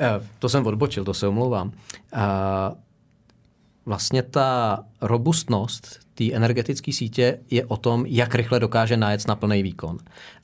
Eh, 0.00 0.20
To 0.38 0.48
jsem 0.48 0.66
odbočil, 0.66 1.04
to 1.04 1.14
se 1.14 1.28
omlouvám. 1.28 1.72
A 2.12 2.72
vlastně 3.86 4.22
ta 4.22 4.78
robustnost 5.00 6.00
té 6.20 6.32
energetické 6.36 6.92
sítě 6.92 7.38
je 7.50 7.64
o 7.64 7.76
tom, 7.76 8.06
jak 8.06 8.34
rychle 8.34 8.60
dokáže 8.60 8.96
najet 8.96 9.28
na 9.28 9.34
plný 9.36 9.62
výkon. 9.62 9.98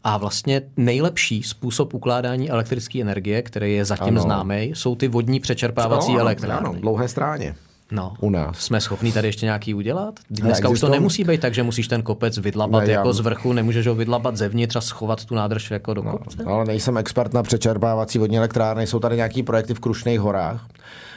A 0.05 0.17
vlastně 0.17 0.63
nejlepší 0.77 1.43
způsob 1.43 1.95
ukládání 1.95 2.51
elektrické 2.51 3.01
energie, 3.01 3.43
který 3.43 3.75
je 3.75 3.85
zatím 3.85 4.07
Ano. 4.09 4.21
známý, 4.23 4.63
jsou 4.75 4.95
ty 4.97 5.09
vodní 5.09 5.41
přečerpávací 5.41 6.11
Ano, 6.13 6.21
elektrárny. 6.21 6.69
Ano, 6.69 6.81
dlouhé 6.81 7.09
stráně. 7.09 7.55
No, 7.91 8.15
U 8.21 8.31
nás. 8.31 8.59
Jsme 8.59 8.81
schopní 8.81 9.13
tady 9.13 9.29
ještě 9.29 9.47
nějaký 9.47 9.75
udělat? 9.75 10.15
Dneska 10.31 10.69
už 10.69 10.81
to 10.81 10.89
nemusí 10.89 11.25
být 11.25 11.41
tak, 11.41 11.55
že 11.55 11.63
musíš 11.63 11.89
ten 11.89 12.03
kopec 12.03 12.39
vydlabat 12.39 12.85
Ne, 12.85 12.93
já- 12.93 12.99
jako 12.99 13.13
z 13.13 13.21
vrchu, 13.21 13.53
nemůžeš 13.53 13.87
ho 13.87 13.95
vydlabat 13.95 14.37
zevnitř 14.37 14.77
a 14.77 14.81
schovat 14.81 15.25
tu 15.25 15.35
nádrž 15.35 15.71
jako 15.71 15.95
do 15.95 16.03
kopce? 16.03 16.43
No, 16.45 16.53
ale 16.53 16.65
nejsem 16.65 16.97
expert 16.99 17.33
na 17.35 17.43
přečerpávací 17.43 18.19
vodní 18.19 18.39
elektrárny. 18.39 18.87
Jsou 18.87 18.99
tady 18.99 19.17
nějaký 19.17 19.43
projekty 19.43 19.75
v 19.75 19.81
Krušných 19.81 20.21
horách. 20.21 20.67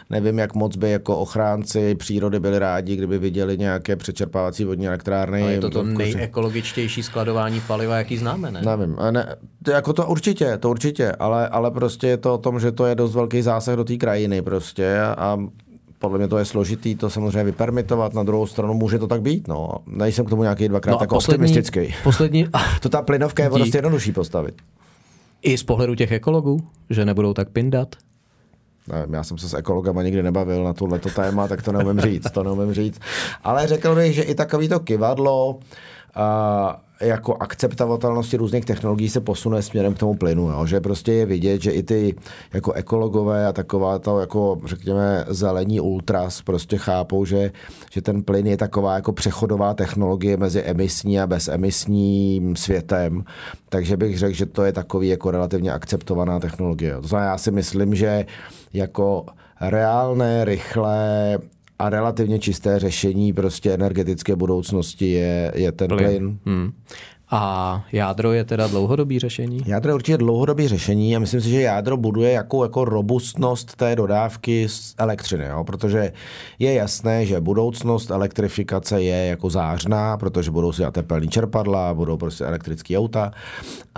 Nevím, 0.09 0.39
jak 0.39 0.55
moc 0.55 0.75
by 0.77 0.91
jako 0.91 1.17
ochránci 1.17 1.95
přírody 1.95 2.39
byli 2.39 2.59
rádi, 2.59 2.95
kdyby 2.95 3.17
viděli 3.17 3.57
nějaké 3.57 3.95
přečerpávací 3.95 4.63
vodní 4.65 4.87
elektrárny. 4.87 5.41
Ale 5.41 5.51
je 5.53 5.59
to 5.59 5.69
to 5.69 5.83
Krušných- 5.83 6.15
nejekologičtější 6.15 7.03
skladování 7.03 7.61
paliva, 7.67 7.97
jaký 7.97 8.17
známe, 8.17 8.51
ne? 8.51 8.61
Nevím, 8.61 8.95
a 8.99 9.11
ne, 9.11 9.35
to, 9.63 9.71
jako 9.71 9.93
to 9.93 10.07
určitě, 10.07 10.57
to 10.57 10.69
určitě, 10.69 11.11
ale, 11.11 11.47
ale 11.47 11.71
prostě 11.71 12.07
je 12.07 12.17
to 12.17 12.33
o 12.33 12.37
tom, 12.37 12.59
že 12.59 12.71
to 12.71 12.85
je 12.85 12.95
dost 12.95 13.15
velký 13.15 13.41
zásah 13.41 13.75
do 13.75 13.83
té 13.83 13.97
krajiny 13.97 14.41
prostě 14.41 14.99
a 15.01 15.37
podle 15.99 16.17
mě 16.17 16.27
to 16.27 16.37
je 16.37 16.45
složitý 16.45 16.95
to 16.95 17.09
samozřejmě 17.09 17.43
vypermitovat, 17.43 18.13
na 18.13 18.23
druhou 18.23 18.47
stranu 18.47 18.73
může 18.73 18.99
to 18.99 19.07
tak 19.07 19.21
být, 19.21 19.47
no. 19.47 19.69
Nejsem 19.87 20.25
k 20.25 20.29
tomu 20.29 20.41
nějaký 20.43 20.67
dvakrát 20.67 20.95
a 20.97 21.03
jako 21.03 21.17
optimistický. 21.17 21.93
poslední, 22.03 22.47
To 22.81 22.89
ta 22.89 23.01
plynovka 23.01 23.43
je 23.43 23.49
prostě 23.49 23.77
jednodušší 23.77 24.11
postavit. 24.11 24.55
i 25.41 25.57
z 25.57 25.63
pohledu 25.63 25.95
těch 25.95 26.11
ekologů, 26.11 26.59
že 26.89 27.05
nebudou 27.05 27.33
tak 27.33 27.49
pindat. 27.49 27.95
Nevím, 28.91 29.13
já 29.13 29.23
jsem 29.23 29.37
se 29.37 29.49
s 29.49 29.53
ekologama 29.53 30.03
nikdy 30.03 30.23
nebavil 30.23 30.63
na 30.63 30.73
tohleto 30.73 31.09
téma, 31.09 31.47
tak 31.47 31.63
to 31.63 31.71
neumím 31.71 31.99
říct, 31.99 32.31
to 32.31 32.43
neumím 32.43 32.73
říct. 32.73 32.99
Ale 33.43 33.67
řekl 33.67 33.95
bych, 33.95 34.13
že 34.13 34.21
i 34.21 34.35
takovýto 34.35 34.79
kivadlo 34.79 35.59
a 36.15 36.81
jako 37.01 37.35
akceptovatelnosti 37.39 38.37
různých 38.37 38.65
technologií 38.65 39.09
se 39.09 39.21
posune 39.21 39.61
směrem 39.61 39.93
k 39.93 39.97
tomu 39.97 40.13
plynu, 40.13 40.49
jo? 40.49 40.65
že 40.65 40.81
prostě 40.81 41.13
je 41.13 41.25
vidět, 41.25 41.61
že 41.61 41.71
i 41.71 41.83
ty 41.83 42.15
jako 42.53 42.71
ekologové 42.71 43.47
a 43.47 43.53
taková 43.53 43.99
to 43.99 44.19
jako 44.19 44.57
řekněme 44.65 45.25
zelení 45.27 45.79
ultras 45.79 46.41
prostě 46.41 46.77
chápou, 46.77 47.25
že, 47.25 47.51
že 47.91 48.01
ten 48.01 48.23
plyn 48.23 48.47
je 48.47 48.57
taková 48.57 48.95
jako 48.95 49.11
přechodová 49.11 49.73
technologie 49.73 50.37
mezi 50.37 50.61
emisní 50.61 51.19
a 51.19 51.27
bezemisním 51.27 52.55
světem, 52.55 53.23
takže 53.69 53.97
bych 53.97 54.17
řekl, 54.19 54.33
že 54.33 54.45
to 54.45 54.63
je 54.63 54.71
takový 54.71 55.07
jako 55.07 55.31
relativně 55.31 55.71
akceptovaná 55.71 56.39
technologie. 56.39 56.95
To 57.01 57.07
znamená, 57.07 57.31
já 57.31 57.37
si 57.37 57.51
myslím, 57.51 57.95
že 57.95 58.25
jako 58.73 59.25
reálné, 59.61 60.45
rychlé 60.45 61.37
a 61.79 61.89
relativně 61.89 62.39
čisté 62.39 62.79
řešení 62.79 63.33
prostě 63.33 63.73
energetické 63.73 64.35
budoucnosti 64.35 65.11
je, 65.11 65.51
je 65.55 65.71
ten 65.71 65.87
plyn. 65.87 66.07
plyn. 66.07 66.39
Hmm. 66.45 66.71
A 67.31 67.83
jádro 67.91 68.33
je 68.33 68.43
teda 68.43 68.67
dlouhodobý 68.67 69.19
řešení? 69.19 69.61
Jádro 69.65 69.89
je 69.89 69.95
určitě 69.95 70.17
dlouhodobý 70.17 70.67
řešení 70.67 71.15
a 71.15 71.19
myslím 71.19 71.41
si, 71.41 71.49
že 71.49 71.61
jádro 71.61 71.97
buduje 71.97 72.31
jakou 72.31 72.63
jako 72.63 72.85
robustnost 72.85 73.75
té 73.75 73.95
dodávky 73.95 74.69
z 74.69 74.95
elektřiny, 74.97 75.45
jo? 75.45 75.63
protože 75.63 76.13
je 76.59 76.73
jasné, 76.73 77.25
že 77.25 77.41
budoucnost 77.41 78.11
elektrifikace 78.11 79.01
je 79.01 79.25
jako 79.25 79.49
zářná, 79.49 80.17
protože 80.17 80.51
budou 80.51 80.71
si 80.71 80.83
tepelní 80.91 81.27
čerpadla, 81.27 81.93
budou 81.93 82.17
prostě 82.17 82.45
elektrické 82.45 82.97
auta 82.97 83.31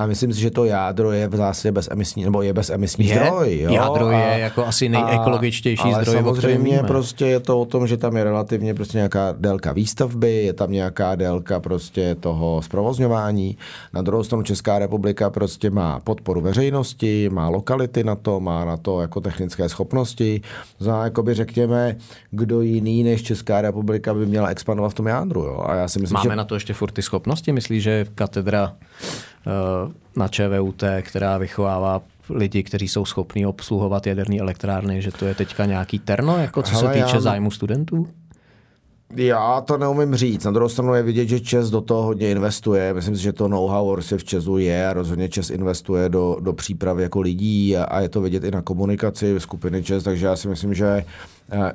a 0.04 0.06
myslím 0.06 0.34
si, 0.34 0.42
že 0.42 0.52
to 0.52 0.66
jádro 0.66 1.12
je 1.12 1.28
v 1.28 1.36
zásadě 1.36 1.72
bezemisní, 1.72 2.24
nebo 2.24 2.42
je 2.42 2.54
bezemisní 2.54 3.08
Je? 3.08 3.16
zdroj. 3.16 3.60
Jo? 3.62 3.72
Jádro 3.72 4.12
je 4.12 4.40
jako 4.40 4.66
asi 4.66 4.90
nejekologičtější 4.90 5.84
ale 5.84 6.04
zdroj, 6.04 6.16
o 6.16 6.34
kterém 6.34 6.42
samozřejmě 6.42 6.76
víme. 6.76 6.88
prostě 6.88 7.26
je 7.26 7.40
to 7.40 7.62
o 7.62 7.66
tom, 7.66 7.88
že 7.88 7.98
tam 7.98 8.18
je 8.18 8.24
relativně 8.24 8.74
prostě 8.74 8.98
nějaká 8.98 9.36
délka 9.38 9.72
výstavby, 9.72 10.44
je 10.44 10.54
tam 10.54 10.72
nějaká 10.72 11.16
délka 11.16 11.60
prostě 11.60 12.16
toho 12.16 12.62
zprovozňování. 12.62 13.58
Na 13.94 14.02
druhou 14.02 14.24
stranu 14.24 14.44
Česká 14.44 14.80
republika 14.80 15.30
prostě 15.30 15.70
má 15.70 16.00
podporu 16.00 16.42
veřejnosti, 16.42 17.30
má 17.30 17.50
lokality 17.50 18.04
na 18.04 18.16
to, 18.16 18.40
má 18.40 18.66
na 18.66 18.78
to 18.78 19.02
jako 19.02 19.22
technické 19.22 19.70
schopnosti. 19.70 20.42
Zná, 20.80 21.04
jakoby 21.04 21.34
řekněme, 21.34 21.96
kdo 22.32 22.62
jiný 22.62 23.04
než 23.04 23.24
Česká 23.24 23.62
republika 23.62 24.14
by 24.14 24.26
měla 24.26 24.48
expandovat 24.48 24.92
v 24.92 24.96
tom 24.96 25.08
jádru. 25.08 25.42
Jo? 25.42 25.64
A 25.66 25.76
já 25.76 25.88
si 25.88 26.00
myslím, 26.00 26.14
Máme 26.14 26.30
že 26.30 26.36
na 26.36 26.44
to 26.44 26.56
ještě 26.56 26.74
furt 26.74 26.92
ty 26.92 27.02
schopnosti? 27.02 27.52
Myslíš, 27.52 27.84
že 27.84 28.06
katedra 28.16 28.74
na 30.16 30.28
ČVUT, 30.28 30.84
která 31.02 31.38
vychovává 31.38 32.02
lidi, 32.30 32.64
kteří 32.64 32.88
jsou 32.88 33.06
schopní 33.06 33.46
obsluhovat 33.46 34.08
jaderné 34.08 34.38
elektrárny, 34.38 35.02
že 35.02 35.12
to 35.12 35.26
je 35.26 35.36
teďka 35.36 35.66
nějaký 35.66 36.00
terno, 36.00 36.38
jako 36.38 36.62
co 36.64 36.72
Hele, 36.76 36.94
se 36.94 37.00
týče 37.04 37.16
já- 37.16 37.22
zájmu 37.22 37.52
studentů? 37.52 38.08
Já 39.16 39.62
to 39.62 39.78
neumím 39.78 40.16
říct. 40.16 40.46
Na 40.46 40.52
druhou 40.52 40.70
stranu 40.70 40.94
je 40.94 41.04
vidět, 41.04 41.26
že 41.28 41.40
Čes 41.40 41.70
do 41.70 41.82
toho 41.82 42.04
hodně 42.04 42.32
investuje. 42.32 42.94
Myslím 42.94 43.16
si, 43.16 43.22
že 43.22 43.34
to 43.34 43.48
know-how 43.48 43.94
prostě 43.94 44.18
v 44.18 44.24
Česu 44.24 44.58
je 44.58 44.88
a 44.88 44.94
rozhodně 44.94 45.30
Čes 45.30 45.50
investuje 45.50 46.10
do, 46.10 46.38
do 46.40 46.54
přípravy 46.54 47.04
jako 47.04 47.22
lidí 47.22 47.78
a, 47.78 47.84
a 47.84 48.00
je 48.00 48.10
to 48.10 48.22
vidět 48.22 48.44
i 48.44 48.52
na 48.52 48.62
komunikaci 48.62 49.36
skupiny 49.40 49.84
Čes, 49.84 50.04
takže 50.04 50.26
já 50.26 50.36
si 50.36 50.48
myslím, 50.48 50.74
že, 50.74 50.86
eh, 50.88 51.06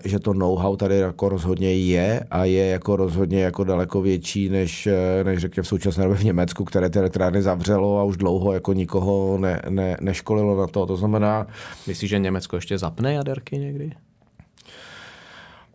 že 0.05 0.19
to 0.19 0.33
know-how 0.33 0.77
tady 0.77 0.99
jako 0.99 1.29
rozhodně 1.29 1.75
je 1.75 2.25
a 2.31 2.45
je 2.45 2.67
jako 2.67 2.97
rozhodně 2.97 3.43
jako 3.43 3.65
daleko 3.65 4.03
větší, 4.03 4.49
než, 4.49 4.87
eh, 4.87 5.25
než 5.25 5.39
řekněme 5.41 5.63
v 5.63 5.69
současné 5.69 6.05
době 6.05 6.19
v 6.19 6.25
Německu, 6.25 6.65
které 6.65 6.91
ty 6.91 6.99
elektrárny 6.99 7.43
zavřelo 7.43 7.99
a 7.99 8.05
už 8.05 8.17
dlouho 8.17 8.53
jako 8.53 8.73
nikoho 8.73 9.39
ne, 9.39 9.63
ne, 9.69 9.97
neškolilo 10.01 10.57
na 10.57 10.67
to. 10.67 10.87
To 10.87 10.97
znamená, 10.97 11.47
Myslíš, 11.87 12.11
že 12.11 12.19
Německo 12.19 12.57
ještě 12.57 12.79
zapne 12.79 13.13
jaderky 13.13 13.59
někdy? 13.59 13.93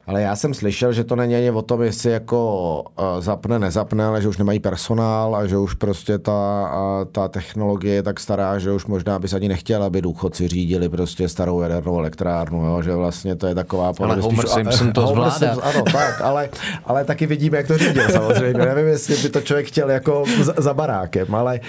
Ale 0.07 0.21
já 0.21 0.35
jsem 0.35 0.53
slyšel, 0.53 0.93
že 0.93 1.03
to 1.03 1.15
není 1.15 1.35
ani 1.35 1.51
o 1.51 1.61
tom, 1.61 1.81
jestli 1.81 2.11
jako 2.11 2.83
uh, 2.99 3.05
zapne, 3.19 3.59
nezapne, 3.59 4.05
ale 4.05 4.21
že 4.21 4.27
už 4.27 4.37
nemají 4.37 4.59
personál 4.59 5.35
a 5.35 5.45
že 5.47 5.57
už 5.57 5.73
prostě 5.73 6.17
ta, 6.17 6.69
ta 7.11 7.27
technologie 7.27 7.95
je 7.95 8.03
tak 8.03 8.19
stará, 8.19 8.59
že 8.59 8.71
už 8.71 8.85
možná 8.85 9.19
by 9.19 9.27
se 9.27 9.35
ani 9.35 9.47
nechtěla, 9.47 9.85
aby 9.85 10.01
důchodci 10.01 10.47
řídili 10.47 10.89
prostě 10.89 11.29
starou 11.29 11.61
jadernou 11.61 11.99
elektrárnu, 11.99 12.65
jo? 12.65 12.81
že 12.81 12.95
vlastně 12.95 13.35
to 13.35 13.47
je 13.47 13.55
taková... 13.55 13.91
Ale 13.99 14.15
spíš- 14.15 14.23
Homer 14.23 14.47
Simpson 14.47 14.91
to 14.93 15.07
zvládá. 15.13 15.31
Simpson, 15.31 15.63
ano, 15.63 15.83
tak, 15.91 16.21
ale, 16.21 16.49
ale 16.85 17.05
taky 17.05 17.25
vidíme, 17.27 17.57
jak 17.57 17.67
to 17.67 17.77
řídil 17.77 18.09
samozřejmě. 18.11 18.65
Nevím, 18.65 18.87
jestli 18.87 19.15
by 19.17 19.29
to 19.29 19.41
člověk 19.41 19.67
chtěl 19.67 19.89
jako 19.91 20.23
za, 20.41 20.53
za 20.57 20.73
barákem, 20.73 21.35
ale, 21.35 21.59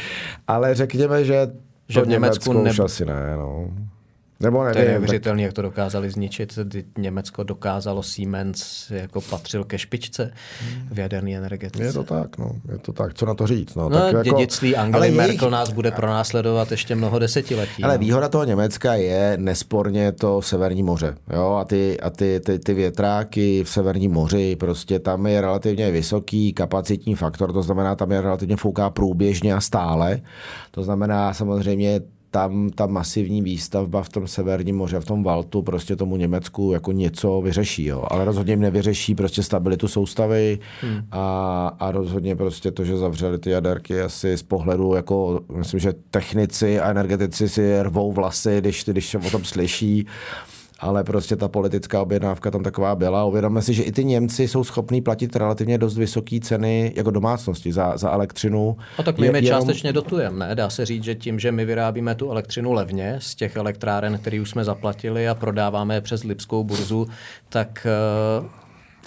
ale 0.49 0.75
řekněme, 0.75 1.25
že 1.25 1.47
Že 1.89 2.01
v 2.03 2.09
Německu 2.09 2.53
Německo 2.53 2.71
už 2.73 2.79
ne- 2.79 2.85
asi 2.85 3.05
ne, 3.05 3.37
no. 3.37 3.67
Nebo 4.43 4.59
To 4.59 4.67
je 4.69 4.75
nevím, 4.75 4.91
neuvěřitelné, 4.93 5.43
jak 5.43 5.53
to 5.53 5.63
dokázali 5.63 6.11
zničit. 6.11 6.59
Německo 6.99 7.43
dokázalo 7.43 8.03
Siemens, 8.03 8.91
jako 8.91 9.21
patřil 9.21 9.65
ke 9.65 9.79
špičce 9.79 10.33
v 10.91 10.99
jaderné 10.99 11.31
energetice. 11.33 11.85
je 11.85 11.93
to 11.93 12.03
tak, 12.05 12.39
no, 12.39 12.51
je 12.73 12.79
to 12.79 12.93
tak, 12.93 13.15
co 13.15 13.27
na 13.27 13.35
to 13.35 13.47
říct. 13.47 13.75
No, 13.75 13.89
No, 13.89 13.99
tak 13.99 14.13
jako, 14.13 14.23
dědictví 14.37 14.77
Angely 14.77 14.97
ale 14.97 15.07
jejich- 15.09 15.19
Merkel 15.19 15.51
nás 15.51 15.71
bude 15.73 15.91
pronásledovat 15.91 16.71
ještě 16.71 16.95
mnoho 16.95 17.19
desetiletí. 17.19 17.83
Ale 17.85 17.95
no. 17.95 17.99
výhoda 17.99 18.29
toho 18.29 18.45
Německa 18.45 18.95
je 18.95 19.37
nesporně 19.41 20.13
to 20.13 20.43
Severní 20.43 20.83
moře. 20.83 21.15
Jo? 21.33 21.53
A, 21.61 21.65
ty, 21.65 22.01
a 22.01 22.11
ty, 22.11 22.41
ty, 22.41 22.59
ty 22.59 22.75
větráky 22.75 23.65
v 23.65 23.69
Severním 23.69 24.13
moři, 24.13 24.57
prostě 24.57 24.99
tam 24.99 25.27
je 25.27 25.41
relativně 25.41 25.91
vysoký 25.91 26.53
kapacitní 26.53 27.15
faktor, 27.15 27.53
to 27.53 27.63
znamená, 27.63 27.95
tam 27.95 28.13
je 28.13 28.21
relativně 28.21 28.57
fouká 28.57 28.91
průběžně 28.91 29.55
a 29.55 29.61
stále. 29.61 30.21
To 30.71 30.83
znamená 30.83 31.35
samozřejmě 31.35 32.01
tam 32.33 32.71
ta 32.71 32.87
masivní 32.87 33.43
výstavba 33.43 34.03
v 34.03 34.09
tom 34.09 34.27
Severním 34.27 34.77
moře, 34.77 35.01
v 35.01 35.05
tom 35.05 35.23
Valtu, 35.23 35.63
prostě 35.63 35.97
tomu 35.97 36.17
Německu 36.17 36.73
jako 36.73 36.93
něco 36.93 37.41
vyřeší. 37.41 37.85
Jo. 37.85 38.05
Ale 38.09 38.25
rozhodně 38.25 38.53
jim 38.53 38.61
nevyřeší 38.61 39.15
prostě 39.15 39.43
stabilitu 39.43 39.89
soustavy 39.89 40.59
hmm. 40.81 41.01
a, 41.11 41.77
a 41.79 41.91
rozhodně 41.91 42.37
prostě 42.37 42.71
to, 42.71 42.85
že 42.85 42.97
zavřeli 42.97 43.39
ty 43.39 43.51
jaderky 43.51 44.01
asi 44.01 44.37
z 44.37 44.43
pohledu, 44.43 44.95
jako 44.95 45.41
myslím, 45.57 45.81
že 45.81 45.95
technici 46.11 46.81
a 46.81 46.91
energetici 46.91 47.49
si 47.49 47.83
rvou 47.83 48.13
vlasy, 48.13 48.57
když, 48.61 48.85
když 48.85 49.09
se 49.09 49.19
o 49.19 49.31
tom 49.31 49.45
slyší. 49.45 50.07
Ale 50.83 51.05
prostě 51.05 51.37
ta 51.37 51.49
politická 51.49 52.03
objednávka 52.03 52.51
tam 52.51 52.63
taková 52.63 52.95
byla. 52.95 53.25
Uvědomme 53.25 53.63
si, 53.63 53.75
že 53.75 53.83
i 53.83 53.93
ty 53.93 54.05
Němci 54.05 54.49
jsou 54.49 54.65
schopní 54.65 55.01
platit 55.01 55.37
relativně 55.37 55.79
dost 55.79 55.97
vysoké 55.97 56.41
ceny 56.41 56.93
jako 56.97 57.11
domácnosti 57.11 57.73
za, 57.73 57.97
za 57.97 58.11
elektřinu. 58.11 58.77
A 58.99 59.03
tak 59.03 59.19
my 59.19 59.27
je, 59.27 59.43
částečně 59.43 59.89
jenom... 59.89 60.05
dotujeme, 60.05 60.47
ne? 60.47 60.55
Dá 60.55 60.71
se 60.71 60.87
říct, 60.87 61.05
že 61.05 61.15
tím, 61.15 61.39
že 61.39 61.53
my 61.53 61.65
vyrábíme 61.65 62.15
tu 62.15 62.31
elektřinu 62.31 62.73
levně 62.73 63.17
z 63.19 63.35
těch 63.35 63.57
elektráren, 63.57 64.19
které 64.19 64.41
už 64.41 64.51
jsme 64.51 64.65
zaplatili 64.65 65.29
a 65.29 65.35
prodáváme 65.35 65.95
je 65.95 66.01
přes 66.01 66.25
Lipskou 66.25 66.65
burzu, 66.65 67.09
tak 67.49 67.87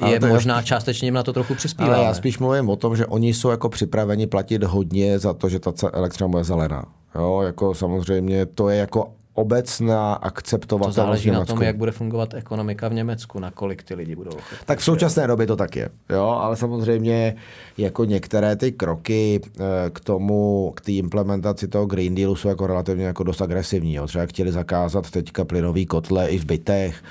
uh, 0.01 0.09
je 0.09 0.19
možná 0.19 0.57
spíš, 0.57 0.67
částečně 0.67 1.07
jim 1.07 1.13
na 1.13 1.23
to 1.23 1.33
trochu 1.33 1.55
přispívá. 1.55 1.95
Ale 1.95 2.05
já 2.05 2.13
spíš 2.13 2.39
mluvím 2.39 2.69
o 2.69 2.75
tom, 2.75 2.95
že 2.95 3.05
oni 3.05 3.33
jsou 3.33 3.49
jako 3.49 3.69
připraveni 3.69 4.27
platit 4.27 4.63
hodně 4.63 5.19
za 5.19 5.33
to, 5.33 5.49
že 5.49 5.59
ta 5.59 5.71
elektřina 5.93 6.27
bude 6.27 6.43
zelená. 6.43 6.85
Jo, 7.15 7.41
jako 7.41 7.73
samozřejmě 7.73 8.45
to 8.45 8.69
je 8.69 8.77
jako 8.77 9.11
obecná 9.35 10.13
akceptovatelnost 10.13 10.95
To 10.95 11.01
záleží 11.01 11.31
na 11.31 11.45
tom, 11.45 11.61
jak 11.61 11.77
bude 11.77 11.91
fungovat 11.91 12.33
ekonomika 12.33 12.87
v 12.87 12.93
Německu, 12.93 13.39
na 13.39 13.51
kolik 13.51 13.83
ty 13.83 13.95
lidi 13.95 14.15
budou 14.15 14.31
ochotní. 14.31 14.57
Tak 14.65 14.79
v 14.79 14.83
současné 14.83 15.27
době 15.27 15.47
to 15.47 15.55
tak 15.55 15.75
je, 15.75 15.89
jo, 16.09 16.23
ale 16.23 16.55
samozřejmě 16.55 17.35
jako 17.77 18.05
některé 18.05 18.55
ty 18.55 18.71
kroky 18.71 19.41
eh, 19.43 19.61
k 19.89 19.99
tomu, 19.99 20.73
k 20.75 20.81
té 20.81 20.91
implementaci 20.91 21.67
toho 21.67 21.85
Green 21.85 22.15
Dealu 22.15 22.35
jsou 22.35 22.47
jako 22.47 22.67
relativně 22.67 23.05
jako 23.05 23.23
dost 23.23 23.41
agresivní. 23.41 23.93
Jo. 23.93 24.07
Třeba 24.07 24.25
chtěli 24.25 24.51
zakázat 24.51 25.11
teďka 25.11 25.45
plynový 25.45 25.85
kotle 25.85 26.27
i 26.27 26.37
v 26.37 26.45
bytech, 26.45 27.03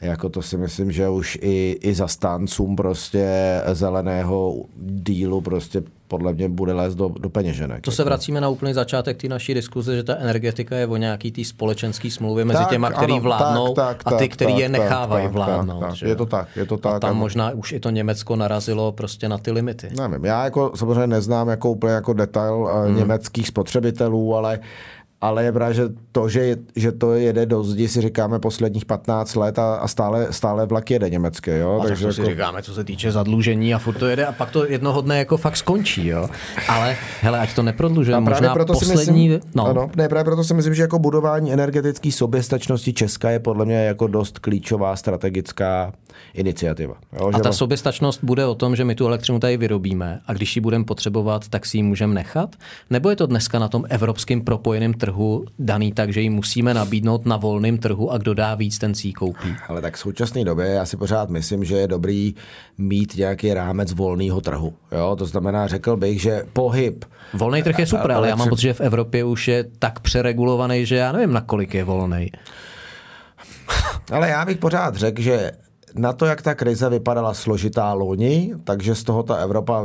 jako 0.00 0.28
to 0.28 0.42
si 0.42 0.56
myslím, 0.56 0.92
že 0.92 1.08
už 1.08 1.38
i, 1.42 1.78
i 1.80 1.94
zastáncům 1.94 2.76
prostě 2.76 3.28
zeleného 3.72 4.64
dílu 4.78 5.40
prostě 5.40 5.82
podle 6.10 6.32
mě 6.32 6.48
bude 6.48 6.72
lézt 6.72 6.98
do, 6.98 7.08
do 7.08 7.30
peněženek. 7.30 7.80
To 7.80 7.90
se 7.90 8.04
vracíme 8.04 8.40
na 8.40 8.48
úplný 8.48 8.74
začátek 8.74 9.16
té 9.16 9.28
naší 9.28 9.54
diskuze, 9.54 9.96
že 9.96 10.02
ta 10.02 10.16
energetika 10.16 10.76
je 10.76 10.86
o 10.86 10.96
nějaký 10.96 11.32
té 11.32 11.44
společenské 11.44 12.10
smlouvě 12.10 12.44
mezi 12.44 12.58
tak, 12.58 12.70
těma, 12.70 12.90
který 12.90 13.12
ano, 13.12 13.22
vládnou 13.22 13.74
tak, 13.74 14.04
tak, 14.04 14.12
a 14.12 14.16
ty, 14.16 14.28
který 14.28 14.58
je 14.58 14.68
nechávají 14.68 15.24
tak, 15.24 15.32
vládnout. 15.32 15.80
Tak, 15.80 15.90
tak, 15.90 16.02
je 16.02 16.16
to 16.16 16.26
tak, 16.26 16.48
je 16.56 16.66
to 16.66 16.76
tak. 16.76 16.94
A 16.94 17.00
tam 17.00 17.10
ano. 17.10 17.20
možná 17.20 17.50
už 17.50 17.72
i 17.72 17.80
to 17.80 17.90
Německo 17.90 18.36
narazilo 18.36 18.92
prostě 18.92 19.28
na 19.28 19.38
ty 19.38 19.50
limity. 19.50 19.88
Nevím, 19.96 20.24
já 20.24 20.44
jako 20.44 20.72
samozřejmě 20.74 21.06
neznám 21.06 21.48
jako 21.48 21.70
úplně 21.70 21.92
jako 21.92 22.12
detail 22.12 22.68
hmm. 22.86 22.96
německých 22.96 23.46
spotřebitelů, 23.46 24.36
ale 24.36 24.58
ale 25.20 25.44
je 25.44 25.52
pravda, 25.52 25.72
že 25.72 25.84
to, 26.12 26.28
že, 26.28 26.56
že 26.76 26.92
to 26.92 27.14
jede 27.14 27.46
do 27.46 27.64
zdi, 27.64 27.88
si 27.88 28.00
říkáme 28.00 28.38
posledních 28.38 28.84
15 28.84 29.34
let 29.34 29.58
a, 29.58 29.74
a 29.74 29.88
stále, 29.88 30.26
stále 30.30 30.66
vlak 30.66 30.90
jede 30.90 31.10
německé. 31.10 31.58
Jo? 31.58 31.80
A 31.82 31.86
Takže 31.86 32.02
to 32.04 32.08
jako... 32.08 32.22
si 32.22 32.30
říkáme, 32.30 32.62
co 32.62 32.74
se 32.74 32.84
týče 32.84 33.12
zadlužení 33.12 33.74
a 33.74 33.78
furt 33.78 33.94
to 33.94 34.06
jede 34.06 34.26
a 34.26 34.32
pak 34.32 34.50
to 34.50 34.66
jednoho 34.66 35.00
dne 35.00 35.18
jako 35.18 35.36
fakt 35.36 35.56
skončí. 35.56 36.06
Jo? 36.06 36.28
Ale 36.68 36.96
hele, 37.20 37.38
ať 37.38 37.54
to 37.54 37.62
neprodlužuje, 37.62 38.20
možná 38.20 38.52
proto 38.52 38.72
poslední... 38.72 39.28
Si 39.28 39.34
myslím, 39.34 39.40
no. 39.54 39.66
ano, 39.66 39.90
ne, 39.96 40.08
právě 40.08 40.24
proto 40.24 40.44
si 40.44 40.54
myslím, 40.54 40.74
že 40.74 40.82
jako 40.82 40.98
budování 40.98 41.52
energetické 41.52 42.12
soběstačnosti 42.12 42.92
Česka 42.92 43.30
je 43.30 43.38
podle 43.38 43.64
mě 43.64 43.84
jako 43.84 44.06
dost 44.06 44.38
klíčová 44.38 44.96
strategická 44.96 45.92
iniciativa. 46.34 46.94
Jo? 47.12 47.26
A 47.26 47.30
že 47.30 47.30
ta 47.30 47.30
vlastně... 47.30 47.52
soběstačnost 47.52 48.24
bude 48.24 48.46
o 48.46 48.54
tom, 48.54 48.76
že 48.76 48.84
my 48.84 48.94
tu 48.94 49.06
elektřinu 49.06 49.38
tady 49.38 49.56
vyrobíme 49.56 50.20
a 50.26 50.32
když 50.32 50.56
ji 50.56 50.62
budeme 50.62 50.84
potřebovat, 50.84 51.48
tak 51.48 51.66
si 51.66 51.76
ji 51.76 51.82
můžeme 51.82 52.14
nechat? 52.14 52.56
Nebo 52.90 53.10
je 53.10 53.16
to 53.16 53.26
dneska 53.26 53.58
na 53.58 53.68
tom 53.68 53.84
evropským 53.88 54.44
propojeném 54.44 54.94
trhu 54.94 55.09
trhu 55.10 55.44
daný 55.58 55.92
tak, 55.92 56.12
že 56.12 56.20
ji 56.20 56.30
musíme 56.30 56.74
nabídnout 56.74 57.26
na 57.26 57.36
volném 57.36 57.78
trhu 57.78 58.12
a 58.12 58.18
kdo 58.18 58.34
dá 58.34 58.54
víc, 58.54 58.78
ten 58.78 58.94
si 58.94 59.08
ji 59.08 59.12
koupí. 59.12 59.54
Ale 59.68 59.80
tak 59.80 59.96
v 59.96 59.98
současné 59.98 60.44
době 60.44 60.66
já 60.66 60.86
si 60.86 60.96
pořád 60.96 61.30
myslím, 61.30 61.64
že 61.64 61.76
je 61.76 61.88
dobrý 61.88 62.34
mít 62.78 63.16
nějaký 63.16 63.54
rámec 63.54 63.92
volného 63.92 64.40
trhu. 64.40 64.74
Jo? 64.92 65.16
To 65.18 65.26
znamená, 65.26 65.66
řekl 65.66 65.96
bych, 65.96 66.22
že 66.22 66.42
pohyb. 66.52 67.04
Volný 67.34 67.62
trh 67.62 67.78
je 67.78 67.86
super, 67.86 68.12
ale 68.12 68.28
já 68.28 68.36
mám 68.36 68.48
pocit, 68.48 68.62
že 68.62 68.72
v 68.72 68.80
Evropě 68.80 69.24
už 69.24 69.48
je 69.48 69.64
tak 69.78 70.00
přeregulovaný, 70.00 70.86
že 70.86 70.96
já 70.96 71.12
nevím, 71.12 71.32
na 71.32 71.40
kolik 71.40 71.74
je 71.74 71.84
volný. 71.84 72.30
Ale 74.12 74.28
já 74.28 74.44
bych 74.44 74.56
pořád 74.56 74.96
řekl, 74.96 75.22
že 75.22 75.50
na 75.94 76.12
to, 76.12 76.26
jak 76.26 76.42
ta 76.42 76.54
krize 76.54 76.88
vypadala 76.88 77.34
složitá 77.34 77.92
loni, 77.92 78.54
takže 78.64 78.94
z 78.94 79.04
toho 79.04 79.22
ta 79.22 79.34
Evropa 79.36 79.84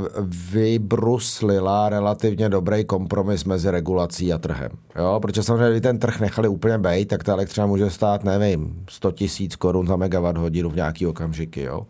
vybruslila 0.52 1.90
relativně 1.90 2.50
dobrý 2.50 2.86
kompromis 2.86 3.46
mezi 3.46 3.72
regulací 3.72 4.34
a 4.34 4.38
trhem. 4.38 4.72
Jo, 4.96 5.20
protože 5.22 5.44
samozřejmě, 5.44 5.70
když 5.70 5.82
ten 5.82 6.00
trh 6.00 6.20
nechali 6.20 6.48
úplně 6.48 6.78
bejt, 6.78 7.08
tak 7.08 7.24
ta 7.24 7.34
elektřina 7.34 7.68
může 7.68 7.90
stát, 7.90 8.24
nevím, 8.24 8.84
100 8.90 9.12
tisíc 9.12 9.56
korun 9.56 9.88
za 9.88 9.96
megawatt 9.96 10.38
hodinu 10.38 10.70
v 10.70 10.76
nějaký 10.76 11.08
okamžiky. 11.08 11.62
Jo. 11.62 11.86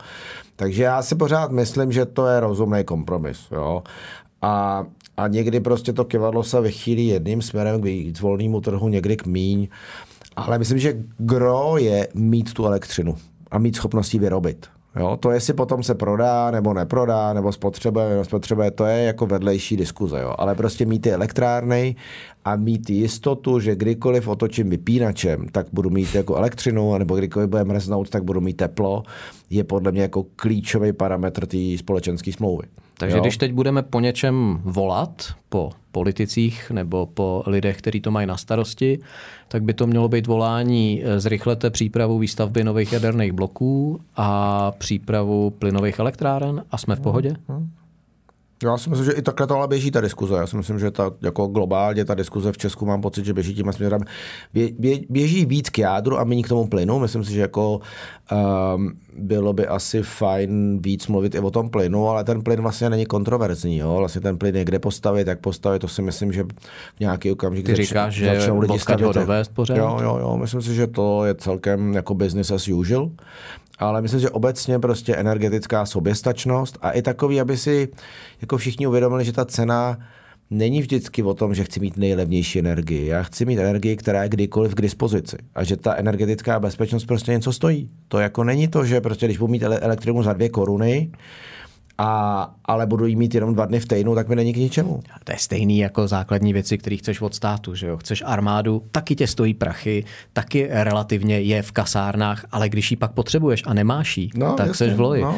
Takže 0.56 0.84
já 0.84 1.02
si 1.02 1.16
pořád 1.16 1.52
myslím, 1.52 1.92
že 1.92 2.06
to 2.06 2.28
je 2.28 2.40
rozumný 2.40 2.84
kompromis. 2.84 3.40
Jo. 3.52 3.84
A, 4.42 4.86
a 5.18 5.28
někdy 5.28 5.60
prostě 5.60 5.94
to 5.94 6.06
kivadlo 6.06 6.44
se 6.44 6.62
vychýlí 6.62 7.08
jedným 7.08 7.42
směrem 7.42 7.82
k 7.82 7.84
víc 7.84 8.22
volnému 8.22 8.62
trhu, 8.62 8.88
někdy 8.88 9.18
k 9.18 9.26
míň. 9.26 9.68
Ale 10.36 10.60
myslím, 10.60 10.80
že 10.80 11.04
gro 11.18 11.78
je 11.78 12.08
mít 12.14 12.54
tu 12.54 12.66
elektřinu 12.66 13.16
a 13.56 13.58
mít 13.58 13.76
schopností 13.76 14.20
vyrobit. 14.20 14.68
Jo, 14.96 15.18
to 15.18 15.32
jestli 15.32 15.54
potom 15.54 15.84
se 15.84 15.96
prodá 15.96 16.52
nebo 16.52 16.74
neprodá, 16.74 17.34
nebo 17.34 17.52
spotřebuje, 17.52 18.10
nebo 18.10 18.26
spotřebuje, 18.26 18.72
to 18.72 18.86
je 18.86 19.04
jako 19.04 19.26
vedlejší 19.26 19.78
diskuze. 19.78 20.22
Jo. 20.22 20.36
Ale 20.38 20.56
prostě 20.56 20.86
mít 20.86 21.00
ty 21.00 21.12
elektrárny 21.12 21.96
a 22.46 22.56
mít 22.56 22.90
jistotu, 22.90 23.60
že 23.60 23.76
kdykoliv 23.76 24.28
otočím 24.28 24.70
vypínačem, 24.70 25.48
tak 25.52 25.68
budu 25.72 25.90
mít 25.90 26.16
jako 26.16 26.36
elektřinu, 26.36 26.98
nebo 26.98 27.16
kdykoliv 27.16 27.50
bude 27.50 27.64
mrznout, 27.64 28.10
tak 28.10 28.24
budu 28.24 28.42
mít 28.42 28.58
teplo, 28.58 29.04
je 29.50 29.64
podle 29.64 29.92
mě 29.92 30.02
jako 30.02 30.26
klíčový 30.36 30.94
parametr 30.94 31.46
té 31.46 31.78
společenské 31.78 32.32
smlouvy. 32.32 32.68
Takže 32.98 33.18
jo? 33.18 33.24
když 33.24 33.38
teď 33.38 33.54
budeme 33.54 33.84
po 33.84 34.00
něčem 34.00 34.60
volat, 34.64 35.34
po 35.50 35.72
politicích 35.92 36.72
nebo 36.72 37.06
po 37.06 37.44
lidech, 37.48 37.78
kteří 37.78 38.02
to 38.02 38.12
mají 38.12 38.28
na 38.28 38.38
starosti, 38.38 39.00
tak 39.48 39.64
by 39.64 39.74
to 39.74 39.88
mělo 39.88 40.08
být 40.08 40.28
volání 40.28 41.04
eh, 41.04 41.20
zrychlete 41.20 41.70
přípravu 41.70 42.20
výstavby 42.20 42.64
nových 42.64 42.94
jaderných 42.94 43.32
bloků 43.32 44.02
a 44.16 44.72
přípravu 44.72 45.50
plynových 45.50 46.00
elektráren 46.00 46.64
a 46.72 46.78
jsme 46.78 46.96
v 46.96 47.00
pohodě? 47.00 47.36
Hmm. 47.48 47.70
Já 48.64 48.78
si 48.78 48.90
myslím, 48.90 49.06
že 49.06 49.12
i 49.12 49.22
takhle 49.22 49.48
to 49.48 49.56
ale 49.56 49.68
běží 49.68 49.92
ta 49.92 50.02
diskuze. 50.02 50.36
Já 50.36 50.48
si 50.48 50.58
myslím, 50.58 50.80
že 50.80 50.92
ta, 50.92 51.12
jako 51.22 51.48
globálně 51.48 52.06
ta 52.06 52.16
diskuze 52.16 52.52
v 52.52 52.58
Česku 52.58 52.86
mám 52.86 53.02
pocit, 53.02 53.26
že 53.26 53.34
běží 53.34 53.56
tím 53.56 53.72
směrem. 53.74 54.02
Bě, 54.54 54.70
bě, 54.80 55.00
běží 55.10 55.46
víc 55.46 55.70
k 55.70 55.78
jádru 55.78 56.20
a 56.20 56.24
méně 56.24 56.44
k 56.44 56.48
tomu 56.48 56.68
plynu. 56.68 57.00
Myslím 57.00 57.24
si, 57.24 57.34
že 57.34 57.42
jako 57.42 57.80
um, 58.76 58.94
bylo 59.18 59.54
by 59.54 59.68
asi 59.68 60.02
fajn 60.04 60.80
víc 60.82 61.08
mluvit 61.08 61.36
i 61.36 61.40
o 61.40 61.52
tom 61.52 61.70
plynu, 61.70 62.10
ale 62.10 62.24
ten 62.24 62.42
plyn 62.42 62.62
vlastně 62.62 62.90
není 62.90 63.06
kontroverzní. 63.06 63.78
Jo? 63.78 63.96
Vlastně 63.96 64.22
ten 64.22 64.38
plyn 64.38 64.56
je 64.56 64.66
kde 64.66 64.80
postavit, 64.80 65.28
jak 65.28 65.40
postavit, 65.40 65.80
to 65.80 65.88
si 65.88 66.02
myslím, 66.02 66.34
že 66.34 66.44
v 66.96 67.00
nějaký 67.00 67.32
okamžik 67.32 67.66
Ty 67.66 67.76
říkáš, 67.76 68.14
že 68.14 68.36
začnou 68.36 68.60
lidi 68.60 68.80
stavět. 68.80 69.06
ho 69.06 69.14
dovést 69.14 69.54
pořád? 69.54 69.78
Jo, 69.78 69.98
jo, 70.02 70.18
jo, 70.22 70.38
myslím 70.38 70.62
si, 70.62 70.76
že 70.76 70.88
to 70.88 71.26
je 71.26 71.36
celkem 71.36 71.94
jako 71.94 72.14
business 72.14 72.52
as 72.52 72.68
usual 72.68 73.12
ale 73.80 74.02
myslím, 74.02 74.20
že 74.20 74.30
obecně 74.30 74.80
prostě 74.80 75.16
energetická 75.16 75.86
soběstačnost 75.86 76.78
a 76.82 76.92
i 76.92 77.02
takový, 77.02 77.42
aby 77.42 77.58
si 77.58 77.88
jako 78.42 78.58
všichni 78.58 78.88
uvědomili, 78.88 79.26
že 79.26 79.34
ta 79.34 79.46
cena 79.46 79.98
není 80.50 80.82
vždycky 80.82 81.24
o 81.24 81.34
tom, 81.34 81.54
že 81.54 81.64
chci 81.64 81.80
mít 81.80 81.98
nejlevnější 81.98 82.60
energii. 82.60 83.08
Já 83.08 83.24
chci 83.24 83.46
mít 83.46 83.60
energii, 83.60 83.96
která 83.96 84.24
je 84.24 84.30
kdykoliv 84.30 84.76
k 84.76 84.82
dispozici. 84.82 85.38
A 85.56 85.64
že 85.64 85.78
ta 85.78 85.94
energetická 85.94 86.60
bezpečnost 86.60 87.06
prostě 87.06 87.32
něco 87.32 87.54
stojí. 87.54 87.90
To 88.08 88.20
jako 88.20 88.44
není 88.44 88.68
to, 88.68 88.86
že 88.86 89.02
prostě 89.02 89.26
když 89.26 89.38
budu 89.38 89.52
mít 89.52 89.64
elektrinu 89.64 90.24
za 90.24 90.34
dvě 90.34 90.50
koruny, 90.50 91.12
a, 91.98 92.54
ale 92.66 92.86
budu 92.86 93.06
jí 93.06 93.16
mít 93.16 93.36
jenom 93.36 93.54
dva 93.54 93.66
dny 93.66 93.80
v 93.80 93.86
týdnu, 93.86 94.16
tak 94.16 94.28
mi 94.28 94.36
není 94.36 94.54
k 94.54 94.58
ničemu. 94.58 95.04
To 95.24 95.32
je 95.32 95.38
stejný 95.38 95.78
jako 95.78 96.08
základní 96.08 96.54
věci, 96.54 96.78
které 96.78 96.98
chceš 96.98 97.22
od 97.22 97.36
státu. 97.36 97.76
Že 97.76 97.88
jo? 97.88 97.98
Chceš 97.98 98.24
armádu, 98.26 98.84
taky 98.92 99.16
tě 99.16 99.28
stojí 99.28 99.54
prachy, 99.54 100.06
taky 100.34 100.68
relativně 100.72 101.40
je 101.40 101.62
v 101.62 101.72
kasárnách, 101.72 102.46
ale 102.52 102.70
když 102.70 102.92
ji 102.92 102.98
pak 102.98 103.12
potřebuješ 103.12 103.64
a 103.66 103.74
nemáš 103.74 104.18
ji, 104.18 104.30
no, 104.36 104.54
tak 104.54 104.68
jasně, 104.68 104.88
seš 104.88 104.96
v 104.96 105.00
loji. 105.00 105.22
No. 105.22 105.30
Uh, 105.30 105.38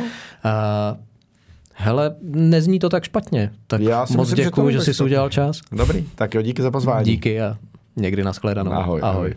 Hele, 1.80 2.16
nezní 2.22 2.80
to 2.80 2.90
tak 2.90 3.04
špatně. 3.04 3.52
Tak 3.68 3.82
Já 3.82 4.06
moc 4.16 4.34
děkuji, 4.34 4.70
že, 4.70 4.80
že 4.86 4.94
jsi 4.94 5.04
udělal 5.04 5.30
čas. 5.30 5.62
Dobrý, 5.72 6.06
tak 6.16 6.34
jo, 6.34 6.42
díky 6.42 6.62
za 6.62 6.72
pozvání. 6.72 7.06
Díky 7.06 7.42
a 7.42 7.58
někdy 7.96 8.24
nashledanou. 8.24 8.72
Ahoj. 8.72 9.00
ahoj. 9.04 9.16
ahoj. 9.16 9.34